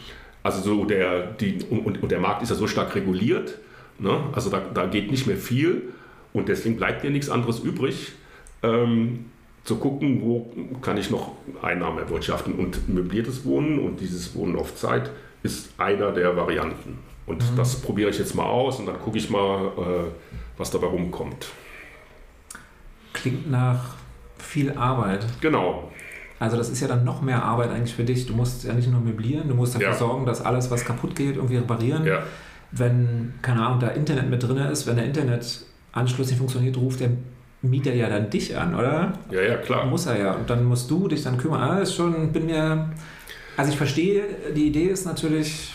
also 0.44 0.62
so 0.62 0.86
der, 0.86 1.28
die, 1.34 1.60
und, 1.70 2.02
und 2.02 2.12
der 2.12 2.20
Markt 2.20 2.42
ist 2.42 2.50
ja 2.50 2.56
so 2.56 2.68
stark 2.68 2.96
reguliert, 2.96 3.58
ne? 4.00 4.22
also 4.34 4.50
da, 4.50 4.60
da 4.60 4.86
geht 4.86 5.12
nicht 5.12 5.28
mehr 5.28 5.38
viel 5.38 5.94
und 6.34 6.50
deswegen 6.50 6.78
bleibt 6.78 7.04
dir 7.04 7.10
nichts 7.10 7.30
anderes 7.30 7.60
übrig. 7.60 8.14
Ähm, 8.64 9.26
zu 9.70 9.76
gucken, 9.76 10.22
wo 10.24 10.52
kann 10.82 10.98
ich 10.98 11.12
noch 11.12 11.34
Einnahmen 11.62 12.00
erwirtschaften. 12.00 12.56
Und 12.56 12.90
möbliertes 12.90 13.46
Wohnen 13.46 13.78
und 13.78 14.00
dieses 14.00 14.34
Wohnen 14.34 14.56
auf 14.56 14.76
Zeit 14.76 15.12
ist 15.44 15.80
einer 15.80 16.12
der 16.12 16.36
Varianten. 16.36 16.98
Und 17.28 17.52
mhm. 17.52 17.56
das 17.56 17.76
probiere 17.76 18.10
ich 18.10 18.18
jetzt 18.18 18.34
mal 18.34 18.48
aus 18.48 18.80
und 18.80 18.88
dann 18.88 19.00
gucke 19.00 19.20
ich 19.20 19.30
mal, 19.30 19.68
äh, 19.78 20.12
was 20.58 20.72
dabei 20.72 20.88
rumkommt. 20.88 21.50
Klingt 23.14 23.52
nach 23.52 23.96
viel 24.40 24.72
Arbeit. 24.72 25.24
Genau. 25.40 25.92
Also 26.40 26.58
das 26.58 26.70
ist 26.70 26.80
ja 26.80 26.88
dann 26.88 27.04
noch 27.04 27.22
mehr 27.22 27.44
Arbeit 27.44 27.70
eigentlich 27.70 27.94
für 27.94 28.04
dich. 28.04 28.26
Du 28.26 28.34
musst 28.34 28.64
ja 28.64 28.74
nicht 28.74 28.90
nur 28.90 29.02
möblieren, 29.02 29.48
du 29.50 29.54
musst 29.54 29.76
dafür 29.76 29.90
ja. 29.90 29.94
sorgen, 29.94 30.26
dass 30.26 30.44
alles, 30.44 30.72
was 30.72 30.84
kaputt 30.84 31.16
geht, 31.16 31.36
irgendwie 31.36 31.58
reparieren. 31.58 32.08
Ja. 32.08 32.24
wenn, 32.72 33.36
keine 33.44 33.64
Ahnung, 33.64 33.80
da 33.80 33.90
Internet 33.90 34.32
mit 34.32 34.42
drin 34.42 34.58
ist, 34.58 34.88
wenn 34.88 34.96
der 34.96 35.06
Internetanschluss 35.06 36.30
nicht 36.30 36.40
funktioniert, 36.40 36.76
ruft 36.78 37.02
der 37.02 37.12
Mieter 37.62 37.94
ja 37.94 38.10
dann 38.10 38.30
dich 38.30 38.58
an, 38.58 38.74
oder? 38.74 39.14
Ja, 39.32 39.42
ja, 39.42 39.58
klar. 39.58 39.86
Muss 39.86 40.06
er 40.06 40.18
ja. 40.18 40.34
Und 40.34 40.50
dann 40.50 40.64
musst 40.64 40.90
du 40.90 41.08
dich 41.08 41.24
dann 41.24 41.38
kümmern. 41.38 41.62
Ah, 41.62 41.80
ist 41.80 41.96
schon, 41.96 42.32
bin 42.32 42.46
mir. 42.46 42.90
Also 43.58 43.72
ich 43.72 43.78
verstehe, 43.78 44.24
die 44.56 44.68
Idee 44.68 44.86
ist 44.86 45.06
natürlich 45.06 45.74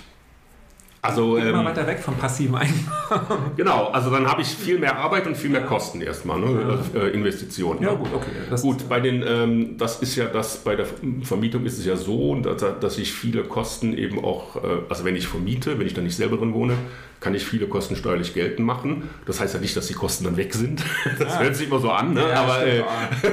also, 1.05 1.37
immer 1.37 1.61
ähm, 1.61 1.65
weiter 1.67 1.87
weg 1.87 1.99
vom 2.01 2.17
passiven 2.17 2.55
Einkommen. 2.55 2.89
Genau, 3.57 3.89
also 3.89 4.11
dann 4.11 4.27
habe 4.27 4.43
ich 4.43 4.49
viel 4.49 4.79
mehr 4.79 4.97
Arbeit 4.97 5.27
und 5.27 5.37
viel 5.37 5.51
mehr 5.51 5.63
Kosten 5.63 6.01
erstmal, 6.01 6.41
ne? 6.41 6.81
ja. 6.95 7.01
äh, 7.01 7.09
Investitionen. 7.11 7.83
Ja, 7.83 7.93
gut, 7.93 8.09
okay. 8.15 8.31
Das 8.51 8.63
gut, 8.63 8.89
bei 8.89 9.01
den, 9.01 9.23
ähm, 9.27 9.77
das 9.77 10.01
ist 10.01 10.17
ja 10.17 10.25
das, 10.25 10.59
bei 10.59 10.75
der 10.75 10.87
Vermietung 11.23 11.67
ist 11.67 11.79
es 11.79 11.85
ja 11.85 11.97
so, 11.97 12.35
dass, 12.37 12.65
dass 12.81 12.99
ich 12.99 13.13
viele 13.13 13.45
Kosten 13.45 13.97
eben 13.97 14.25
auch, 14.25 14.57
äh, 14.57 14.61
also 14.89 15.05
wenn 15.05 15.15
ich 15.15 15.29
vermiete, 15.29 15.79
wenn 15.79 15.87
ich 15.87 15.95
da 15.95 16.01
nicht 16.01 16.17
selber 16.17 16.39
drin 16.39 16.55
wohne, 16.55 16.75
kann 17.21 17.35
ich 17.35 17.45
viele 17.45 17.67
Kosten 17.67 17.97
steuerlich 17.97 18.35
geltend 18.35 18.67
machen. 18.67 19.09
Das 19.27 19.41
heißt 19.41 19.55
ja 19.55 19.61
nicht, 19.61 19.77
dass 19.77 19.87
die 19.87 19.95
Kosten 19.95 20.25
dann 20.25 20.37
weg 20.37 20.55
sind. 20.55 20.83
Das 21.19 21.35
ja. 21.35 21.41
hört 21.41 21.57
sich 21.57 21.69
immer 21.69 21.79
so 21.79 21.91
an, 21.91 22.15
ne? 22.15 22.23
Ja, 22.23 22.43
aber 22.43 22.67
äh, 22.67 22.83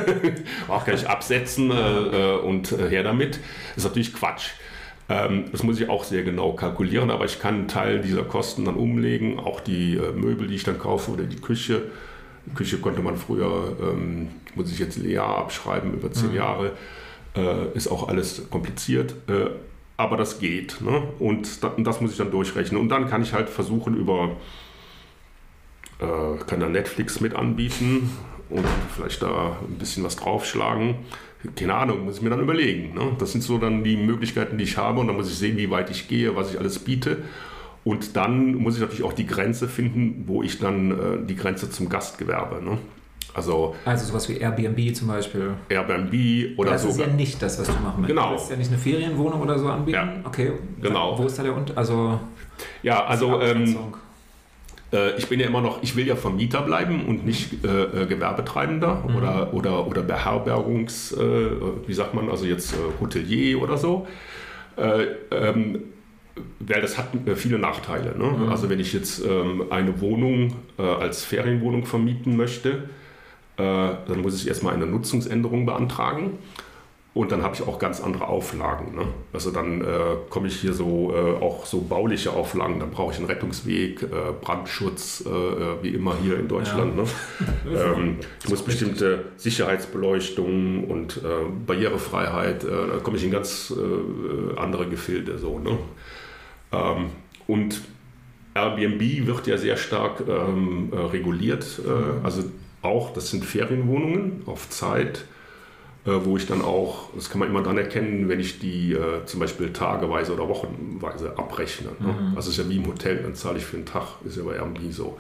auch 0.67 0.85
kann 0.85 0.95
ich 0.95 1.09
absetzen 1.09 1.71
äh, 1.71 1.75
äh, 1.75 2.37
und 2.37 2.71
äh, 2.71 2.89
her 2.89 3.03
damit. 3.03 3.39
Das 3.75 3.77
ist 3.77 3.83
natürlich 3.85 4.13
Quatsch. 4.13 4.51
Ähm, 5.11 5.45
das 5.51 5.63
muss 5.63 5.79
ich 5.79 5.89
auch 5.89 6.05
sehr 6.05 6.23
genau 6.23 6.53
kalkulieren, 6.53 7.11
aber 7.11 7.25
ich 7.25 7.39
kann 7.39 7.55
einen 7.55 7.67
Teil 7.67 7.99
dieser 7.99 8.23
Kosten 8.23 8.63
dann 8.63 8.75
umlegen, 8.75 9.39
auch 9.39 9.59
die 9.59 9.97
äh, 9.97 10.13
Möbel, 10.13 10.47
die 10.47 10.55
ich 10.55 10.63
dann 10.63 10.79
kaufe 10.79 11.11
oder 11.11 11.23
die 11.23 11.41
Küche. 11.41 11.81
Die 12.45 12.55
Küche 12.55 12.77
konnte 12.77 13.01
man 13.01 13.17
früher, 13.17 13.75
ähm, 13.81 14.29
muss 14.55 14.71
ich 14.71 14.79
jetzt 14.79 14.97
leer 14.97 15.23
abschreiben 15.25 15.93
über 15.93 16.13
zehn 16.13 16.29
mhm. 16.29 16.35
Jahre, 16.35 16.71
äh, 17.35 17.75
ist 17.75 17.89
auch 17.89 18.07
alles 18.07 18.49
kompliziert, 18.49 19.13
äh, 19.27 19.49
aber 19.97 20.15
das 20.15 20.39
geht. 20.39 20.79
Ne? 20.79 21.03
Und 21.19 21.61
da, 21.61 21.73
das 21.77 21.99
muss 21.99 22.11
ich 22.11 22.17
dann 22.17 22.31
durchrechnen. 22.31 22.79
Und 22.79 22.87
dann 22.87 23.09
kann 23.09 23.21
ich 23.21 23.33
halt 23.33 23.49
versuchen, 23.49 23.95
über, 23.95 24.37
kann 25.99 26.59
da 26.59 26.67
Netflix 26.67 27.19
mit 27.19 27.35
anbieten 27.35 28.09
und 28.49 28.65
vielleicht 28.95 29.21
da 29.21 29.57
ein 29.61 29.77
bisschen 29.77 30.03
was 30.03 30.15
draufschlagen 30.15 30.95
keine 31.55 31.73
Ahnung, 31.75 32.05
muss 32.05 32.17
ich 32.17 32.21
mir 32.21 32.29
dann 32.29 32.41
überlegen. 32.41 32.93
Ne? 32.93 33.15
Das 33.17 33.31
sind 33.31 33.43
so 33.43 33.57
dann 33.57 33.83
die 33.83 33.97
Möglichkeiten, 33.97 34.57
die 34.57 34.63
ich 34.63 34.77
habe 34.77 34.99
und 34.99 35.07
dann 35.07 35.15
muss 35.15 35.29
ich 35.29 35.37
sehen, 35.37 35.57
wie 35.57 35.69
weit 35.69 35.89
ich 35.89 36.07
gehe, 36.07 36.35
was 36.35 36.51
ich 36.51 36.59
alles 36.59 36.79
biete. 36.79 37.17
Und 37.83 38.15
dann 38.15 38.55
muss 38.55 38.75
ich 38.75 38.81
natürlich 38.81 39.03
auch 39.03 39.13
die 39.13 39.25
Grenze 39.25 39.67
finden, 39.67 40.25
wo 40.27 40.43
ich 40.43 40.59
dann 40.59 40.91
äh, 40.91 41.25
die 41.25 41.35
Grenze 41.35 41.69
zum 41.69 41.89
Gastgewerbe. 41.89 42.63
Ne? 42.63 42.77
Also, 43.33 43.75
also 43.85 44.05
sowas 44.05 44.27
wie 44.29 44.37
Airbnb 44.37 44.95
zum 44.95 45.07
Beispiel. 45.07 45.53
Airbnb 45.69 46.59
oder 46.59 46.77
so. 46.77 46.87
Das 46.87 46.97
ist 46.97 47.01
ja 47.01 47.07
nicht 47.07 47.41
das, 47.41 47.59
was 47.59 47.67
du 47.67 47.73
machen 47.73 48.01
möchtest. 48.01 48.07
Genau. 48.07 48.25
Du 48.25 48.31
willst 48.33 48.51
ja 48.51 48.57
nicht 48.57 48.69
eine 48.69 48.77
Ferienwohnung 48.77 49.41
oder 49.41 49.57
so 49.57 49.69
anbieten. 49.69 49.95
Ja. 49.95 50.13
Okay. 50.23 50.51
Genau. 50.81 51.17
Wo 51.17 51.25
ist 51.25 51.39
da 51.39 51.43
der 51.43 51.55
Unterschied? 51.55 51.77
Also, 51.77 52.19
ja, 52.83 53.05
also 53.05 53.41
ähm, 53.41 53.77
äh, 54.91 55.17
ich 55.17 55.27
bin 55.27 55.39
ja 55.39 55.47
immer 55.47 55.61
noch, 55.61 55.81
ich 55.83 55.95
will 55.95 56.05
ja 56.07 56.15
Vermieter 56.15 56.61
bleiben 56.61 57.05
und 57.05 57.25
nicht 57.25 57.63
äh, 57.63 58.03
äh 58.03 58.05
Gewerbetreibender 58.05 59.03
mhm. 59.07 59.15
oder, 59.15 59.53
oder, 59.53 59.87
oder 59.87 60.01
Beherbergungs, 60.01 61.13
äh, 61.13 61.51
wie 61.87 61.93
sagt 61.93 62.13
man, 62.13 62.29
also 62.29 62.45
jetzt 62.45 62.73
äh, 62.73 62.77
Hotelier 62.99 63.61
oder 63.61 63.77
so. 63.77 64.07
Äh, 64.77 65.05
ähm, 65.31 65.83
weil 66.59 66.81
das 66.81 66.97
hat 66.97 67.09
viele 67.35 67.59
Nachteile. 67.59 68.17
Ne? 68.17 68.25
Mhm. 68.25 68.49
Also 68.49 68.69
wenn 68.69 68.79
ich 68.79 68.93
jetzt 68.93 69.23
ähm, 69.23 69.65
eine 69.69 69.99
Wohnung 69.99 70.55
als 70.77 71.25
Ferienwohnung 71.25 71.85
vermieten 71.85 72.37
möchte, 72.37 72.89
dann 73.57 74.21
muss 74.21 74.41
ich 74.41 74.47
erstmal 74.47 74.73
eine 74.73 74.87
Nutzungsänderung 74.87 75.65
beantragen. 75.65 76.39
Und 77.13 77.33
dann 77.33 77.43
habe 77.43 77.53
ich 77.55 77.61
auch 77.67 77.77
ganz 77.77 77.99
andere 77.99 78.27
Auflagen. 78.29 78.95
Ne? 78.95 79.05
Also 79.33 79.51
dann 79.51 79.81
äh, 79.81 79.85
komme 80.29 80.47
ich 80.47 80.61
hier 80.61 80.71
so 80.71 81.13
äh, 81.13 81.43
auch 81.43 81.65
so 81.65 81.81
bauliche 81.81 82.31
Auflagen. 82.31 82.79
Dann 82.79 82.91
brauche 82.91 83.11
ich 83.11 83.17
einen 83.17 83.27
Rettungsweg, 83.27 84.03
äh, 84.03 84.07
Brandschutz, 84.39 85.25
äh, 85.25 85.29
äh, 85.29 85.83
wie 85.83 85.89
immer 85.89 86.15
hier 86.23 86.39
in 86.39 86.47
Deutschland. 86.47 86.95
Ja. 86.95 87.03
Ne? 87.69 87.93
ähm, 87.97 88.17
ich 88.41 88.49
muss 88.49 88.63
bestimmte 88.63 89.25
Sicherheitsbeleuchtung 89.35 90.85
und 90.85 91.17
äh, 91.17 91.49
Barrierefreiheit. 91.67 92.63
da 92.63 92.99
komme 93.03 93.17
ich 93.17 93.25
in 93.25 93.31
ganz 93.31 93.73
andere 94.55 94.87
Gefilde. 94.87 95.37
So, 95.37 95.59
ne? 95.59 95.77
Ähm, 96.71 97.09
und 97.47 97.81
Airbnb 98.53 99.27
wird 99.27 99.47
ja 99.47 99.57
sehr 99.57 99.75
stark 99.75 100.23
ähm, 100.27 100.91
reguliert. 100.93 101.81
also 102.23 102.43
auch, 102.81 103.13
das 103.13 103.31
sind 103.31 103.45
Ferienwohnungen 103.45 104.43
auf 104.45 104.69
Zeit 104.69 105.25
wo 106.05 106.35
ich 106.35 106.47
dann 106.47 106.61
auch, 106.61 107.09
das 107.15 107.29
kann 107.29 107.39
man 107.39 107.49
immer 107.49 107.61
dann 107.61 107.77
erkennen, 107.77 108.27
wenn 108.27 108.39
ich 108.39 108.59
die 108.59 108.93
äh, 108.93 109.25
zum 109.25 109.39
Beispiel 109.39 109.71
tageweise 109.71 110.33
oder 110.33 110.47
wochenweise 110.49 111.37
abrechne. 111.37 111.89
Ne? 111.99 112.13
Mhm. 112.13 112.35
Also 112.35 112.49
ist 112.49 112.57
ja 112.57 112.67
wie 112.69 112.77
im 112.77 112.87
Hotel, 112.87 113.21
dann 113.21 113.35
zahle 113.35 113.59
ich 113.59 113.65
für 113.65 113.77
einen 113.77 113.85
Tag, 113.85 114.07
ist 114.25 114.37
ja 114.37 114.43
bei 114.43 114.55
Airbnb 114.55 114.91
so. 114.91 115.19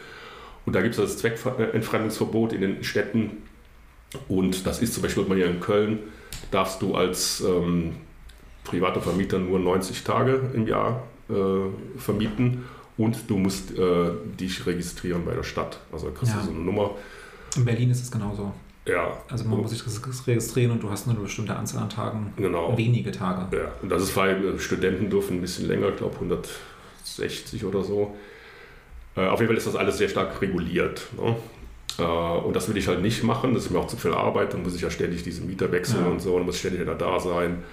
Und 0.65 0.73
da 0.73 0.81
gibt 0.81 0.97
es 0.97 1.01
das 1.01 1.17
Zweckentfremdungsverbot 1.17 2.53
in 2.53 2.61
den 2.61 2.83
Städten. 2.83 3.43
Und 4.27 4.65
das 4.65 4.81
ist 4.81 4.93
zum 4.93 5.03
Beispiel 5.03 5.23
bei 5.23 5.35
mir 5.35 5.45
in 5.45 5.59
Köln, 5.59 5.99
darfst 6.49 6.81
du 6.81 6.95
als 6.95 7.41
ähm, 7.41 7.93
privater 8.63 9.01
Vermieter 9.01 9.39
nur 9.39 9.59
90 9.59 10.03
Tage 10.03 10.49
im 10.53 10.67
Jahr 10.67 11.03
äh, 11.29 11.99
vermieten 11.99 12.65
und 12.97 13.29
du 13.29 13.37
musst 13.37 13.77
äh, 13.77 14.11
dich 14.39 14.65
registrieren 14.65 15.25
bei 15.25 15.33
der 15.33 15.43
Stadt. 15.43 15.79
Also 15.91 16.07
kriegst 16.11 16.33
du 16.33 16.37
ja. 16.37 16.43
so 16.43 16.51
eine 16.51 16.59
Nummer. 16.59 16.91
In 17.55 17.65
Berlin 17.65 17.89
ist 17.89 18.01
es 18.01 18.11
genauso. 18.11 18.53
Ja. 18.85 19.17
Also 19.29 19.45
man 19.45 19.59
muss 19.59 19.71
sich 19.71 19.83
registrieren 20.27 20.71
und 20.71 20.81
du 20.81 20.89
hast 20.89 21.05
nur 21.05 21.15
eine 21.15 21.23
bestimmte 21.23 21.55
Anzahl 21.55 21.83
an 21.83 21.89
Tagen. 21.89 22.33
Genau. 22.37 22.75
Wenige 22.77 23.11
Tage. 23.11 23.55
Ja, 23.55 23.71
und 23.81 23.89
das 23.89 24.03
ist 24.03 24.15
weil 24.17 24.43
äh, 24.43 24.59
Studenten 24.59 25.09
dürfen 25.09 25.37
ein 25.37 25.41
bisschen 25.41 25.67
länger, 25.67 25.89
ich 25.89 25.97
glaube 25.97 26.15
160 26.15 27.63
oder 27.65 27.83
so. 27.83 28.15
Äh, 29.15 29.27
auf 29.27 29.39
jeden 29.39 29.49
Fall 29.49 29.57
ist 29.57 29.67
das 29.67 29.75
alles 29.75 29.97
sehr 29.97 30.09
stark 30.09 30.41
reguliert. 30.41 31.07
Ne? 31.15 31.35
Äh, 31.99 32.03
und 32.03 32.55
das 32.55 32.69
will 32.69 32.77
ich 32.77 32.87
halt 32.87 33.01
nicht 33.01 33.23
machen, 33.23 33.53
das 33.53 33.65
ist 33.65 33.71
mir 33.71 33.79
auch 33.79 33.87
zu 33.87 33.97
viel 33.97 34.13
Arbeit, 34.13 34.53
dann 34.53 34.63
muss 34.63 34.75
ich 34.75 34.81
ja 34.81 34.89
ständig 34.89 35.23
diese 35.23 35.41
Mieter 35.41 35.71
wechseln 35.71 36.05
ja. 36.05 36.11
und 36.11 36.19
so, 36.19 36.35
und 36.35 36.45
muss 36.45 36.57
ständig 36.57 36.81
wieder 36.81 36.95
da 36.95 37.19
sein. 37.19 37.63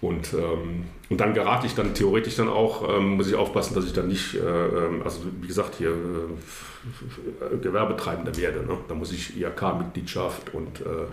Und, 0.00 0.32
ähm, 0.32 0.84
und 1.10 1.20
dann 1.20 1.34
gerate 1.34 1.66
ich 1.66 1.74
dann 1.74 1.92
theoretisch 1.92 2.36
dann 2.36 2.48
auch, 2.48 2.88
ähm, 2.88 3.16
muss 3.16 3.28
ich 3.28 3.34
aufpassen, 3.34 3.74
dass 3.74 3.84
ich 3.84 3.92
dann 3.92 4.08
nicht, 4.08 4.34
äh, 4.34 4.38
ähm, 4.38 5.02
also 5.04 5.20
wie 5.40 5.46
gesagt, 5.46 5.74
hier 5.76 5.90
äh, 5.90 7.56
Gewerbetreibender 7.60 8.34
werde. 8.36 8.60
Ne? 8.60 8.78
Da 8.88 8.94
muss 8.94 9.12
ich 9.12 9.38
IHK-Mitgliedschaft 9.38 10.54
und 10.54 10.80
äh, 10.80 11.06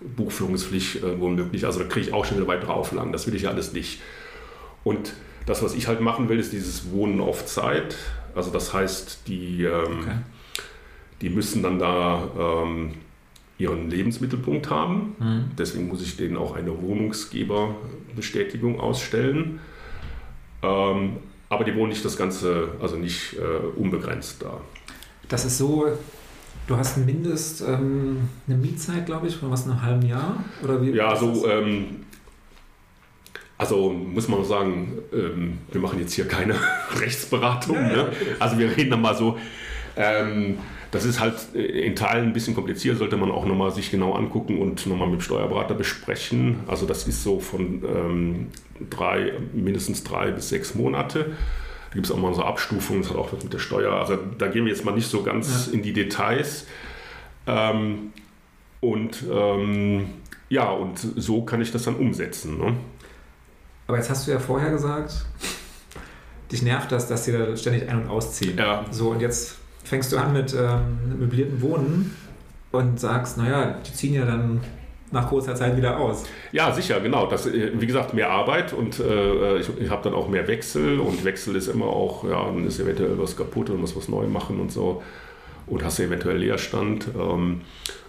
Buchführungspflicht 0.00 1.02
äh, 1.02 1.20
womöglich, 1.20 1.66
also 1.66 1.80
da 1.80 1.86
kriege 1.86 2.06
ich 2.08 2.14
auch 2.14 2.24
schon 2.24 2.38
wieder 2.38 2.46
weitere 2.46 2.72
Auflagen. 2.72 3.12
Das 3.12 3.26
will 3.26 3.34
ich 3.34 3.42
ja 3.42 3.50
alles 3.50 3.74
nicht. 3.74 4.00
Und 4.84 5.12
das, 5.44 5.62
was 5.62 5.74
ich 5.74 5.86
halt 5.86 6.00
machen 6.00 6.30
will, 6.30 6.38
ist 6.38 6.54
dieses 6.54 6.90
Wohnen 6.92 7.20
auf 7.20 7.44
Zeit. 7.44 7.96
Also 8.34 8.50
das 8.50 8.72
heißt, 8.72 9.26
die, 9.26 9.64
ähm, 9.64 10.00
okay. 10.00 10.16
die 11.20 11.28
müssen 11.28 11.62
dann 11.62 11.78
da 11.78 12.28
ähm, 12.38 12.94
ihren 13.60 13.90
Lebensmittelpunkt 13.90 14.70
haben. 14.70 15.14
Mhm. 15.18 15.50
Deswegen 15.58 15.88
muss 15.88 16.02
ich 16.02 16.16
denen 16.16 16.36
auch 16.36 16.56
eine 16.56 16.80
Wohnungsgeberbestätigung 16.82 18.80
ausstellen. 18.80 19.60
Ähm, 20.62 21.18
aber 21.48 21.64
die 21.64 21.74
wohnen 21.74 21.90
nicht 21.90 22.04
das 22.04 22.16
Ganze, 22.16 22.68
also 22.80 22.96
nicht 22.96 23.34
äh, 23.34 23.40
unbegrenzt 23.76 24.42
da. 24.42 24.60
Das 25.28 25.44
ist 25.44 25.58
so, 25.58 25.86
du 26.66 26.76
hast 26.76 26.96
Mindest, 26.98 27.60
ähm, 27.62 28.28
eine 28.46 28.56
Mietzeit, 28.56 29.06
glaube 29.06 29.26
ich, 29.26 29.36
von 29.36 29.50
was, 29.50 29.64
einem 29.64 29.82
halben 29.82 30.06
Jahr? 30.06 30.42
Oder 30.62 30.80
wie, 30.82 30.90
ja, 30.90 31.14
so, 31.16 31.46
ähm, 31.48 32.04
also 33.58 33.90
muss 33.90 34.26
man 34.28 34.44
sagen, 34.44 34.98
ähm, 35.12 35.58
wir 35.70 35.80
machen 35.80 35.98
jetzt 35.98 36.14
hier 36.14 36.26
keine 36.26 36.54
Rechtsberatung. 36.98 37.76
Ja, 37.76 37.88
ne? 37.88 38.12
Also 38.38 38.58
wir 38.58 38.74
reden 38.74 38.90
dann 38.90 39.02
mal 39.02 39.14
so, 39.14 39.36
ähm, 39.96 40.58
das 40.90 41.04
ist 41.04 41.20
halt 41.20 41.34
äh, 41.54 41.60
in 41.60 41.96
Teilen 41.96 42.26
ein 42.26 42.32
bisschen 42.32 42.54
kompliziert, 42.54 42.98
sollte 42.98 43.16
man 43.16 43.30
auch 43.30 43.46
nochmal 43.46 43.70
sich 43.70 43.90
genau 43.90 44.14
angucken 44.14 44.58
und 44.58 44.86
nochmal 44.86 45.08
mit 45.08 45.20
dem 45.20 45.22
Steuerberater 45.22 45.74
besprechen. 45.74 46.60
Also 46.66 46.86
das 46.86 47.06
ist 47.06 47.22
so 47.22 47.40
von 47.40 47.82
ähm, 47.84 48.46
drei, 48.88 49.32
mindestens 49.52 50.04
drei 50.04 50.30
bis 50.30 50.48
sechs 50.48 50.74
Monate. 50.74 51.36
Da 51.90 51.94
gibt 51.94 52.06
es 52.06 52.12
auch 52.12 52.18
mal 52.18 52.34
so 52.34 52.42
Abstufungen, 52.42 53.02
das 53.02 53.10
hat 53.10 53.16
auch 53.16 53.32
was 53.32 53.42
mit 53.42 53.52
der 53.52 53.58
Steuer. 53.58 53.92
Also 53.92 54.18
da 54.38 54.48
gehen 54.48 54.64
wir 54.64 54.72
jetzt 54.72 54.84
mal 54.84 54.94
nicht 54.94 55.08
so 55.08 55.22
ganz 55.22 55.66
ja. 55.66 55.72
in 55.74 55.82
die 55.82 55.92
Details. 55.92 56.66
Ähm, 57.46 58.12
und 58.80 59.24
ähm, 59.30 60.06
ja, 60.48 60.70
und 60.70 60.98
so 60.98 61.42
kann 61.42 61.60
ich 61.60 61.70
das 61.70 61.84
dann 61.84 61.96
umsetzen. 61.96 62.58
Ne? 62.58 62.76
Aber 63.86 63.96
jetzt 63.96 64.10
hast 64.10 64.26
du 64.26 64.32
ja 64.32 64.38
vorher 64.38 64.70
gesagt, 64.70 65.26
dich 66.50 66.62
nervt 66.62 66.90
das, 66.90 67.08
dass 67.08 67.24
sie 67.24 67.32
da 67.32 67.56
ständig 67.56 67.88
ein- 67.88 68.02
und 68.02 68.08
ausziehen. 68.08 68.56
Ja. 68.56 68.84
So, 68.90 69.10
und 69.10 69.20
jetzt 69.20 69.59
fängst 69.90 70.12
du 70.12 70.18
an 70.18 70.32
mit 70.32 70.54
ähm, 70.54 71.18
möblierten 71.18 71.60
Wohnen 71.60 72.14
und 72.70 73.00
sagst, 73.00 73.36
naja, 73.38 73.74
die 73.84 73.92
ziehen 73.92 74.14
ja 74.14 74.24
dann 74.24 74.60
nach 75.10 75.28
kurzer 75.28 75.56
Zeit 75.56 75.76
wieder 75.76 75.98
aus. 75.98 76.22
Ja, 76.52 76.72
sicher, 76.72 77.00
genau. 77.00 77.26
Das, 77.26 77.46
äh, 77.46 77.72
wie 77.74 77.86
gesagt, 77.88 78.14
mehr 78.14 78.30
Arbeit 78.30 78.72
und 78.72 79.00
äh, 79.00 79.58
ich, 79.58 79.68
ich 79.80 79.90
habe 79.90 80.04
dann 80.04 80.14
auch 80.14 80.28
mehr 80.28 80.46
Wechsel 80.46 81.00
und 81.00 81.24
Wechsel 81.24 81.56
ist 81.56 81.66
immer 81.66 81.86
auch, 81.86 82.22
ja, 82.22 82.44
dann 82.44 82.64
ist 82.68 82.78
eventuell 82.78 83.18
was 83.18 83.36
kaputt 83.36 83.68
und 83.68 83.80
muss 83.80 83.96
was 83.96 84.08
neu 84.08 84.28
machen 84.28 84.60
und 84.60 84.70
so 84.70 85.02
und 85.66 85.84
hast 85.84 85.98
eventuell 85.98 86.36
Leerstand. 86.36 87.08
Ähm, 87.18 87.62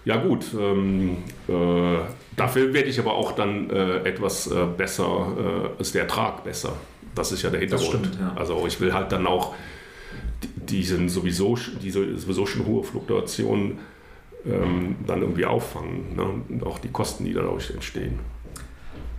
ja 0.05 0.17
gut, 0.17 0.45
ähm, 0.53 1.17
äh, 1.47 1.97
dafür 2.38 2.75
werde 2.75 2.89
ich 2.89 2.99
aber 2.99 3.15
auch 3.15 3.32
dann 3.32 3.71
äh, 3.71 4.07
etwas 4.07 4.45
äh, 4.45 4.67
besser, 4.77 5.71
äh, 5.79 5.82
ist 5.82 5.95
der 5.95 6.03
Ertrag 6.03 6.43
besser. 6.43 6.73
Das 7.15 7.32
ist 7.32 7.41
ja 7.41 7.49
der 7.49 7.59
Hintergrund. 7.59 8.05
Stimmt, 8.05 8.19
ja. 8.19 8.34
Also 8.36 8.65
ich 8.67 8.79
will 8.79 8.93
halt 8.93 9.11
dann 9.11 9.25
auch 9.25 9.55
diese 10.70 11.09
sowieso, 11.09 11.57
diese 11.82 12.18
sowieso 12.18 12.45
schon 12.45 12.66
hohe 12.66 12.84
Fluktuation 12.84 13.80
ähm, 14.45 14.95
dann 15.05 15.22
irgendwie 15.22 15.45
auffangen. 15.45 16.16
Ne? 16.16 16.24
Und 16.49 16.66
auch 16.66 16.80
die 16.80 16.89
Kosten, 16.89 17.26
die 17.26 17.34
dadurch 17.34 17.72
entstehen. 17.72 18.20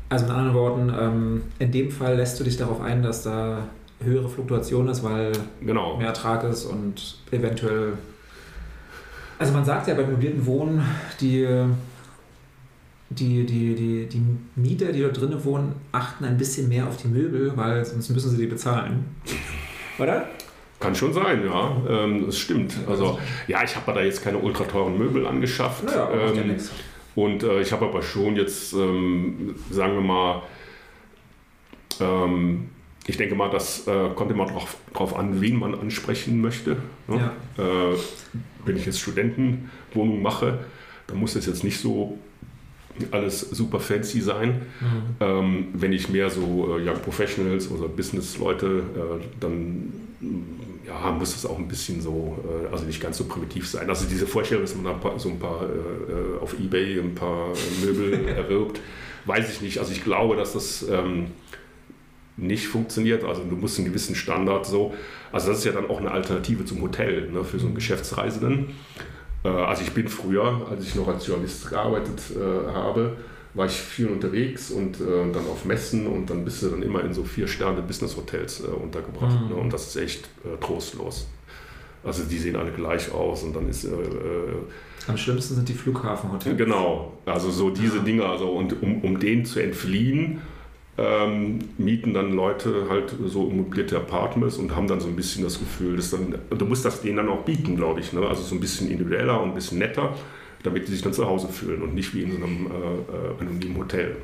Also 0.09 0.27
in 0.27 0.31
anderen 0.31 0.55
Worten, 0.55 0.93
ähm, 0.99 1.43
in 1.59 1.73
dem 1.73 1.91
Fall 1.91 2.17
lässt 2.17 2.39
du 2.39 2.45
dich 2.45 2.57
darauf 2.57 2.81
ein, 2.81 3.03
dass 3.03 3.23
da 3.23 3.69
höhere 4.01 4.29
Fluktuation 4.29 4.89
ist, 4.89 5.03
weil 5.03 5.33
genau. 5.61 5.97
mehr 5.97 6.09
Ertrag 6.09 6.45
ist 6.45 6.65
und 6.65 7.19
eventuell. 7.31 7.95
Also 9.39 9.53
man 9.53 9.65
sagt 9.65 9.89
ja 9.89 9.95
beim 9.95 10.11
mobilen 10.11 10.45
Wohnen, 10.45 10.83
die, 11.21 11.47
die, 13.11 13.47
die, 13.47 13.75
die, 13.75 14.07
die 14.07 14.23
Mieter, 14.55 14.93
die 14.93 15.01
dort 15.01 15.19
drinnen 15.19 15.43
wohnen, 15.45 15.75
achten 15.93 16.25
ein 16.25 16.37
bisschen 16.37 16.69
mehr 16.69 16.87
auf 16.87 16.97
die 16.97 17.09
Möbel, 17.09 17.53
weil 17.57 17.85
sonst 17.85 18.11
müssen 18.11 18.31
sie 18.31 18.37
die 18.37 18.47
bezahlen. 18.47 19.05
Oder? 19.99 20.27
Kann 20.83 20.95
schon 20.97 21.13
sein, 21.13 21.45
ja. 21.47 21.77
Ähm, 21.89 22.27
das 22.27 22.39
stimmt. 22.39 22.75
Also, 22.89 23.19
ja, 23.47 23.63
ich 23.63 23.77
habe 23.77 23.93
da 23.93 24.03
jetzt 24.03 24.23
keine 24.23 24.39
ultra 24.39 24.65
teuren 24.65 24.99
Möbel 24.99 25.27
angeschafft. 25.29 25.85
Naja, 25.85 26.11
ähm, 26.11 26.51
ja. 26.51 26.65
Und 27.15 27.45
äh, 27.45 27.61
ich 27.61 27.71
habe 27.71 27.87
aber 27.87 28.03
schon 28.03 28.35
jetzt, 28.35 28.73
ähm, 28.73 29.55
sagen 29.71 29.95
wir 29.95 30.01
mal, 30.01 30.43
ähm, 32.01 32.71
ich 33.07 33.17
denke 33.17 33.35
mal, 33.35 33.49
das 33.51 33.87
äh, 33.87 34.09
kommt 34.15 34.31
immer 34.33 34.47
darauf 34.47 35.17
an, 35.17 35.41
wen 35.41 35.59
man 35.59 35.75
ansprechen 35.75 36.41
möchte. 36.41 36.77
Ne? 37.07 37.31
Ja. 37.59 37.65
Äh, 37.65 37.97
wenn 38.65 38.77
ich 38.77 38.87
jetzt 38.87 39.01
Studentenwohnung 39.01 40.23
mache, 40.23 40.61
dann 41.07 41.19
muss 41.19 41.35
das 41.35 41.47
jetzt 41.47 41.65
nicht 41.65 41.79
so 41.79 42.19
alles 43.11 43.41
super 43.41 43.81
fancy 43.81 44.21
sein. 44.21 44.63
Mhm. 44.81 45.03
Ähm, 45.21 45.69
wenn 45.75 45.93
ich 45.93 46.09
mehr 46.09 46.31
so 46.31 46.77
äh, 46.77 46.89
Young 46.89 47.01
Professionals 47.03 47.71
oder 47.71 47.89
Business-Leute, 47.89 48.83
äh, 48.97 49.25
dann 49.41 49.93
ja, 50.87 51.11
muss 51.13 51.35
es 51.37 51.47
auch 51.47 51.59
ein 51.59 51.69
bisschen 51.69 52.01
so, 52.01 52.39
äh, 52.45 52.73
also 52.73 52.85
nicht 52.85 53.01
ganz 53.01 53.19
so 53.19 53.25
primitiv 53.25 53.69
sein. 53.69 53.89
Also 53.89 54.07
diese 54.07 54.27
Vorstellung, 54.27 54.65
dass 54.65 54.75
man 54.75 54.85
da 54.85 55.19
so 55.19 55.29
ein 55.29 55.39
paar 55.39 55.63
äh, 55.63 56.41
auf 56.41 56.59
Ebay 56.59 56.99
ein 56.99 57.15
paar 57.15 57.49
Möbel 57.85 58.29
erwirbt, 58.37 58.81
weiß 59.25 59.51
ich 59.51 59.61
nicht. 59.61 59.79
Also 59.79 59.93
ich 59.93 60.03
glaube, 60.03 60.37
dass 60.37 60.55
das 60.55 60.87
ähm, 60.89 61.29
nicht 62.37 62.67
funktioniert. 62.67 63.25
Also 63.25 63.43
du 63.45 63.57
musst 63.57 63.79
einen 63.79 63.89
gewissen 63.89 64.15
Standard 64.15 64.67
so. 64.67 64.95
Also 65.31 65.49
das 65.49 65.59
ist 65.59 65.65
ja 65.65 65.73
dann 65.73 65.89
auch 65.89 65.99
eine 65.99 66.11
Alternative 66.11 66.65
zum 66.65 66.83
Hotel 66.83 67.31
ne, 67.31 67.45
für 67.45 67.59
so 67.59 67.67
einen 67.67 67.75
Geschäftsreisenden. 67.75 68.71
Äh, 69.45 69.49
also 69.49 69.83
ich 69.83 69.93
bin 69.93 70.09
früher, 70.09 70.67
als 70.71 70.85
ich 70.85 70.95
noch 70.95 71.09
als 71.09 71.27
Journalist 71.27 71.69
gearbeitet 71.69 72.21
äh, 72.35 72.73
habe, 72.73 73.17
war 73.55 73.67
ich 73.67 73.73
viel 73.73 74.09
unterwegs 74.09 74.71
und 74.71 75.01
äh, 75.01 75.33
dann 75.33 75.47
auf 75.47 75.65
Messen 75.65 76.07
und 76.07 76.31
dann 76.31 76.45
bist 76.45 76.63
du 76.63 76.69
dann 76.69 76.83
immer 76.83 77.05
in 77.05 77.13
so 77.13 77.23
vier 77.23 77.47
Sterne 77.47 77.83
Business 77.83 78.17
Hotels 78.17 78.61
äh, 78.61 78.69
untergebracht. 78.69 79.43
Mhm. 79.43 79.49
Ne, 79.49 79.55
und 79.57 79.73
das 79.73 79.89
ist 79.89 79.97
echt 79.97 80.25
äh, 80.45 80.59
trostlos. 80.61 81.27
Also 82.05 82.25
die 82.25 82.39
sehen 82.39 82.57
alle 82.57 82.73
gleich 82.73 83.13
aus 83.13 83.43
und 83.43 83.55
dann 83.55 83.69
ist. 83.69 83.85
Äh, 83.85 83.91
Am 85.07 85.17
schlimmsten 85.17 85.55
sind 85.55 85.69
die 85.69 85.75
Flughafenhotels. 85.75 86.57
Genau, 86.57 87.13
also 87.27 87.51
so 87.51 87.71
diese 87.71 87.99
ja. 87.99 88.03
Dinge, 88.03 88.25
also 88.25 88.51
und 88.51 88.83
um, 88.83 89.03
um 89.03 89.21
denen 89.21 89.45
zu 89.45 89.61
entfliehen, 89.61 90.41
ähm, 90.99 91.61
mieten 91.79 92.13
dann 92.13 92.33
Leute 92.33 92.87
halt 92.89 93.15
so 93.27 93.49
möblierte 93.49 93.97
Apartments 93.97 94.57
und 94.57 94.75
haben 94.75 94.89
dann 94.89 95.01
so 95.01 95.09
ein 95.09 95.17
bisschen 95.17 95.45
das 95.45 95.59
Gefühl, 95.59 95.97
dass 95.97 96.11
dann, 96.11 96.35
du 96.51 96.65
musst 96.67 96.85
das 96.85 97.03
denen 97.03 97.19
dann 97.19 97.29
auch 97.29 97.45
bieten, 97.45 97.77
glaube 97.77 98.01
ich. 98.01 98.13
Ne? 98.13 98.27
Also 98.27 98.43
so 98.43 98.55
ein 98.55 98.61
bisschen 98.61 98.91
individueller 98.91 99.41
und 99.41 99.51
ein 99.51 99.55
bisschen 99.55 99.79
netter, 99.79 100.15
damit 100.63 100.89
die 100.89 100.93
sich 100.93 101.03
dann 101.03 101.13
zu 101.13 101.27
Hause 101.27 101.49
fühlen 101.49 101.83
und 101.83 101.95
nicht 101.95 102.15
wie 102.15 102.23
in 102.23 102.33
so 102.33 102.37
einem 102.37 102.67
äh, 102.67 102.71
äh 102.71 103.41
anonymen 103.41 103.77
Hotel. 103.79 104.17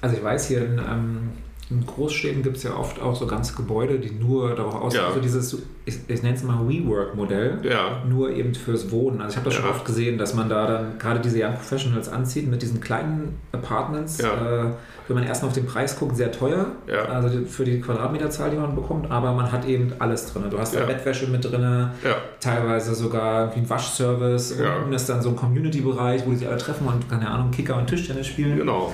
Also 0.00 0.16
ich 0.16 0.24
weiß 0.24 0.48
hier 0.48 0.64
in, 0.64 0.78
ähm, 0.78 1.30
in 1.70 1.86
Großstädten 1.86 2.42
gibt 2.42 2.56
es 2.56 2.64
ja 2.64 2.74
oft 2.74 3.00
auch 3.00 3.14
so 3.14 3.26
ganze 3.26 3.54
Gebäude, 3.54 4.00
die 4.00 4.10
nur 4.10 4.56
darauf 4.56 4.74
aussehen, 4.74 5.02
ja. 5.02 5.08
also 5.08 5.20
dieses, 5.20 5.56
ich, 5.84 5.98
ich 6.08 6.22
nenne 6.22 6.34
es 6.34 6.42
mal 6.42 6.68
WeWork-Modell, 6.68 7.60
ja. 7.62 8.02
nur 8.08 8.30
eben 8.30 8.54
fürs 8.56 8.90
Wohnen. 8.90 9.20
Also 9.20 9.34
ich 9.34 9.36
habe 9.36 9.44
das 9.48 9.54
ja. 9.54 9.60
schon 9.60 9.70
oft 9.70 9.84
gesehen, 9.84 10.18
dass 10.18 10.34
man 10.34 10.48
da 10.48 10.66
dann 10.66 10.98
gerade 10.98 11.20
diese 11.20 11.38
Young 11.40 11.54
Professionals 11.54 12.08
anzieht 12.08 12.48
mit 12.48 12.60
diesen 12.62 12.80
kleinen 12.80 13.38
Apartments. 13.52 14.18
Äh, 14.18 14.24
wenn 15.06 15.16
man 15.16 15.24
erstmal 15.24 15.48
auf 15.48 15.54
den 15.54 15.66
Preis 15.66 15.98
guckt, 15.98 16.16
sehr 16.16 16.30
teuer, 16.30 16.66
also 17.08 17.44
für 17.44 17.64
die 17.64 17.80
Quadratmeterzahl, 17.80 18.50
die 18.50 18.56
man 18.56 18.76
bekommt, 18.76 19.10
aber 19.10 19.32
man 19.32 19.50
hat 19.50 19.66
eben 19.66 19.92
alles 19.98 20.32
drin. 20.32 20.44
Du 20.50 20.58
hast 20.58 20.74
da 20.74 20.84
Bettwäsche 20.84 21.26
mit 21.26 21.44
drin, 21.44 21.90
teilweise 22.38 22.94
sogar 22.94 23.52
ein 23.52 23.68
Waschservice, 23.68 24.52
unten 24.52 24.92
ist 24.92 25.08
dann 25.08 25.20
so 25.20 25.30
ein 25.30 25.36
Community-Bereich, 25.36 26.26
wo 26.26 26.30
die 26.30 26.36
sich 26.36 26.48
alle 26.48 26.58
treffen 26.58 26.86
und, 26.86 27.08
keine 27.08 27.28
Ahnung, 27.28 27.50
Kicker 27.50 27.76
und 27.76 27.88
Tischtennis 27.88 28.28
spielen. 28.28 28.58
Genau. 28.58 28.92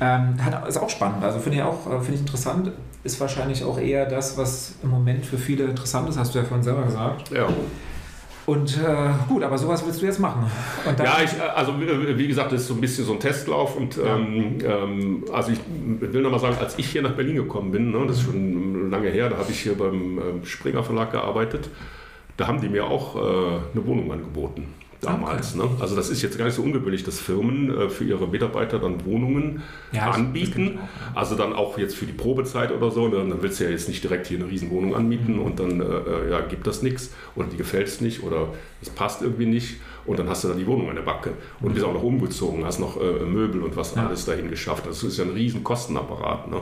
Ähm, 0.00 0.44
hat, 0.44 0.68
ist 0.68 0.76
auch 0.76 0.90
spannend. 0.90 1.24
Also 1.24 1.38
finde 1.38 1.58
ich 1.58 1.64
auch 1.64 1.86
äh, 1.86 1.98
finde 2.00 2.14
ich 2.14 2.20
interessant. 2.20 2.72
Ist 3.04 3.20
wahrscheinlich 3.20 3.64
auch 3.64 3.78
eher 3.78 4.06
das, 4.06 4.36
was 4.36 4.74
im 4.82 4.90
Moment 4.90 5.24
für 5.24 5.38
viele 5.38 5.64
interessant 5.64 6.08
ist, 6.08 6.18
hast 6.18 6.34
du 6.34 6.38
ja 6.38 6.44
vorhin 6.44 6.64
selber 6.64 6.82
gesagt. 6.82 7.30
Ja. 7.30 7.48
Und 8.46 8.76
äh, 8.76 9.10
gut, 9.28 9.42
aber 9.42 9.58
sowas 9.58 9.84
willst 9.84 10.02
du 10.02 10.06
jetzt 10.06 10.20
machen? 10.20 10.48
ja, 10.98 11.16
ich, 11.24 11.32
äh, 11.36 11.40
also 11.54 11.74
wie 11.80 12.28
gesagt, 12.28 12.52
das 12.52 12.62
ist 12.62 12.68
so 12.68 12.74
ein 12.74 12.80
bisschen 12.80 13.04
so 13.04 13.12
ein 13.12 13.20
Testlauf 13.20 13.76
und 13.76 13.96
ja. 13.96 14.16
ähm, 14.16 14.58
ähm, 14.64 15.24
also 15.32 15.50
ich 15.50 15.58
will 15.68 16.22
nochmal 16.22 16.38
sagen, 16.38 16.56
als 16.60 16.78
ich 16.78 16.88
hier 16.88 17.02
nach 17.02 17.12
Berlin 17.12 17.36
gekommen 17.36 17.72
bin, 17.72 17.90
ne, 17.90 18.04
das 18.06 18.18
ist 18.18 18.22
schon 18.22 18.88
lange 18.88 19.08
her, 19.08 19.30
da 19.30 19.38
habe 19.38 19.50
ich 19.50 19.60
hier 19.60 19.76
beim 19.76 20.18
ähm, 20.18 20.44
Springer 20.44 20.84
Verlag 20.84 21.10
gearbeitet, 21.10 21.70
da 22.36 22.46
haben 22.46 22.60
die 22.60 22.68
mir 22.68 22.86
auch 22.86 23.16
äh, 23.16 23.18
eine 23.18 23.84
Wohnung 23.84 24.12
angeboten 24.12 24.68
damals. 25.06 25.56
Okay. 25.56 25.68
Ne? 25.68 25.76
Also 25.80 25.96
das 25.96 26.10
ist 26.10 26.22
jetzt 26.22 26.36
gar 26.36 26.44
nicht 26.44 26.54
so 26.54 26.62
ungewöhnlich, 26.62 27.04
dass 27.04 27.18
Firmen 27.18 27.70
äh, 27.70 27.88
für 27.88 28.04
ihre 28.04 28.26
Mitarbeiter 28.26 28.78
dann 28.78 29.04
Wohnungen 29.04 29.62
ja, 29.92 30.10
anbieten. 30.10 30.78
Auch, 31.12 31.16
Also 31.16 31.36
dann 31.36 31.52
auch 31.52 31.78
jetzt 31.78 31.96
für 31.96 32.06
die 32.06 32.12
Probezeit 32.12 32.72
oder 32.72 32.90
so. 32.90 33.08
Ne? 33.08 33.16
Dann 33.16 33.42
willst 33.42 33.60
du 33.60 33.64
ja 33.64 33.70
jetzt 33.70 33.88
nicht 33.88 34.02
direkt 34.02 34.26
hier 34.26 34.38
eine 34.38 34.48
Riesenwohnung 34.50 34.94
anmieten 34.94 35.36
mhm. 35.36 35.42
und 35.42 35.60
dann 35.60 35.80
äh, 35.80 35.84
äh 35.84 36.30
ja, 36.30 36.40
gibt 36.40 36.66
das 36.66 36.82
nichts 36.82 37.14
oder 37.34 37.48
die 37.48 37.56
gefällt 37.56 37.88
es 37.88 38.00
nicht 38.00 38.22
oder 38.22 38.48
es 38.82 38.90
passt 38.90 39.22
irgendwie 39.22 39.46
nicht. 39.46 39.76
Und 40.04 40.18
dann 40.18 40.28
hast 40.28 40.44
du 40.44 40.48
dann 40.48 40.58
die 40.58 40.66
Wohnung 40.66 40.88
an 40.88 40.94
der 40.94 41.02
Backe 41.02 41.32
und 41.60 41.74
bist 41.74 41.84
auch 41.84 41.92
noch 41.92 42.02
umgezogen, 42.02 42.64
hast 42.64 42.78
noch 42.78 43.00
äh, 43.00 43.24
Möbel 43.24 43.62
und 43.62 43.76
was 43.76 43.94
ja. 43.94 44.06
alles 44.06 44.24
dahin 44.24 44.50
geschafft. 44.50 44.86
Das 44.86 45.02
ist 45.02 45.18
ja 45.18 45.24
ein 45.24 45.32
riesen 45.32 45.64
Kostenapparat. 45.64 46.48
Ne? 46.48 46.60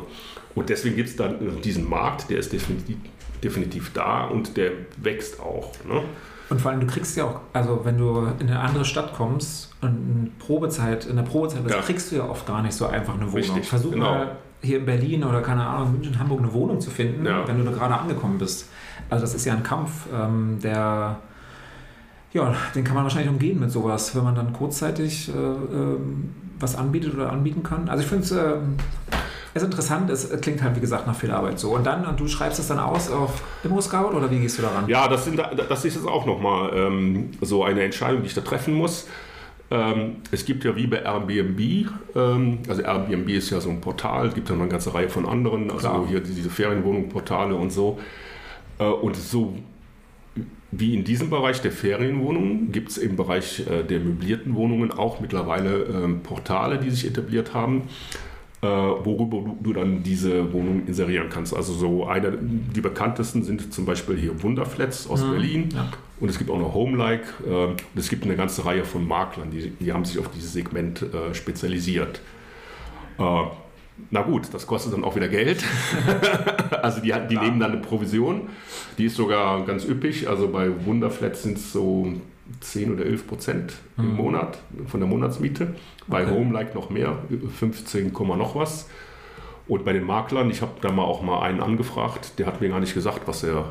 Und 0.54 0.68
deswegen 0.70 0.96
gibt 0.96 1.10
es 1.10 1.16
dann 1.16 1.60
diesen 1.62 1.88
Markt, 1.88 2.30
der 2.30 2.38
ist 2.38 2.52
definitiv, 2.52 2.96
definitiv 3.42 3.92
da 3.92 4.24
und 4.24 4.56
der 4.56 4.72
wächst 4.96 5.40
auch. 5.40 5.72
Ne? 5.86 6.02
Und 6.50 6.60
vor 6.60 6.70
allem, 6.70 6.80
du 6.80 6.86
kriegst 6.86 7.16
ja 7.16 7.24
auch, 7.24 7.40
also 7.52 7.80
wenn 7.84 7.96
du 7.96 8.26
in 8.38 8.48
eine 8.48 8.60
andere 8.60 8.84
Stadt 8.84 9.14
kommst 9.14 9.72
und 9.80 9.90
in 9.90 10.32
Probezeit, 10.38 11.06
in 11.06 11.16
der 11.16 11.22
Probezeit 11.22 11.64
bist, 11.64 11.74
ja. 11.74 11.80
kriegst 11.80 12.12
du 12.12 12.16
ja 12.16 12.28
oft 12.28 12.46
gar 12.46 12.62
nicht 12.62 12.74
so 12.74 12.86
einfach 12.86 13.14
eine 13.14 13.22
Wohnung. 13.22 13.36
Richtig, 13.36 13.66
Versuch 13.66 13.92
genau. 13.92 14.10
mal 14.10 14.36
hier 14.60 14.78
in 14.78 14.86
Berlin 14.86 15.24
oder 15.24 15.40
keine 15.42 15.66
Ahnung, 15.66 15.92
München, 15.92 16.18
Hamburg 16.18 16.40
eine 16.40 16.52
Wohnung 16.52 16.80
zu 16.80 16.90
finden, 16.90 17.24
ja. 17.24 17.46
wenn 17.46 17.58
du 17.58 17.64
da 17.64 17.70
gerade 17.70 17.94
angekommen 17.94 18.38
bist. 18.38 18.68
Also 19.10 19.22
das 19.24 19.34
ist 19.34 19.44
ja 19.44 19.54
ein 19.54 19.62
Kampf, 19.62 20.06
ähm, 20.12 20.58
der 20.62 21.18
ja, 22.32 22.52
den 22.74 22.82
kann 22.82 22.94
man 22.94 23.04
wahrscheinlich 23.04 23.30
umgehen 23.30 23.60
mit 23.60 23.70
sowas, 23.70 24.14
wenn 24.16 24.24
man 24.24 24.34
dann 24.34 24.52
kurzzeitig 24.52 25.28
äh, 25.28 25.32
äh, 25.32 25.98
was 26.58 26.74
anbietet 26.74 27.14
oder 27.14 27.30
anbieten 27.30 27.62
kann. 27.62 27.88
Also 27.88 28.02
ich 28.02 28.08
finde 28.08 28.24
es 28.24 28.32
äh, 28.32 28.56
ist 29.54 29.62
interessant, 29.62 30.10
es 30.10 30.28
klingt 30.40 30.62
halt 30.62 30.74
wie 30.76 30.80
gesagt 30.80 31.06
nach 31.06 31.14
viel 31.14 31.30
Arbeit 31.30 31.58
so. 31.58 31.74
Und 31.74 31.84
dann, 31.84 32.04
und 32.04 32.18
du 32.18 32.26
schreibst 32.26 32.58
es 32.58 32.68
dann 32.68 32.78
aus 32.78 33.10
auf 33.10 33.42
Immo-Scout 33.62 34.16
oder 34.16 34.30
wie 34.30 34.40
gehst 34.40 34.58
du 34.58 34.62
daran? 34.62 34.88
Ja, 34.88 35.06
das, 35.06 35.24
sind, 35.24 35.38
das 35.38 35.84
ist 35.84 35.94
jetzt 35.94 36.06
auch 36.06 36.26
nochmal 36.26 36.72
ähm, 36.74 37.30
so 37.40 37.62
eine 37.64 37.82
Entscheidung, 37.82 38.22
die 38.22 38.28
ich 38.28 38.34
da 38.34 38.40
treffen 38.40 38.74
muss. 38.74 39.06
Ähm, 39.70 40.16
es 40.30 40.44
gibt 40.44 40.64
ja 40.64 40.76
wie 40.76 40.86
bei 40.86 40.98
Airbnb, 40.98 41.88
ähm, 42.14 42.58
also 42.68 42.82
Airbnb 42.82 43.28
ist 43.30 43.50
ja 43.50 43.60
so 43.60 43.70
ein 43.70 43.80
Portal, 43.80 44.28
es 44.28 44.34
gibt 44.34 44.48
ja 44.48 44.54
noch 44.54 44.62
eine 44.62 44.70
ganze 44.70 44.92
Reihe 44.92 45.08
von 45.08 45.26
anderen, 45.26 45.70
also 45.70 45.88
Klar. 45.88 46.06
hier 46.08 46.20
diese 46.20 46.50
Ferienwohnungportale 46.50 47.54
und 47.54 47.70
so. 47.70 47.98
Äh, 48.78 48.84
und 48.84 49.16
so 49.16 49.54
wie 50.70 50.94
in 50.94 51.04
diesem 51.04 51.30
Bereich 51.30 51.60
der 51.60 51.70
Ferienwohnungen 51.70 52.72
gibt 52.72 52.90
es 52.90 52.98
im 52.98 53.16
Bereich 53.16 53.64
äh, 53.68 53.84
der 53.84 54.00
möblierten 54.00 54.54
Wohnungen 54.54 54.90
auch 54.90 55.20
mittlerweile 55.20 55.84
ähm, 55.84 56.20
Portale, 56.22 56.78
die 56.78 56.90
sich 56.90 57.06
etabliert 57.06 57.54
haben. 57.54 57.82
Äh, 58.64 58.66
worüber 58.66 59.42
du, 59.42 59.58
du, 59.62 59.72
dann 59.74 60.02
diese 60.02 60.50
Wohnung 60.54 60.86
inserieren 60.86 61.28
kannst. 61.28 61.54
Also 61.54 61.74
so 61.74 62.06
eine, 62.06 62.38
die 62.40 62.80
bekanntesten 62.80 63.42
sind 63.42 63.74
zum 63.74 63.84
Beispiel 63.84 64.16
hier 64.16 64.42
Wunderflats 64.42 65.06
aus 65.06 65.22
mhm. 65.22 65.30
Berlin 65.32 65.68
ja. 65.74 65.90
und 66.18 66.30
es 66.30 66.38
gibt 66.38 66.48
auch 66.48 66.58
noch 66.58 66.72
Homelike. 66.72 67.26
Äh, 67.46 67.98
es 67.98 68.08
gibt 68.08 68.24
eine 68.24 68.36
ganze 68.36 68.64
Reihe 68.64 68.86
von 68.86 69.06
Maklern, 69.06 69.50
die, 69.50 69.68
die 69.68 69.92
haben 69.92 70.06
sich 70.06 70.18
auf 70.18 70.30
dieses 70.30 70.54
Segment 70.54 71.02
äh, 71.02 71.34
spezialisiert. 71.34 72.22
Äh, 73.18 73.42
na 74.10 74.22
gut, 74.22 74.48
das 74.52 74.66
kostet 74.66 74.94
dann 74.94 75.04
auch 75.04 75.14
wieder 75.14 75.28
Geld. 75.28 75.62
also 76.82 77.02
die, 77.02 77.12
die 77.28 77.36
nehmen 77.36 77.60
dann 77.60 77.72
eine 77.72 77.82
Provision. 77.82 78.48
Die 78.96 79.04
ist 79.04 79.16
sogar 79.16 79.62
ganz 79.66 79.84
üppig. 79.84 80.26
Also 80.26 80.48
bei 80.48 80.70
Wunderflats 80.86 81.42
sind 81.42 81.58
es 81.58 81.70
so 81.70 82.14
10 82.60 82.92
oder 82.92 83.06
11 83.06 83.26
Prozent 83.26 83.72
im 83.96 84.10
mhm. 84.10 84.16
Monat 84.16 84.58
von 84.86 85.00
der 85.00 85.08
Monatsmiete. 85.08 85.74
Bei 86.06 86.24
okay. 86.24 86.32
Home 86.32 86.66
noch 86.74 86.90
mehr, 86.90 87.16
15, 87.58 88.12
noch 88.12 88.54
was. 88.54 88.88
Und 89.66 89.84
bei 89.84 89.94
den 89.94 90.04
Maklern, 90.04 90.50
ich 90.50 90.60
habe 90.60 90.72
da 90.82 90.92
mal 90.92 91.04
auch 91.04 91.22
mal 91.22 91.42
einen 91.42 91.60
angefragt, 91.60 92.38
der 92.38 92.46
hat 92.46 92.60
mir 92.60 92.68
gar 92.68 92.80
nicht 92.80 92.92
gesagt, 92.92 93.22
was 93.26 93.42
er. 93.44 93.64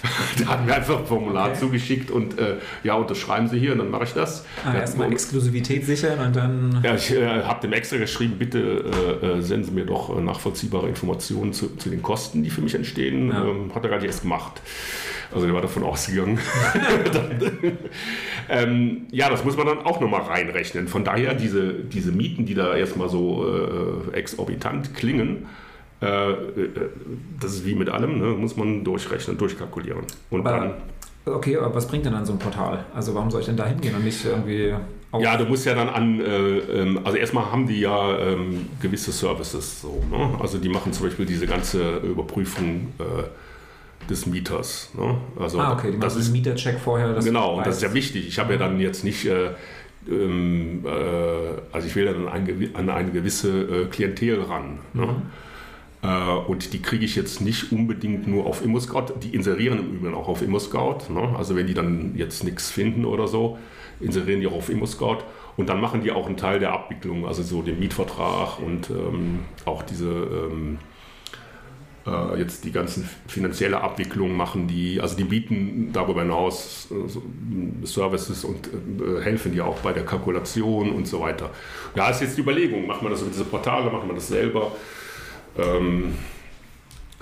der 0.38 0.48
hat 0.48 0.64
mir 0.64 0.74
einfach 0.74 1.00
ein 1.00 1.06
Formular 1.06 1.50
okay. 1.50 1.58
zugeschickt 1.58 2.10
und 2.10 2.38
äh, 2.38 2.58
ja, 2.84 2.94
unterschreiben 2.94 3.48
Sie 3.48 3.58
hier 3.58 3.72
und 3.72 3.78
dann 3.78 3.90
mache 3.90 4.04
ich 4.04 4.14
das. 4.14 4.46
Ah, 4.64 4.74
Erstmal 4.74 5.12
Exklusivität 5.12 5.84
sichern 5.84 6.20
und 6.20 6.36
dann. 6.36 6.80
Ja, 6.84 6.94
ich 6.94 7.12
äh, 7.12 7.42
habe 7.42 7.60
dem 7.60 7.72
extra 7.72 7.96
geschrieben, 7.96 8.36
bitte 8.38 8.84
äh, 9.22 9.26
äh 9.26 9.42
senden 9.42 9.64
Sie 9.64 9.72
mir 9.72 9.84
doch 9.84 10.16
äh, 10.16 10.20
nachvollziehbare 10.20 10.88
Informationen 10.88 11.52
zu, 11.52 11.76
zu, 11.76 11.90
den 11.90 12.00
Kosten, 12.00 12.44
die 12.44 12.50
für 12.50 12.62
mich 12.62 12.76
entstehen. 12.76 13.30
Ja. 13.30 13.44
Ähm, 13.44 13.74
hat 13.74 13.82
er 13.82 13.90
gar 13.90 13.96
nicht 13.96 14.06
erst 14.06 14.22
gemacht. 14.22 14.62
Also 15.32 15.46
der 15.46 15.54
war 15.54 15.62
davon 15.62 15.82
ausgegangen. 15.82 16.38
ähm, 18.48 19.06
ja, 19.10 19.28
das 19.28 19.44
muss 19.44 19.56
man 19.56 19.66
dann 19.66 19.78
auch 19.80 20.00
nochmal 20.00 20.22
reinrechnen. 20.22 20.88
Von 20.88 21.04
daher 21.04 21.34
diese, 21.34 21.74
diese 21.74 22.12
Mieten, 22.12 22.46
die 22.46 22.54
da 22.54 22.74
erstmal 22.74 23.08
so 23.08 23.46
äh, 23.46 24.16
exorbitant 24.16 24.94
klingen, 24.94 25.46
äh, 26.00 26.30
äh, 26.30 26.36
das 27.40 27.54
ist 27.54 27.66
wie 27.66 27.74
mit 27.74 27.88
allem, 27.88 28.18
ne? 28.18 28.26
muss 28.28 28.56
man 28.56 28.84
durchrechnen, 28.84 29.36
durchkalkulieren. 29.36 30.04
Und 30.30 30.46
aber, 30.46 30.58
dann 30.58 30.74
Okay, 31.34 31.56
aber 31.56 31.74
was 31.74 31.86
bringt 31.86 32.06
denn 32.06 32.12
dann 32.12 32.24
so 32.24 32.32
ein 32.32 32.38
Portal? 32.38 32.84
Also 32.94 33.14
warum 33.14 33.30
soll 33.30 33.40
ich 33.40 33.46
denn 33.46 33.56
da 33.56 33.66
hingehen 33.66 33.94
und 33.94 34.04
nicht 34.04 34.24
irgendwie... 34.24 34.74
Ja, 35.18 35.36
du 35.38 35.46
musst 35.46 35.64
ja 35.64 35.74
dann 35.74 35.88
an, 35.88 36.20
äh, 36.20 36.58
ähm, 36.58 37.00
also 37.02 37.16
erstmal 37.16 37.50
haben 37.50 37.66
die 37.66 37.80
ja 37.80 38.18
ähm, 38.18 38.68
gewisse 38.80 39.10
Services 39.10 39.80
so. 39.80 40.02
Ne? 40.10 40.38
Also 40.38 40.58
die 40.58 40.68
machen 40.68 40.92
zum 40.92 41.06
Beispiel 41.06 41.24
diese 41.24 41.46
ganze 41.46 41.96
Überprüfung 41.98 42.92
äh, 42.98 43.24
des 44.08 44.26
Mieters. 44.26 44.90
Ne? 44.94 45.16
Also 45.38 45.60
ah, 45.60 45.72
okay, 45.72 45.92
die 45.92 45.98
das 45.98 46.16
ist 46.16 46.30
Mietercheck 46.30 46.78
vorher. 46.78 47.14
genau, 47.22 47.56
und 47.56 47.66
das 47.66 47.76
ist 47.76 47.82
ja 47.82 47.94
wichtig. 47.94 48.26
Ich 48.26 48.38
habe 48.38 48.54
ja 48.54 48.58
dann 48.58 48.80
jetzt 48.80 49.04
nicht... 49.04 49.26
Äh, 49.26 49.50
ähm, 50.08 50.84
äh, 50.86 50.90
also 51.72 51.86
ich 51.86 51.94
will 51.94 52.06
dann 52.06 52.28
an, 52.28 52.70
an 52.74 52.90
eine 52.90 53.10
gewisse 53.10 53.62
äh, 53.62 53.84
Klientel 53.86 54.42
ran. 54.42 54.78
Ne? 54.94 55.06
Mhm. 55.06 55.22
Äh, 56.02 56.30
und 56.46 56.72
die 56.72 56.80
kriege 56.80 57.04
ich 57.04 57.16
jetzt 57.16 57.40
nicht 57.40 57.72
unbedingt 57.72 58.26
nur 58.26 58.46
auf 58.46 58.64
ImmoScout. 58.64 59.14
Die 59.22 59.34
inserieren 59.34 59.78
im 59.78 59.96
Übrigen 59.96 60.14
auch 60.14 60.28
auf 60.28 60.42
ImmoScout. 60.42 61.12
Ne? 61.12 61.34
Also 61.36 61.56
wenn 61.56 61.66
die 61.66 61.74
dann 61.74 62.14
jetzt 62.16 62.44
nichts 62.44 62.70
finden 62.70 63.04
oder 63.04 63.28
so, 63.28 63.58
inserieren 64.00 64.40
die 64.40 64.46
auch 64.46 64.54
auf 64.54 64.70
ImmoScout. 64.70 65.18
Und 65.56 65.68
dann 65.68 65.80
machen 65.80 66.02
die 66.02 66.12
auch 66.12 66.26
einen 66.26 66.36
Teil 66.36 66.60
der 66.60 66.72
Abwicklung, 66.72 67.26
also 67.26 67.42
so 67.42 67.62
den 67.62 67.80
Mietvertrag 67.80 68.60
und 68.60 68.90
ähm, 68.90 69.40
auch 69.64 69.82
diese 69.82 70.06
ähm, 70.08 70.78
äh, 72.08 72.38
jetzt 72.38 72.64
die 72.64 72.72
ganzen 72.72 73.08
finanzielle 73.26 73.80
Abwicklung 73.80 74.36
machen 74.36 74.66
die, 74.66 75.00
also 75.00 75.16
die 75.16 75.24
bieten 75.24 75.90
darüber 75.92 76.22
hinaus 76.22 76.88
äh, 76.90 77.86
Services 77.86 78.44
und 78.44 78.68
äh, 78.68 79.22
helfen 79.22 79.52
dir 79.52 79.66
auch 79.66 79.78
bei 79.80 79.92
der 79.92 80.04
Kalkulation 80.04 80.90
und 80.90 81.06
so 81.06 81.20
weiter. 81.20 81.50
Ja, 81.94 82.08
ist 82.10 82.20
jetzt 82.20 82.36
die 82.36 82.42
Überlegung, 82.42 82.86
macht 82.86 83.02
man 83.02 83.12
das 83.12 83.20
über 83.20 83.30
diese 83.30 83.44
Portale, 83.44 83.90
macht 83.90 84.06
man 84.06 84.16
das 84.16 84.28
selber? 84.28 84.72
Ähm, 85.58 86.14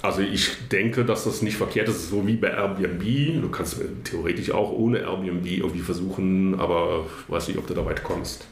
also 0.02 0.20
ich 0.20 0.68
denke, 0.68 1.04
dass 1.04 1.24
das 1.24 1.42
nicht 1.42 1.56
verkehrt 1.56 1.88
ist, 1.88 2.10
so 2.10 2.26
wie 2.26 2.36
bei 2.36 2.48
Airbnb. 2.48 3.42
Du 3.42 3.48
kannst 3.48 3.80
theoretisch 4.04 4.50
auch 4.52 4.70
ohne 4.70 4.98
Airbnb 4.98 5.46
irgendwie 5.46 5.80
versuchen, 5.80 6.60
aber 6.60 7.06
weiß 7.28 7.48
nicht, 7.48 7.58
ob 7.58 7.66
du 7.66 7.74
da 7.74 7.84
weit 7.84 8.04
kommst. 8.04 8.46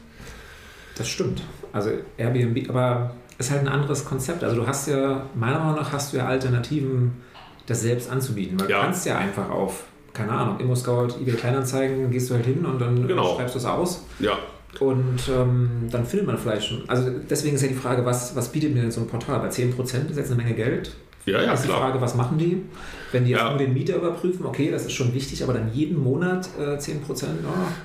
Das 0.97 1.07
stimmt. 1.07 1.43
Also 1.71 1.91
Airbnb, 2.17 2.69
aber 2.69 3.15
ist 3.37 3.51
halt 3.51 3.61
ein 3.61 3.67
anderes 3.67 4.05
Konzept. 4.05 4.43
Also 4.43 4.55
du 4.55 4.67
hast 4.67 4.87
ja, 4.87 5.25
meiner 5.35 5.59
Meinung 5.59 5.75
nach 5.75 5.91
hast 5.91 6.13
du 6.13 6.17
ja 6.17 6.25
Alternativen, 6.25 7.21
das 7.65 7.81
selbst 7.81 8.09
anzubieten. 8.09 8.59
Weil 8.59 8.69
ja. 8.69 8.77
du 8.77 8.83
kannst 8.83 9.05
ja 9.05 9.17
einfach 9.17 9.49
auf, 9.49 9.83
keine 10.13 10.31
Ahnung, 10.31 10.59
ImmoScout, 10.59 11.19
eBay 11.21 11.33
Kleinanzeigen, 11.35 12.11
gehst 12.11 12.29
du 12.29 12.35
halt 12.35 12.45
hin 12.45 12.65
und 12.65 12.79
dann 12.79 13.07
genau. 13.07 13.35
schreibst 13.35 13.55
du 13.55 13.59
es 13.59 13.65
aus. 13.65 14.05
Ja. 14.19 14.37
Und 14.79 15.19
ähm, 15.29 15.87
dann 15.89 16.05
findet 16.05 16.27
man 16.27 16.37
vielleicht 16.37 16.67
schon. 16.67 16.83
Also 16.87 17.09
deswegen 17.29 17.55
ist 17.55 17.61
ja 17.61 17.69
die 17.69 17.75
Frage, 17.75 18.05
was, 18.05 18.35
was 18.35 18.51
bietet 18.51 18.73
mir 18.73 18.81
denn 18.81 18.91
so 18.91 19.01
ein 19.01 19.07
Portal? 19.07 19.39
Bei 19.39 19.49
10% 19.49 20.09
ist 20.09 20.17
jetzt 20.17 20.31
eine 20.31 20.41
Menge 20.41 20.53
Geld. 20.53 20.91
Ja, 21.25 21.41
ja, 21.41 21.53
ist 21.53 21.63
die 21.63 21.67
klar. 21.67 21.79
Frage, 21.79 22.01
was 22.01 22.15
machen 22.15 22.37
die? 22.37 22.61
Wenn 23.11 23.25
die 23.25 23.31
jetzt 23.31 23.41
ja. 23.41 23.49
nur 23.49 23.57
den 23.57 23.73
Mieter 23.73 23.95
überprüfen, 23.95 24.45
okay, 24.45 24.69
das 24.69 24.85
ist 24.85 24.91
schon 24.91 25.13
wichtig, 25.13 25.41
aber 25.43 25.53
dann 25.53 25.71
jeden 25.73 26.03
Monat 26.03 26.49
äh, 26.59 26.77
10 26.77 27.01
Oh. 27.07 27.13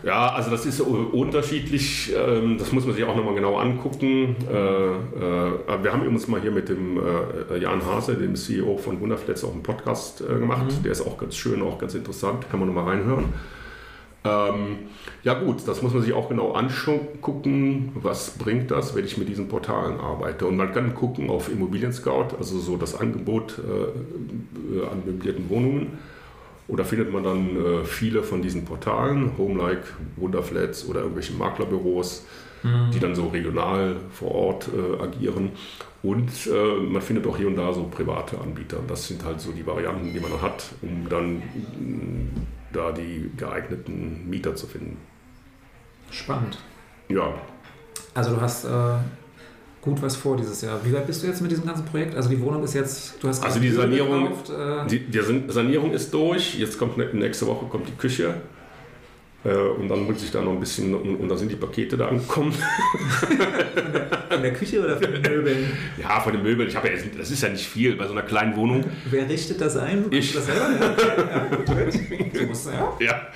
Ja, 0.06 0.32
also 0.32 0.50
das 0.50 0.66
ist 0.66 0.80
unterschiedlich. 0.80 2.12
Ähm, 2.16 2.58
das 2.58 2.72
muss 2.72 2.84
man 2.84 2.94
sich 2.94 3.04
auch 3.04 3.16
nochmal 3.16 3.34
genau 3.34 3.56
angucken. 3.56 4.36
Äh, 4.50 4.54
äh, 4.54 5.82
wir 5.82 5.92
haben 5.92 6.06
uns 6.06 6.28
mal 6.28 6.40
hier 6.40 6.50
mit 6.50 6.68
dem 6.68 6.98
äh, 6.98 7.58
Jan 7.58 7.84
Hase, 7.84 8.14
dem 8.14 8.34
CEO 8.34 8.76
von 8.76 9.00
Wunderflats, 9.00 9.44
auch 9.44 9.52
einen 9.52 9.62
Podcast 9.62 10.20
äh, 10.20 10.38
gemacht. 10.38 10.66
Mhm. 10.66 10.82
Der 10.82 10.92
ist 10.92 11.02
auch 11.02 11.16
ganz 11.16 11.36
schön, 11.36 11.62
auch 11.62 11.78
ganz 11.78 11.94
interessant. 11.94 12.50
Kann 12.50 12.60
man 12.60 12.68
nochmal 12.68 12.96
reinhören. 12.96 13.26
Ähm, 14.22 14.78
ja 15.22 15.34
gut, 15.34 15.66
das 15.66 15.82
muss 15.82 15.94
man 15.94 16.02
sich 16.02 16.12
auch 16.12 16.28
genau 16.28 16.52
angucken, 16.52 17.92
was 17.94 18.30
bringt 18.30 18.70
das, 18.70 18.94
wenn 18.94 19.04
ich 19.04 19.16
mit 19.16 19.28
diesen 19.28 19.48
Portalen 19.48 19.98
arbeite. 19.98 20.46
Und 20.46 20.56
man 20.56 20.72
kann 20.72 20.94
gucken 20.94 21.30
auf 21.30 21.50
Immobilien 21.50 21.92
Scout, 21.92 22.36
also 22.38 22.58
so 22.58 22.76
das 22.76 22.98
Angebot 22.98 23.58
äh, 23.58 24.86
an 24.86 25.02
möblierten 25.06 25.48
Wohnungen. 25.48 25.98
Und 26.68 26.78
da 26.78 26.84
findet 26.84 27.12
man 27.12 27.24
dann 27.24 27.56
äh, 27.56 27.84
viele 27.84 28.22
von 28.22 28.42
diesen 28.42 28.64
Portalen, 28.64 29.32
Homelike, 29.38 29.88
Wunderflats 30.16 30.86
oder 30.86 31.00
irgendwelche 31.00 31.32
Maklerbüros, 31.32 32.26
mhm. 32.62 32.90
die 32.92 33.00
dann 33.00 33.14
so 33.14 33.28
regional 33.28 33.96
vor 34.12 34.32
Ort 34.32 34.68
äh, 34.68 35.02
agieren. 35.02 35.50
Und 36.02 36.30
äh, 36.46 36.80
man 36.80 37.02
findet 37.02 37.26
auch 37.26 37.36
hier 37.36 37.48
und 37.48 37.56
da 37.56 37.72
so 37.72 37.84
private 37.84 38.38
Anbieter. 38.38 38.78
Das 38.86 39.08
sind 39.08 39.24
halt 39.24 39.40
so 39.40 39.50
die 39.50 39.66
Varianten, 39.66 40.12
die 40.12 40.20
man 40.20 40.40
hat, 40.40 40.64
um 40.82 41.08
dann 41.08 41.42
da 42.72 42.92
die 42.92 43.30
geeigneten 43.36 44.28
Mieter 44.28 44.54
zu 44.54 44.66
finden. 44.66 44.96
Spannend. 46.10 46.58
Ja. 47.08 47.34
Also 48.14 48.34
du 48.34 48.40
hast 48.40 48.64
äh, 48.64 48.68
gut 49.80 50.02
was 50.02 50.16
vor 50.16 50.36
dieses 50.36 50.60
Jahr. 50.62 50.80
Wie 50.84 50.92
weit 50.92 51.06
bist 51.06 51.22
du 51.22 51.26
jetzt 51.26 51.40
mit 51.40 51.50
diesem 51.50 51.66
ganzen 51.66 51.84
Projekt? 51.84 52.14
Also 52.14 52.28
die 52.28 52.40
Wohnung 52.40 52.62
ist 52.64 52.74
jetzt, 52.74 53.22
du 53.22 53.28
hast 53.28 53.42
also 53.42 53.60
die 53.60 53.70
Sanierung, 53.70 54.24
gekauft, 54.24 54.50
äh 54.50 54.86
die, 54.86 55.06
die 55.06 55.52
Sanierung 55.52 55.92
ist 55.92 56.12
durch. 56.12 56.58
Jetzt 56.58 56.78
kommt 56.78 56.96
nächste 57.14 57.46
Woche 57.46 57.66
kommt 57.66 57.88
die 57.88 57.96
Küche. 57.96 58.34
Äh, 59.44 59.54
und 59.54 59.88
dann 59.88 60.04
muss 60.04 60.22
ich 60.22 60.30
da 60.30 60.42
noch 60.42 60.52
ein 60.52 60.60
bisschen, 60.60 60.94
und, 60.94 61.16
und 61.16 61.28
dann 61.28 61.38
sind 61.38 61.50
die 61.50 61.56
Pakete 61.56 61.96
da 61.96 62.08
angekommen. 62.08 62.52
von 64.30 64.42
der 64.42 64.52
Küche 64.52 64.84
oder 64.84 64.98
von 64.98 65.12
den 65.12 65.22
Möbeln? 65.22 65.72
Ja, 66.00 66.20
von 66.20 66.32
den 66.32 66.42
Möbeln. 66.42 66.68
Ich 66.68 66.76
habe 66.76 66.88
ja, 66.88 66.94
das 67.16 67.30
ist 67.30 67.42
ja 67.42 67.48
nicht 67.48 67.66
viel 67.66 67.96
bei 67.96 68.06
so 68.06 68.12
einer 68.12 68.22
kleinen 68.22 68.54
Wohnung. 68.56 68.84
Wer 69.10 69.28
richtet 69.28 69.60
das 69.60 69.76
ein? 69.76 70.06
Ich. 70.10 70.34
Das 70.34 70.46
selber? 70.46 70.68
Ja, 70.78 71.46
gut, 71.56 71.66
gut. 71.66 72.48
musst, 72.48 72.68
ja. 72.70 72.96
ja. 73.00 73.28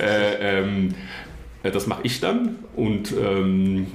Äh, 0.00 0.60
ähm, 0.60 0.94
äh, 1.62 1.70
das 1.70 1.86
mache 1.86 2.02
ich 2.04 2.20
dann 2.20 2.56
und 2.76 3.12
ähm, 3.12 3.88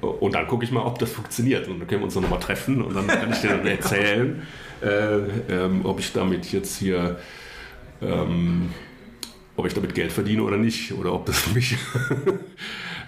und 0.00 0.34
dann 0.34 0.48
gucke 0.48 0.64
ich 0.64 0.72
mal, 0.72 0.84
ob 0.84 0.98
das 0.98 1.12
funktioniert. 1.12 1.68
Und 1.68 1.78
dann 1.78 1.86
können 1.86 2.00
wir 2.00 2.06
uns 2.06 2.14
noch 2.16 2.28
mal 2.28 2.38
treffen 2.38 2.82
und 2.82 2.94
dann 2.94 3.06
kann 3.06 3.32
ich 3.32 3.40
dir 3.40 3.50
dann 3.50 3.66
erzählen, 3.66 4.42
äh, 4.82 5.18
ähm, 5.48 5.82
ob 5.84 6.00
ich 6.00 6.12
damit 6.12 6.50
jetzt 6.52 6.76
hier 6.76 7.18
ähm, 8.00 8.70
ob 9.56 9.66
ich 9.66 9.74
damit 9.74 9.94
Geld 9.94 10.12
verdiene 10.12 10.42
oder 10.42 10.56
nicht 10.56 10.92
oder 10.92 11.12
ob 11.12 11.26
das 11.26 11.52
mich 11.54 11.76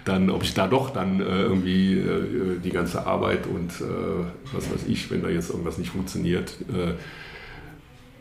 dann, 0.05 0.29
ob 0.29 0.43
ich 0.43 0.53
da 0.53 0.67
doch 0.67 0.91
dann 0.91 1.19
äh, 1.19 1.23
irgendwie 1.23 1.93
äh, 1.97 2.59
die 2.63 2.69
ganze 2.69 3.05
Arbeit 3.05 3.47
und 3.47 3.71
äh, 3.81 4.25
was 4.53 4.71
weiß 4.71 4.85
ich, 4.87 5.09
wenn 5.09 5.23
da 5.23 5.29
jetzt 5.29 5.49
irgendwas 5.49 5.77
nicht 5.77 5.89
funktioniert, 5.89 6.55
äh, 6.71 6.93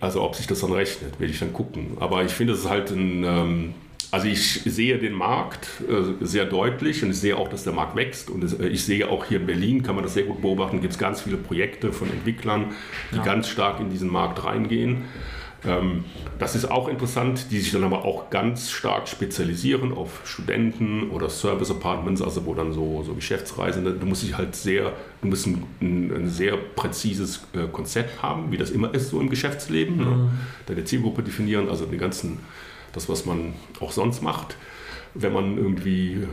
also 0.01 0.23
ob 0.23 0.35
sich 0.35 0.47
das 0.47 0.61
dann 0.61 0.73
rechnet, 0.73 1.21
werde 1.21 1.33
ich 1.33 1.39
dann 1.39 1.53
gucken. 1.53 1.97
Aber 2.01 2.25
ich 2.25 2.33
finde, 2.33 2.55
es 2.55 2.61
ist 2.61 2.71
halt 2.71 2.91
ein, 2.91 3.25
ähm, 3.25 3.75
also 4.11 4.27
ich 4.29 4.63
sehe 4.65 4.99
den 4.99 5.13
Markt 5.13 5.67
äh, 5.89 6.25
sehr 6.25 6.47
deutlich 6.47 7.03
und 7.03 7.11
ich 7.11 7.19
sehe 7.19 7.37
auch, 7.37 7.49
dass 7.49 7.65
der 7.65 7.73
Markt 7.75 7.97
wächst 7.97 8.31
und 8.31 8.43
es, 8.45 8.55
äh, 8.55 8.67
ich 8.69 8.85
sehe 8.85 9.09
auch 9.09 9.27
hier 9.27 9.41
in 9.41 9.47
Berlin, 9.47 9.83
kann 9.83 9.95
man 9.95 10.05
das 10.05 10.15
sehr 10.15 10.25
gut 10.25 10.41
beobachten, 10.41 10.81
gibt 10.81 10.95
es 10.95 10.99
ganz 10.99 11.21
viele 11.21 11.37
Projekte 11.37 11.93
von 11.93 12.11
Entwicklern, 12.11 12.73
die 13.13 13.17
ja. 13.17 13.25
ganz 13.25 13.49
stark 13.49 13.81
in 13.81 13.91
diesen 13.91 14.11
Markt 14.11 14.43
reingehen. 14.45 15.05
Ähm, 15.67 16.05
das 16.39 16.55
ist 16.55 16.71
auch 16.71 16.89
interessant, 16.89 17.51
die 17.51 17.61
sich 17.61 17.73
dann 17.73 17.85
aber 17.85 18.05
auch 18.05 18.31
ganz 18.31 18.71
stark 18.71 19.09
spezialisieren 19.09 19.93
auf 19.93 20.21
Studenten 20.25 21.11
oder 21.11 21.31
Service 21.31 21.71
Apartments, 21.71 22.21
also 22.21 22.45
wo 22.47 22.55
dann 22.55 22.73
so, 22.73 23.03
so 23.03 23.15
Geschäftsreisende, 23.15 23.93
du 23.93 24.07
musst 24.07 24.23
dich 24.23 24.37
halt 24.37 24.55
sehr, 24.55 24.93
du 25.23 25.29
musst 25.29 25.47
ein, 25.47 25.65
ein 25.81 26.29
sehr 26.29 26.57
präzises 26.57 27.47
äh, 27.55 27.67
Konzept 27.71 28.23
haben, 28.23 28.53
wie 28.53 28.57
das 28.57 28.71
immer 28.71 28.93
ist 28.93 29.11
so 29.11 29.21
im 29.21 29.31
Geschäftsleben. 29.31 29.97
Ne? 29.97 30.05
Mhm. 30.05 30.11
Ne? 30.11 30.31
Deine 30.67 30.85
Zielgruppe 30.85 31.23
definieren, 31.23 31.69
also 31.69 31.87
den 31.87 31.99
ganzen, 31.99 32.39
das, 32.93 33.09
was 33.09 33.25
man 33.25 33.55
auch 33.81 33.93
sonst 33.93 34.23
macht, 34.23 34.57
wenn 35.15 35.33
man 35.33 35.57
irgendwie 35.57 36.27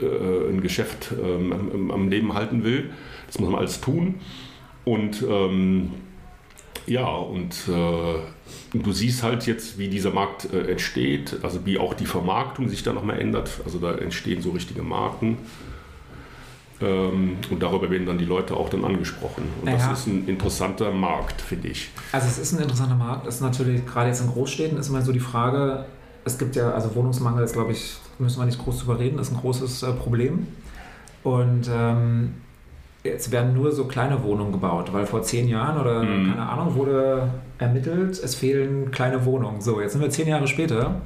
äh, 0.00 0.50
ein 0.50 0.60
Geschäft 0.60 1.12
ähm, 1.12 1.52
am, 1.52 1.90
am, 1.90 2.08
Leben 2.08 2.34
halten 2.34 2.64
will. 2.64 2.90
Das 3.26 3.38
muss 3.38 3.48
man 3.48 3.58
alles 3.58 3.80
tun. 3.80 4.16
Und 4.84 5.22
ähm, 5.22 5.92
ja, 6.88 7.06
und 7.06 7.54
äh, 7.68 8.78
du 8.78 8.92
siehst 8.92 9.22
halt 9.22 9.46
jetzt, 9.46 9.78
wie 9.78 9.88
dieser 9.88 10.10
Markt 10.10 10.52
äh, 10.52 10.70
entsteht, 10.70 11.36
also 11.42 11.64
wie 11.66 11.78
auch 11.78 11.94
die 11.94 12.06
Vermarktung 12.06 12.68
sich 12.68 12.82
da 12.82 12.92
nochmal 12.92 13.20
ändert. 13.20 13.50
Also 13.64 13.78
da 13.78 13.94
entstehen 13.94 14.40
so 14.42 14.50
richtige 14.50 14.82
Marken. 14.82 15.38
Ähm, 16.80 17.36
und 17.50 17.62
darüber 17.62 17.90
werden 17.90 18.06
dann 18.06 18.18
die 18.18 18.24
Leute 18.24 18.56
auch 18.56 18.68
dann 18.68 18.84
angesprochen. 18.84 19.44
Und 19.60 19.66
naja. 19.66 19.88
das 19.90 20.00
ist 20.00 20.06
ein 20.06 20.28
interessanter 20.28 20.92
Markt, 20.92 21.40
finde 21.40 21.68
ich. 21.68 21.90
Also 22.12 22.28
es 22.28 22.38
ist 22.38 22.52
ein 22.52 22.62
interessanter 22.62 22.94
Markt. 22.94 23.26
Das 23.26 23.36
ist 23.36 23.40
natürlich, 23.40 23.84
gerade 23.84 24.08
jetzt 24.08 24.20
in 24.20 24.28
Großstädten 24.28 24.78
ist 24.78 24.88
immer 24.88 25.02
so 25.02 25.12
die 25.12 25.20
Frage, 25.20 25.86
es 26.24 26.38
gibt 26.38 26.56
ja, 26.56 26.70
also 26.70 26.94
Wohnungsmangel 26.94 27.44
ist, 27.44 27.54
glaube 27.54 27.72
ich, 27.72 27.96
müssen 28.18 28.38
wir 28.38 28.46
nicht 28.46 28.58
groß 28.58 28.80
drüber 28.80 28.98
reden, 28.98 29.18
ist 29.18 29.32
ein 29.32 29.38
großes 29.38 29.82
äh, 29.82 29.92
Problem. 29.92 30.46
Und 31.24 31.68
ähm, 31.70 32.34
jetzt 33.08 33.32
werden 33.32 33.54
nur 33.54 33.72
so 33.72 33.84
kleine 33.86 34.22
Wohnungen 34.22 34.52
gebaut, 34.52 34.92
weil 34.92 35.06
vor 35.06 35.22
zehn 35.22 35.48
Jahren 35.48 35.80
oder 35.80 36.02
mhm. 36.02 36.30
keine 36.30 36.48
Ahnung 36.48 36.74
wurde 36.74 37.28
ermittelt, 37.58 38.20
es 38.22 38.34
fehlen 38.34 38.90
kleine 38.90 39.24
Wohnungen. 39.24 39.60
So, 39.60 39.80
jetzt 39.80 39.92
sind 39.92 40.00
wir 40.00 40.10
zehn 40.10 40.28
Jahre 40.28 40.46
später 40.46 41.00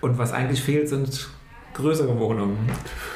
und 0.00 0.18
was 0.18 0.32
eigentlich 0.32 0.62
fehlt, 0.62 0.88
sind 0.88 1.28
größere 1.74 2.18
Wohnungen. 2.18 2.58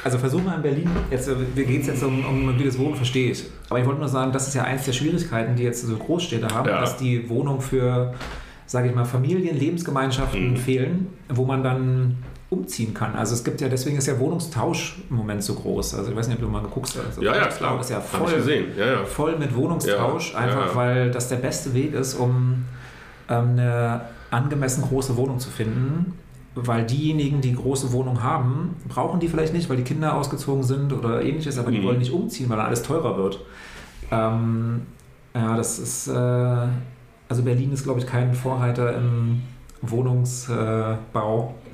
Also 0.03 0.17
versuch 0.17 0.43
mal 0.43 0.55
in 0.55 0.61
Berlin, 0.63 0.89
jetzt 1.11 1.29
geht 1.55 1.81
es 1.81 1.87
jetzt 1.87 2.03
um, 2.03 2.25
um 2.25 2.45
mobiles 2.47 2.79
Wohnen, 2.79 2.95
verstehe 2.95 3.31
ich. 3.31 3.43
Aber 3.69 3.79
ich 3.79 3.85
wollte 3.85 3.99
nur 3.99 4.09
sagen, 4.09 4.31
das 4.31 4.47
ist 4.47 4.55
ja 4.55 4.63
eins 4.63 4.85
der 4.85 4.93
Schwierigkeiten, 4.93 5.55
die 5.55 5.63
jetzt 5.63 5.85
so 5.85 5.95
Großstädte 5.95 6.47
haben, 6.47 6.67
ja. 6.67 6.81
dass 6.81 6.97
die 6.97 7.29
Wohnung 7.29 7.61
für 7.61 8.13
sage 8.67 8.89
ich 8.89 8.95
mal, 8.95 9.05
Familien, 9.05 9.57
Lebensgemeinschaften 9.57 10.51
mhm. 10.51 10.57
fehlen, 10.57 11.07
wo 11.29 11.45
man 11.45 11.63
dann 11.63 12.17
umziehen 12.49 12.93
kann. 12.93 13.15
Also 13.15 13.33
es 13.33 13.43
gibt 13.43 13.59
ja, 13.59 13.67
deswegen 13.67 13.97
ist 13.97 14.07
ja 14.07 14.17
Wohnungstausch 14.19 14.97
im 15.09 15.17
Moment 15.17 15.43
so 15.43 15.53
groß. 15.53 15.95
Also 15.95 16.11
ich 16.11 16.15
weiß 16.15 16.27
nicht, 16.27 16.37
ob 16.37 16.43
du 16.43 16.49
mal 16.49 16.61
geguckt 16.61 16.87
hast. 16.87 17.05
Also 17.05 17.21
ja, 17.21 17.35
ja, 17.35 17.47
klar. 17.47 17.79
Ist 17.79 17.89
ja 17.89 17.99
voll, 17.99 18.31
ja, 18.77 18.85
ja. 18.85 19.05
voll 19.05 19.37
mit 19.37 19.53
Wohnungstausch, 19.53 20.33
ja, 20.33 20.39
einfach 20.39 20.75
weil 20.75 21.11
das 21.11 21.27
der 21.27 21.37
beste 21.37 21.73
Weg 21.73 21.93
ist, 21.93 22.13
um 22.15 22.65
ähm, 23.29 23.49
eine 23.49 24.01
angemessen 24.31 24.83
große 24.83 25.17
Wohnung 25.17 25.39
zu 25.39 25.49
finden. 25.49 26.13
Weil 26.55 26.85
diejenigen, 26.85 27.41
die 27.41 27.53
große 27.53 27.91
Wohnung 27.91 28.23
haben, 28.23 28.77
brauchen 28.87 29.19
die 29.19 29.27
vielleicht 29.27 29.53
nicht, 29.53 29.69
weil 29.69 29.77
die 29.77 29.83
Kinder 29.83 30.15
ausgezogen 30.15 30.63
sind 30.63 30.91
oder 30.91 31.21
ähnliches, 31.21 31.59
aber 31.59 31.69
mhm. 31.69 31.75
die 31.75 31.83
wollen 31.83 31.99
nicht 31.99 32.11
umziehen, 32.11 32.49
weil 32.49 32.57
dann 32.57 32.65
alles 32.65 32.81
teurer 32.81 33.15
wird. 33.15 33.39
Ähm, 34.09 34.81
ja, 35.35 35.55
das 35.55 35.77
ist, 35.77 36.07
äh, 36.07 36.67
also 37.29 37.43
Berlin 37.43 37.73
ist, 37.73 37.83
glaube 37.83 37.99
ich, 37.99 38.07
kein 38.07 38.33
Vorreiter 38.33 38.95
im 38.95 39.43
Wohnungsbau. 39.81 41.53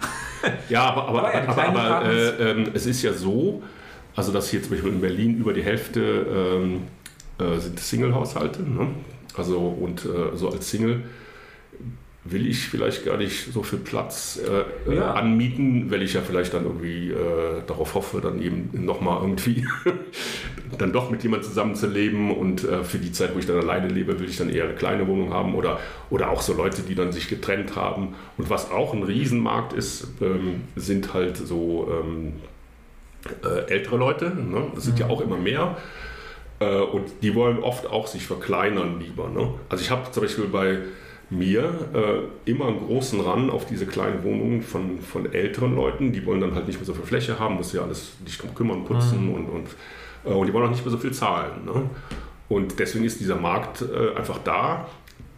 ja, 0.69 0.83
aber, 0.83 1.07
aber, 1.07 1.33
aber, 1.33 1.63
aber, 1.63 1.79
aber 1.79 2.09
äh, 2.09 2.51
äh, 2.51 2.65
es 2.73 2.85
ist 2.85 3.01
ja 3.01 3.13
so, 3.13 3.63
also 4.15 4.31
dass 4.31 4.49
hier 4.49 4.61
zum 4.61 4.71
Beispiel 4.71 4.91
in 4.91 5.01
Berlin 5.01 5.37
über 5.37 5.53
die 5.53 5.63
Hälfte 5.63 6.01
ähm, 6.01 6.81
äh, 7.39 7.59
sind 7.59 7.79
Single-Haushalte. 7.79 8.61
Ne? 8.61 8.89
Also 9.35 9.59
und 9.59 10.05
äh, 10.05 10.35
so 10.35 10.49
als 10.49 10.69
Single 10.69 11.03
will 12.25 12.47
ich 12.47 12.69
vielleicht 12.69 13.05
gar 13.05 13.17
nicht 13.17 13.51
so 13.51 13.63
viel 13.63 13.79
Platz 13.79 14.39
äh, 14.39 14.89
äh, 14.89 14.95
ja. 14.95 15.13
anmieten, 15.13 15.91
weil 15.91 16.01
ich 16.03 16.13
ja 16.13 16.21
vielleicht 16.21 16.53
dann 16.53 16.63
irgendwie 16.63 17.11
äh, 17.11 17.61
darauf 17.67 17.95
hoffe, 17.95 18.21
dann 18.21 18.41
eben 18.41 18.69
nochmal 18.85 19.21
irgendwie 19.21 19.67
dann 20.77 20.93
doch 20.93 21.09
mit 21.09 21.21
jemandem 21.23 21.49
zusammenzuleben 21.49 22.31
und 22.31 22.63
äh, 22.63 22.83
für 22.85 22.97
die 22.97 23.11
Zeit, 23.11 23.35
wo 23.35 23.39
ich 23.39 23.45
dann 23.45 23.57
alleine 23.57 23.89
lebe, 23.89 24.19
will 24.19 24.29
ich 24.29 24.37
dann 24.37 24.49
eher 24.49 24.63
eine 24.63 24.75
kleine 24.75 25.05
Wohnung 25.07 25.33
haben 25.33 25.53
oder, 25.53 25.79
oder 26.09 26.29
auch 26.29 26.41
so 26.41 26.53
Leute, 26.53 26.81
die 26.83 26.95
dann 26.95 27.11
sich 27.11 27.27
getrennt 27.27 27.75
haben. 27.75 28.15
Und 28.37 28.49
was 28.49 28.71
auch 28.71 28.93
ein 28.93 29.03
Riesenmarkt 29.03 29.73
ist, 29.73 30.07
ähm, 30.21 30.61
sind 30.77 31.13
halt 31.13 31.35
so 31.35 31.89
ähm, 31.91 32.33
äh, 33.43 33.69
ältere 33.69 33.97
Leute, 33.97 34.29
ne? 34.29 34.67
das 34.75 34.85
sind 34.85 34.93
mhm. 34.93 35.01
ja 35.01 35.07
auch 35.09 35.19
immer 35.19 35.37
mehr. 35.37 35.77
Äh, 36.59 36.79
und 36.79 37.03
die 37.21 37.35
wollen 37.35 37.59
oft 37.59 37.85
auch 37.85 38.07
sich 38.07 38.25
verkleinern 38.25 39.01
lieber. 39.01 39.27
Ne? 39.27 39.53
Also 39.67 39.83
ich 39.83 39.91
habe 39.91 40.09
zum 40.11 40.23
Beispiel 40.23 40.45
bei 40.45 40.79
mir 41.37 41.63
äh, 41.93 42.49
immer 42.49 42.67
einen 42.67 42.85
großen 42.85 43.19
Run 43.19 43.49
auf 43.49 43.65
diese 43.65 43.85
kleinen 43.85 44.23
Wohnungen 44.23 44.61
von, 44.61 44.99
von 44.99 45.31
älteren 45.31 45.75
Leuten. 45.75 46.11
Die 46.11 46.25
wollen 46.25 46.41
dann 46.41 46.55
halt 46.55 46.67
nicht 46.67 46.77
mehr 46.77 46.85
so 46.85 46.93
viel 46.93 47.05
Fläche 47.05 47.39
haben, 47.39 47.55
muss 47.55 47.73
ja 47.73 47.81
alles 47.81 48.13
nicht 48.23 48.41
drum 48.41 48.53
kümmern, 48.53 48.85
putzen 48.85 49.27
mhm. 49.27 49.33
und, 49.33 49.45
und, 49.45 49.67
äh, 50.25 50.29
und 50.29 50.47
die 50.47 50.53
wollen 50.53 50.65
auch 50.65 50.71
nicht 50.71 50.83
mehr 50.83 50.91
so 50.91 50.97
viel 50.97 51.13
zahlen. 51.13 51.65
Ne? 51.65 51.89
Und 52.49 52.79
deswegen 52.79 53.05
ist 53.05 53.19
dieser 53.19 53.35
Markt 53.35 53.81
äh, 53.81 54.17
einfach 54.17 54.39
da. 54.43 54.87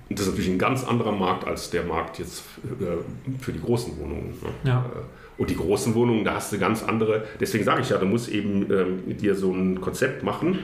Und 0.10 0.20
das 0.20 0.28
ist 0.28 0.34
natürlich 0.34 0.52
ein 0.52 0.60
ganz 0.60 0.84
anderer 0.84 1.12
Markt 1.12 1.48
als 1.48 1.70
der 1.70 1.84
Markt 1.84 2.20
jetzt 2.20 2.44
äh, 2.64 3.42
für 3.42 3.52
die 3.52 3.62
großen 3.62 3.98
Wohnungen. 3.98 4.38
Ne? 4.42 4.70
Ja. 4.70 4.86
Äh, 4.94 5.42
und 5.42 5.50
die 5.50 5.58
großen 5.58 5.94
Wohnungen, 5.96 6.24
da 6.24 6.36
hast 6.36 6.54
du 6.54 6.58
ganz 6.58 6.84
andere. 6.84 7.26
Deswegen 7.40 7.64
sage 7.64 7.82
ich 7.82 7.90
ja, 7.90 7.98
du 7.98 8.06
musst 8.06 8.30
eben 8.30 8.72
ähm, 8.72 9.18
dir 9.18 9.36
so 9.36 9.52
ein 9.52 9.82
Konzept 9.82 10.24
machen 10.24 10.60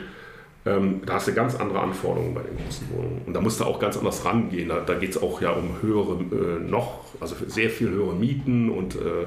ähm, 0.66 1.02
da 1.06 1.14
hast 1.14 1.28
du 1.28 1.34
ganz 1.34 1.56
andere 1.56 1.80
Anforderungen 1.80 2.36
bei 2.36 2.42
den 2.42 2.56
großen 2.58 2.88
Wohnungen. 2.92 3.22
Und 3.26 3.34
da 3.34 3.42
musst 3.42 3.60
du 3.60 3.66
auch 3.66 3.80
ganz 3.80 3.98
anders 3.98 4.24
rangehen. 4.26 4.70
Da, 4.70 4.80
da 4.82 4.94
geht 4.94 5.12
es 5.12 5.22
auch 5.22 5.42
ja 5.42 5.52
um 5.52 5.82
höhere, 5.82 6.20
äh, 6.22 6.60
noch, 6.60 7.06
also 7.20 7.36
sehr 7.48 7.70
viel 7.70 7.90
höhere 7.90 8.14
Mieten 8.14 8.70
und 8.70 8.96
äh, 8.96 9.26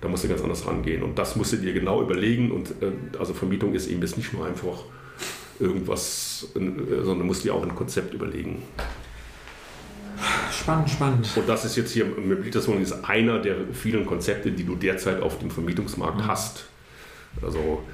da 0.00 0.08
musst 0.08 0.24
du 0.24 0.28
ganz 0.28 0.42
anders 0.42 0.66
rangehen. 0.66 1.02
Und 1.02 1.18
das 1.18 1.36
musst 1.36 1.52
du 1.52 1.56
dir 1.58 1.72
genau 1.72 2.02
überlegen. 2.02 2.50
Und 2.50 2.70
äh, 2.82 3.18
also 3.18 3.34
Vermietung 3.34 3.74
ist 3.74 3.88
eben 3.88 4.00
jetzt 4.02 4.16
nicht 4.16 4.32
nur 4.32 4.46
einfach 4.46 4.84
irgendwas, 5.60 6.48
äh, 6.56 6.58
sondern 6.58 7.20
du 7.20 7.24
musst 7.24 7.44
dir 7.44 7.54
auch 7.54 7.62
ein 7.62 7.74
Konzept 7.74 8.14
überlegen. 8.14 8.62
Spannend, 10.50 10.90
spannend. 10.90 11.30
Und 11.36 11.48
das 11.48 11.64
ist 11.64 11.76
jetzt 11.76 11.92
hier, 11.92 12.04
Möblierungswohnung 12.04 12.82
ist 12.82 13.04
einer 13.04 13.38
der 13.38 13.56
vielen 13.72 14.04
Konzepte, 14.06 14.50
die 14.50 14.64
du 14.64 14.74
derzeit 14.74 15.22
auf 15.22 15.38
dem 15.38 15.50
Vermietungsmarkt 15.50 16.18
mhm. 16.18 16.26
hast. 16.26 16.64
Also 17.42 17.84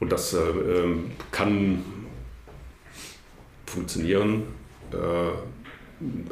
und 0.00 0.10
das 0.10 0.32
äh, 0.32 0.38
ähm, 0.38 1.12
kann 1.30 1.84
funktionieren, 3.66 4.42
äh, 4.92 4.96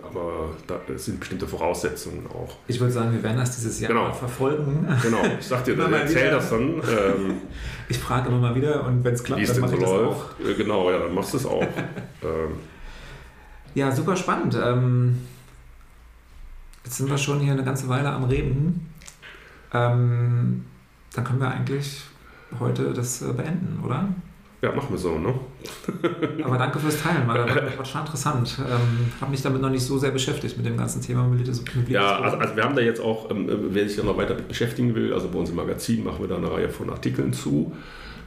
aber 0.03 0.57
da 0.67 0.81
sind 0.97 1.21
bestimmte 1.21 1.47
Voraussetzungen 1.47 2.27
auch. 2.27 2.57
Ich 2.67 2.81
würde 2.81 2.93
sagen, 2.93 3.13
wir 3.13 3.23
werden 3.23 3.37
das 3.37 3.55
dieses 3.55 3.79
Jahr 3.81 3.93
genau. 3.93 4.13
verfolgen. 4.13 4.89
Genau, 5.03 5.23
ich 5.39 5.47
sag 5.47 5.63
dir, 5.65 5.79
erzähl 5.93 6.31
das 6.31 6.49
dann. 6.49 6.77
Ähm, 6.77 7.43
ich 7.89 7.99
frage 7.99 8.29
immer 8.29 8.39
mal 8.39 8.55
wieder 8.55 8.85
und 8.87 9.05
wenn 9.05 9.15
es 9.15 9.23
klappt, 9.23 9.47
dann 9.47 9.61
mache 9.61 9.75
ich 9.75 9.81
das 9.81 9.91
auch. 9.91 10.25
Äh, 10.41 10.55
genau, 10.55 10.91
ja, 10.91 10.99
dann 10.99 11.15
machst 11.15 11.35
du 11.35 11.37
es 11.37 11.47
auch. 11.47 11.63
ähm. 12.23 12.55
Ja, 13.75 13.93
super 13.93 14.17
spannend. 14.17 14.57
Ähm, 14.61 15.19
jetzt 16.85 16.97
sind 16.97 17.11
wir 17.11 17.19
schon 17.19 17.41
hier 17.41 17.53
eine 17.53 17.65
ganze 17.65 17.89
Weile 17.89 18.09
am 18.09 18.25
Reden. 18.25 18.91
Ähm, 19.75 20.65
dann 21.15 21.25
können 21.25 21.41
wir 21.41 21.51
eigentlich 21.51 22.05
heute 22.59 22.93
das 22.93 23.23
äh, 23.23 23.33
beenden, 23.33 23.81
oder? 23.85 24.09
Ja, 24.61 24.73
machen 24.73 24.89
wir 24.91 24.99
so, 24.99 25.17
ne? 25.19 25.35
Aber 26.45 26.59
danke 26.59 26.81
fürs 26.81 27.01
Teilen, 27.01 27.29
weil 27.29 27.47
das 27.47 27.79
war 27.79 27.85
schon 27.85 28.01
interessant. 28.01 28.59
Ähm, 28.59 29.13
habe 29.21 29.31
mich 29.31 29.41
damit 29.41 29.63
noch 29.63 29.71
nicht 29.71 29.85
so 29.85 29.99
sehr 29.99 30.11
beschäftigt 30.11 30.57
mit 30.57 30.67
dem 30.67 30.77
ganzen 30.77 31.01
Thema 31.01 31.23
Mobilitäts. 31.23 31.63
Ja, 31.87 32.19
also, 32.19 32.39
also, 32.39 32.57
wir 32.57 32.65
haben 32.65 32.75
da 32.75 32.83
jetzt 32.83 33.01
auch, 33.01 33.31
ähm, 33.31 33.49
wer 33.49 33.87
sich 33.87 33.97
da 33.97 34.03
noch 34.03 34.17
weiter 34.17 34.35
beschäftigen 34.35 34.97
will, 34.97 35.13
also 35.13 35.29
bei 35.29 35.39
uns 35.39 35.51
im 35.51 35.57
Magazin 35.57 36.03
machen 36.03 36.21
wir 36.21 36.29
da 36.29 36.37
eine 36.37 36.51
Reihe 36.51 36.69
von 36.71 36.91
Artikeln 36.91 37.33
zu, 37.33 37.73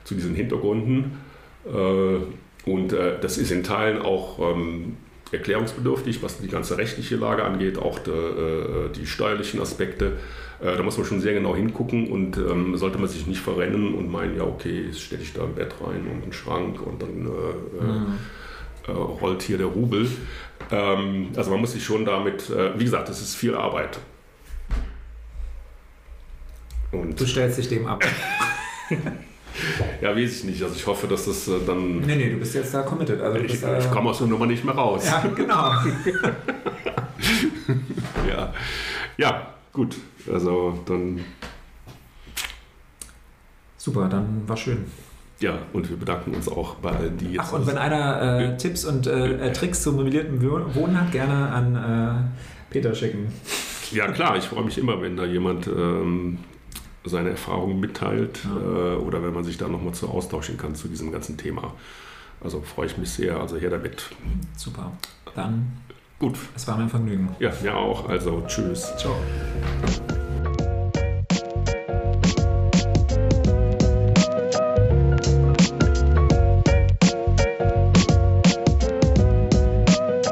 zu 0.05 0.15
diesen 0.15 0.33
Hintergründen. 0.33 1.17
Äh, 1.65 2.69
und 2.69 2.93
äh, 2.93 3.19
das 3.19 3.37
ist 3.37 3.51
in 3.51 3.63
Teilen 3.63 4.01
auch 4.01 4.39
ähm, 4.39 4.95
erklärungsbedürftig, 5.31 6.21
was 6.21 6.39
die 6.39 6.47
ganze 6.47 6.77
rechtliche 6.77 7.15
Lage 7.15 7.43
angeht, 7.43 7.77
auch 7.77 7.99
de, 7.99 8.13
äh, 8.13 8.89
die 8.95 9.05
steuerlichen 9.05 9.61
Aspekte. 9.61 10.17
Äh, 10.59 10.77
da 10.77 10.83
muss 10.83 10.97
man 10.97 11.05
schon 11.05 11.21
sehr 11.21 11.33
genau 11.33 11.55
hingucken 11.55 12.11
und 12.11 12.37
ähm, 12.37 12.75
sollte 12.77 12.97
man 12.97 13.07
sich 13.07 13.27
nicht 13.27 13.41
verrennen 13.41 13.95
und 13.95 14.11
meinen, 14.11 14.37
ja, 14.37 14.43
okay, 14.43 14.85
jetzt 14.87 15.01
stelle 15.01 15.21
ich 15.21 15.33
da 15.33 15.43
ein 15.43 15.55
Bett 15.55 15.73
rein 15.81 16.07
und 16.07 16.23
einen 16.23 16.33
Schrank 16.33 16.85
und 16.85 17.01
dann 17.01 17.25
äh, 17.25 17.83
mhm. 17.83 18.17
äh, 18.87 18.91
rollt 18.91 19.41
hier 19.41 19.57
der 19.57 19.67
Rubel. 19.67 20.07
Ähm, 20.69 21.29
also 21.35 21.51
man 21.51 21.61
muss 21.61 21.73
sich 21.73 21.83
schon 21.83 22.05
damit, 22.05 22.49
äh, 22.49 22.77
wie 22.77 22.83
gesagt, 22.83 23.09
es 23.09 23.21
ist 23.21 23.35
viel 23.35 23.55
Arbeit. 23.55 23.99
Und 26.91 27.19
du 27.19 27.25
stellst 27.25 27.57
dich 27.57 27.69
dem 27.69 27.87
ab. 27.87 28.03
Ja, 30.01 30.15
weiß 30.15 30.37
ich 30.37 30.43
nicht. 30.45 30.63
Also 30.63 30.75
ich 30.75 30.85
hoffe, 30.87 31.07
dass 31.07 31.25
das 31.25 31.47
äh, 31.47 31.59
dann. 31.65 31.99
Nee, 31.99 32.15
nee, 32.15 32.29
du 32.29 32.37
bist 32.37 32.55
jetzt 32.55 32.73
da 32.73 32.81
committed. 32.81 33.21
Also 33.21 33.37
ich, 33.39 33.51
bist, 33.51 33.63
äh, 33.63 33.79
ich 33.79 33.91
komme 33.91 34.09
aus 34.09 34.19
der 34.19 34.27
Nummer 34.27 34.45
nicht 34.45 34.63
mehr 34.63 34.75
raus. 34.75 35.05
Ja, 35.05 35.23
genau. 35.35 35.73
ja. 38.27 38.53
ja, 39.17 39.47
gut. 39.73 39.95
Also 40.31 40.79
dann. 40.85 41.23
Super, 43.77 44.07
dann 44.07 44.43
war 44.47 44.57
schön. 44.57 44.85
Ja, 45.39 45.57
und 45.73 45.89
wir 45.89 45.97
bedanken 45.97 46.35
uns 46.35 46.47
auch 46.47 46.75
bei 46.75 46.91
allen, 46.91 47.17
die 47.17 47.33
jetzt. 47.33 47.45
Ach, 47.45 47.53
und 47.53 47.65
wenn 47.65 47.77
einer 47.77 48.21
äh, 48.21 48.57
Tipps 48.57 48.85
und 48.85 49.07
äh, 49.07 49.51
Tricks 49.53 49.81
zum 49.81 49.95
mobilierten 49.95 50.41
Wohnen 50.41 51.01
hat, 51.01 51.11
gerne 51.11 51.49
an 51.49 51.75
äh, 51.75 52.71
Peter 52.71 52.93
schicken. 52.93 53.33
Ja, 53.91 54.11
klar, 54.11 54.37
ich 54.37 54.45
freue 54.45 54.63
mich 54.63 54.77
immer, 54.77 55.01
wenn 55.01 55.17
da 55.17 55.25
jemand 55.25 55.67
ähm, 55.67 56.37
seine 57.03 57.29
Erfahrungen 57.31 57.79
mitteilt 57.79 58.39
ja. 58.43 58.93
Äh, 58.93 58.95
oder 58.97 59.23
wenn 59.23 59.33
man 59.33 59.43
sich 59.43 59.57
da 59.57 59.67
nochmal 59.67 59.93
zu 59.93 60.07
austauschen 60.07 60.57
kann 60.57 60.75
zu 60.75 60.87
diesem 60.87 61.11
ganzen 61.11 61.37
Thema. 61.37 61.73
Also 62.43 62.61
freue 62.61 62.87
ich 62.87 62.97
mich 62.97 63.09
sehr. 63.09 63.39
Also 63.39 63.57
her 63.57 63.69
damit. 63.69 64.09
Super. 64.57 64.91
Dann. 65.35 65.71
Gut. 66.19 66.37
Es 66.55 66.67
war 66.67 66.77
mein 66.77 66.89
Vergnügen. 66.89 67.35
Ja, 67.39 67.51
mir 67.61 67.75
auch. 67.75 68.07
Also 68.09 68.43
tschüss. 68.47 68.91
Ciao. 68.97 69.15